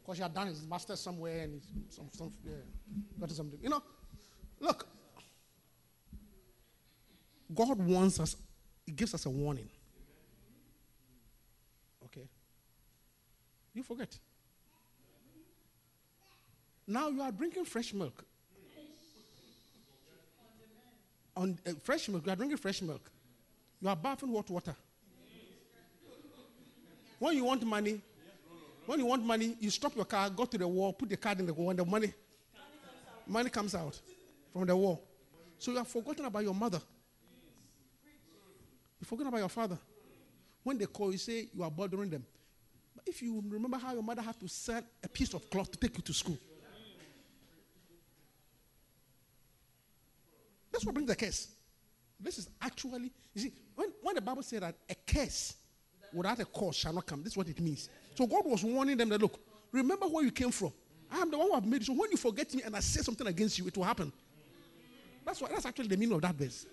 Because 0.00 0.16
she 0.16 0.22
had 0.22 0.34
done 0.34 0.48
his 0.48 0.66
master 0.66 0.96
somewhere 0.96 1.42
and 1.42 1.60
some, 1.88 2.08
some, 2.10 2.32
yeah, 2.44 2.52
got 3.20 3.30
something. 3.30 3.58
You 3.62 3.68
know, 3.68 3.82
look, 4.58 4.88
God 7.54 7.78
wants 7.78 8.18
us, 8.18 8.36
He 8.84 8.92
gives 8.92 9.14
us 9.14 9.26
a 9.26 9.30
warning. 9.30 9.68
Okay? 12.06 12.26
You 13.74 13.82
forget. 13.82 14.18
Now 16.86 17.08
you 17.08 17.22
are 17.22 17.30
drinking 17.30 17.64
fresh 17.66 17.94
milk. 17.94 18.24
On 21.36 21.58
uh, 21.66 21.72
fresh 21.82 22.08
milk, 22.08 22.26
you 22.26 22.32
are 22.32 22.36
drinking 22.36 22.58
fresh 22.58 22.82
milk. 22.82 23.10
You 23.80 23.88
are 23.88 23.96
bathing 23.96 24.34
hot 24.34 24.48
water. 24.50 24.76
When 27.18 27.36
you 27.36 27.44
want 27.44 27.64
money, 27.64 28.00
when 28.86 28.98
you 28.98 29.06
want 29.06 29.24
money, 29.24 29.56
you 29.60 29.70
stop 29.70 29.94
your 29.94 30.04
car, 30.04 30.28
go 30.28 30.44
to 30.44 30.58
the 30.58 30.66
wall, 30.66 30.92
put 30.92 31.08
the 31.08 31.16
card 31.16 31.38
in 31.40 31.46
the 31.46 31.54
wall, 31.54 31.70
and 31.70 31.78
the 31.78 31.84
money, 31.84 32.12
money 33.26 33.48
comes 33.48 33.74
out 33.74 33.98
from 34.52 34.66
the 34.66 34.76
wall. 34.76 35.02
So 35.58 35.70
you 35.70 35.78
have 35.78 35.88
forgotten 35.88 36.24
about 36.24 36.42
your 36.42 36.54
mother. 36.54 36.80
You 39.00 39.04
forgotten 39.06 39.28
about 39.28 39.38
your 39.38 39.48
father. 39.48 39.78
When 40.64 40.78
they 40.78 40.86
call, 40.86 41.12
you 41.12 41.18
say 41.18 41.48
you 41.54 41.62
are 41.62 41.70
bothering 41.70 42.10
them. 42.10 42.24
But 42.94 43.06
if 43.06 43.22
you 43.22 43.42
remember 43.48 43.78
how 43.78 43.94
your 43.94 44.02
mother 44.02 44.22
had 44.22 44.38
to 44.40 44.48
sell 44.48 44.82
a 45.02 45.08
piece 45.08 45.32
of 45.34 45.48
cloth 45.48 45.70
to 45.70 45.78
take 45.78 45.96
you 45.96 46.02
to 46.02 46.12
school, 46.12 46.38
that's 50.72 50.84
what 50.84 50.94
brings 50.94 51.08
the 51.08 51.16
curse. 51.16 51.48
This 52.18 52.38
is 52.38 52.48
actually, 52.60 53.12
you 53.34 53.42
see, 53.42 53.52
when, 53.74 53.88
when 54.02 54.14
the 54.14 54.20
Bible 54.20 54.42
said 54.42 54.62
that 54.62 54.76
a 54.88 54.94
curse 54.94 55.54
without 56.12 56.38
a 56.40 56.44
cause 56.44 56.76
shall 56.76 56.92
not 56.92 57.06
come, 57.06 57.22
this 57.22 57.32
is 57.32 57.36
what 57.36 57.48
it 57.48 57.60
means. 57.60 57.88
So 58.14 58.26
God 58.26 58.44
was 58.44 58.64
warning 58.64 58.96
them 58.96 59.08
that, 59.10 59.20
look, 59.20 59.38
remember 59.72 60.06
where 60.06 60.24
you 60.24 60.30
came 60.30 60.50
from. 60.50 60.72
I 61.10 61.18
am 61.18 61.30
the 61.30 61.38
one 61.38 61.48
who 61.48 61.54
have 61.54 61.66
made 61.66 61.80
you. 61.80 61.86
So 61.86 62.00
when 62.00 62.10
you 62.10 62.16
forget 62.16 62.54
me 62.54 62.62
and 62.62 62.74
I 62.74 62.80
say 62.80 63.02
something 63.02 63.26
against 63.26 63.58
you, 63.58 63.66
it 63.66 63.76
will 63.76 63.84
happen. 63.84 64.12
That's 65.24 65.40
why 65.40 65.48
that's 65.50 65.66
actually 65.66 65.88
the 65.88 65.96
meaning 65.96 66.14
of 66.14 66.22
that 66.22 66.34
verse. 66.34 66.66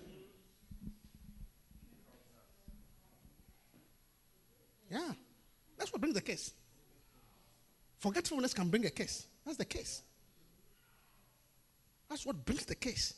Yeah. 4.89 5.11
That's 5.77 5.91
what 5.91 6.01
brings 6.01 6.15
the 6.15 6.21
case. 6.21 6.51
Forgetfulness 7.99 8.53
can 8.53 8.69
bring 8.69 8.85
a 8.85 8.89
case. 8.89 9.27
That's 9.45 9.57
the 9.57 9.65
case. 9.65 10.03
That's 12.09 12.25
what 12.25 12.43
brings 12.45 12.65
the 12.65 12.75
case. 12.75 13.13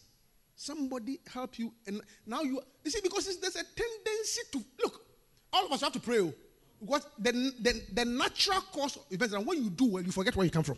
Somebody 0.61 1.19
help 1.27 1.57
you, 1.57 1.73
and 1.87 2.01
now 2.23 2.41
you 2.41 2.61
you 2.83 2.91
see 2.91 2.99
because 3.01 3.25
there's 3.39 3.55
a 3.55 3.63
tendency 3.63 4.41
to 4.51 4.63
look. 4.83 5.03
All 5.51 5.65
of 5.65 5.71
us 5.71 5.81
have 5.81 5.91
to 5.93 5.99
pray 5.99 6.19
oh, 6.19 6.31
What 6.77 7.03
the, 7.17 7.31
the 7.31 7.81
the 7.91 8.05
natural 8.05 8.61
cause 8.71 8.95
of 8.95 9.05
events, 9.09 9.33
and 9.33 9.43
when 9.43 9.63
you 9.63 9.71
do 9.71 9.85
well, 9.85 10.03
you 10.03 10.11
forget 10.11 10.35
where 10.35 10.45
you 10.45 10.51
come 10.51 10.61
from. 10.61 10.77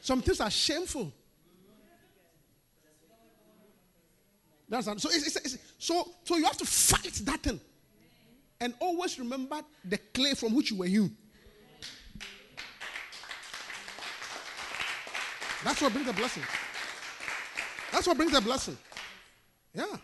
Some 0.00 0.22
things 0.22 0.40
are 0.40 0.50
shameful. 0.50 1.12
That's 4.68 4.86
so. 4.86 5.08
It's, 5.08 5.24
it's, 5.24 5.36
it's, 5.36 5.58
so 5.78 6.10
so 6.24 6.36
you 6.36 6.46
have 6.46 6.56
to 6.56 6.66
fight 6.66 7.12
that 7.26 7.44
thing, 7.44 7.60
and 8.60 8.74
always 8.80 9.20
remember 9.20 9.60
the 9.84 9.98
clay 10.12 10.34
from 10.34 10.52
which 10.52 10.72
you 10.72 10.78
were 10.78 10.86
hewn. 10.86 11.16
That's 15.64 15.80
what 15.80 15.92
brings 15.92 16.06
the 16.06 16.12
blessing. 16.12 16.42
That's 17.92 18.06
what 18.06 18.16
brings 18.16 18.32
the 18.32 18.40
blessing. 18.40 18.76
Yeah. 19.74 19.96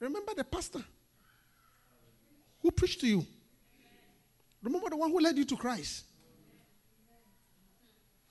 Remember 0.00 0.32
the 0.34 0.44
pastor 0.44 0.82
who 2.60 2.70
preached 2.70 3.00
to 3.00 3.06
you. 3.06 3.26
Remember 4.62 4.90
the 4.90 4.96
one 4.96 5.10
who 5.10 5.20
led 5.20 5.36
you 5.36 5.44
to 5.44 5.56
Christ. 5.56 6.04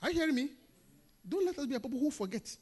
Are 0.02 0.12
you 0.12 0.20
hearing 0.20 0.36
me? 0.36 0.50
Don't 1.28 1.46
let 1.46 1.58
us 1.58 1.66
be 1.66 1.76
a 1.76 1.80
people 1.80 2.00
who 2.00 2.12
forget. 2.12 2.56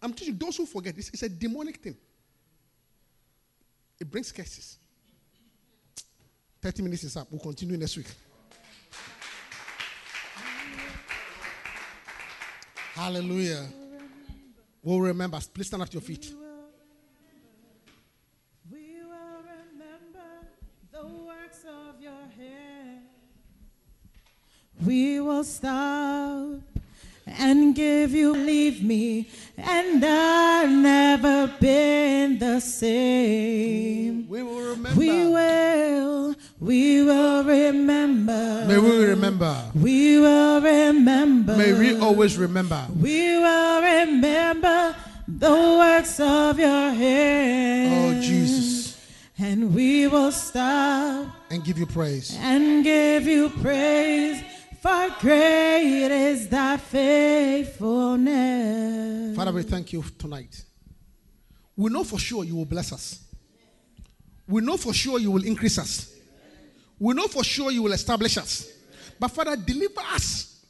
I'm 0.00 0.12
teaching 0.12 0.36
those 0.36 0.56
who 0.56 0.66
forget. 0.66 0.96
It's, 0.96 1.08
it's 1.08 1.22
a 1.22 1.28
demonic 1.28 1.78
thing. 1.78 1.96
It 3.98 4.10
brings 4.10 4.30
curses. 4.30 4.78
30 6.60 6.82
minutes 6.82 7.04
is 7.04 7.16
up. 7.16 7.28
We'll 7.30 7.40
continue 7.40 7.76
next 7.76 7.96
week. 7.96 8.06
Hallelujah. 12.96 13.66
We'll 14.82 15.00
remember. 15.00 15.38
Please 15.52 15.66
stand 15.66 15.82
up 15.82 15.88
to 15.90 15.94
your 15.96 16.00
feet. 16.00 16.32
We 18.72 19.02
will 19.02 19.42
remember 19.44 20.48
the 20.90 21.04
works 21.04 21.62
of 21.68 22.00
your 22.00 22.12
hand. 22.12 23.02
We 24.82 25.20
will 25.20 25.44
stop 25.44 26.62
and 27.26 27.74
give 27.74 28.12
you 28.12 28.32
leave 28.32 28.82
me, 28.82 29.28
and 29.58 30.02
I've 30.02 30.70
never 30.70 31.52
been 31.60 32.38
the 32.38 32.60
same. 32.60 34.26
We 34.26 34.42
will 34.42 34.70
remember. 34.70 34.98
We 34.98 35.26
will, 35.26 36.34
we 36.60 37.02
will 37.02 37.44
remember. 37.44 38.64
May 38.66 38.78
we 38.78 39.04
remember. 39.04 39.70
We 39.74 40.18
will 40.20 40.60
remember. 40.60 41.56
May 41.56 41.72
we 41.74 41.98
always 42.00 42.36
remember. 42.38 42.86
We 42.98 43.36
will 43.38 43.82
remember 43.82 44.96
the 45.28 45.50
works 45.50 46.18
of 46.20 46.58
your 46.58 46.90
hand. 46.92 48.16
Oh, 48.16 48.20
Jesus. 48.22 48.66
And 49.38 49.74
we 49.74 50.06
will 50.08 50.32
stop 50.32 51.26
And 51.50 51.62
give 51.62 51.76
you 51.78 51.84
praise. 51.86 52.34
and 52.40 52.82
give 52.82 53.26
you 53.26 53.50
praise, 53.50 54.40
for 54.80 55.10
great 55.20 56.08
is 56.10 56.48
thy 56.48 56.78
faithfulness. 56.78 59.36
Father, 59.36 59.52
we 59.52 59.62
thank 59.62 59.92
you 59.92 60.02
tonight. 60.18 60.64
We 61.76 61.90
know 61.90 62.02
for 62.04 62.18
sure 62.18 62.44
you 62.44 62.56
will 62.56 62.64
bless 62.64 62.92
us. 62.94 63.20
We 64.48 64.62
know 64.62 64.78
for 64.78 64.94
sure 64.94 65.18
you 65.18 65.30
will 65.30 65.44
increase 65.44 65.76
us. 65.78 66.14
We 66.98 67.14
know 67.14 67.26
for 67.26 67.44
sure 67.44 67.70
you 67.70 67.82
will 67.82 67.92
establish 67.92 68.38
us. 68.38 68.70
But 69.18 69.28
Father, 69.28 69.56
deliver 69.56 70.00
us 70.12 70.64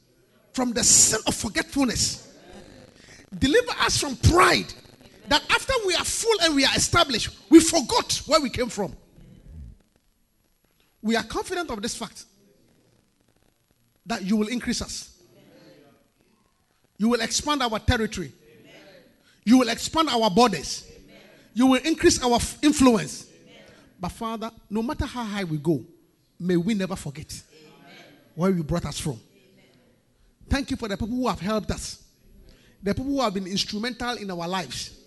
from 0.52 0.72
the 0.72 0.82
sin 0.82 1.20
of 1.26 1.34
forgetfulness. 1.34 2.34
Deliver 3.38 3.72
us 3.80 3.98
from 3.98 4.16
pride. 4.16 4.72
That 5.28 5.42
after 5.50 5.72
we 5.86 5.94
are 5.94 6.04
full 6.04 6.36
and 6.42 6.54
we 6.54 6.64
are 6.64 6.74
established, 6.76 7.30
we 7.50 7.60
forgot 7.60 8.22
where 8.26 8.40
we 8.40 8.48
came 8.48 8.68
from. 8.68 8.96
We 11.02 11.16
are 11.16 11.24
confident 11.24 11.70
of 11.70 11.82
this 11.82 11.96
fact 11.96 12.24
that 14.06 14.22
you 14.22 14.36
will 14.36 14.48
increase 14.48 14.80
us. 14.82 15.12
You 16.98 17.08
will 17.08 17.20
expand 17.20 17.62
our 17.62 17.78
territory. 17.78 18.32
You 19.44 19.58
will 19.58 19.68
expand 19.68 20.08
our 20.08 20.30
borders. 20.30 20.84
You 21.54 21.66
will 21.66 21.80
increase 21.84 22.22
our 22.22 22.38
influence. 22.62 23.26
But 24.00 24.10
Father, 24.10 24.50
no 24.70 24.82
matter 24.82 25.06
how 25.06 25.24
high 25.24 25.44
we 25.44 25.58
go, 25.58 25.84
may 26.38 26.56
we 26.56 26.74
never 26.74 26.96
forget 26.96 27.32
where 28.34 28.50
you 28.50 28.62
brought 28.62 28.84
us 28.84 28.98
from. 28.98 29.18
Thank 30.48 30.70
you 30.70 30.76
for 30.76 30.88
the 30.88 30.96
people 30.96 31.16
who 31.16 31.26
have 31.28 31.40
helped 31.40 31.70
us, 31.70 32.02
the 32.82 32.94
people 32.94 33.12
who 33.12 33.20
have 33.20 33.34
been 33.34 33.46
instrumental 33.46 34.16
in 34.16 34.30
our 34.30 34.46
lives. 34.46 34.98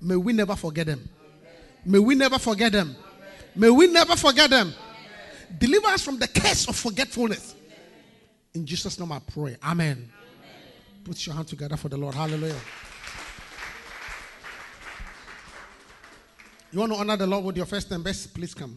May 0.00 0.16
we 0.16 0.32
never 0.32 0.54
forget 0.54 0.86
them. 0.86 1.08
May 1.84 1.98
we 1.98 2.14
never 2.14 2.38
forget 2.38 2.72
them. 2.72 2.94
May 3.56 3.70
we 3.70 3.86
never 3.86 4.16
forget 4.16 4.50
them. 4.50 4.74
Deliver 5.58 5.88
us 5.88 6.02
from 6.02 6.18
the 6.18 6.28
curse 6.28 6.68
of 6.68 6.76
forgetfulness. 6.76 7.54
In 8.54 8.64
Jesus' 8.66 8.98
name 8.98 9.12
I 9.12 9.18
pray. 9.20 9.56
Amen. 9.62 10.10
Put 11.04 11.26
your 11.26 11.34
hand 11.34 11.48
together 11.48 11.76
for 11.76 11.88
the 11.88 11.96
Lord. 11.96 12.14
Hallelujah. 12.14 12.56
You 16.72 16.80
want 16.80 16.92
to 16.92 16.98
honor 16.98 17.16
the 17.16 17.26
Lord 17.26 17.44
with 17.44 17.56
your 17.56 17.66
first 17.66 17.90
and 17.92 18.02
best? 18.02 18.34
Please 18.34 18.54
come. 18.54 18.76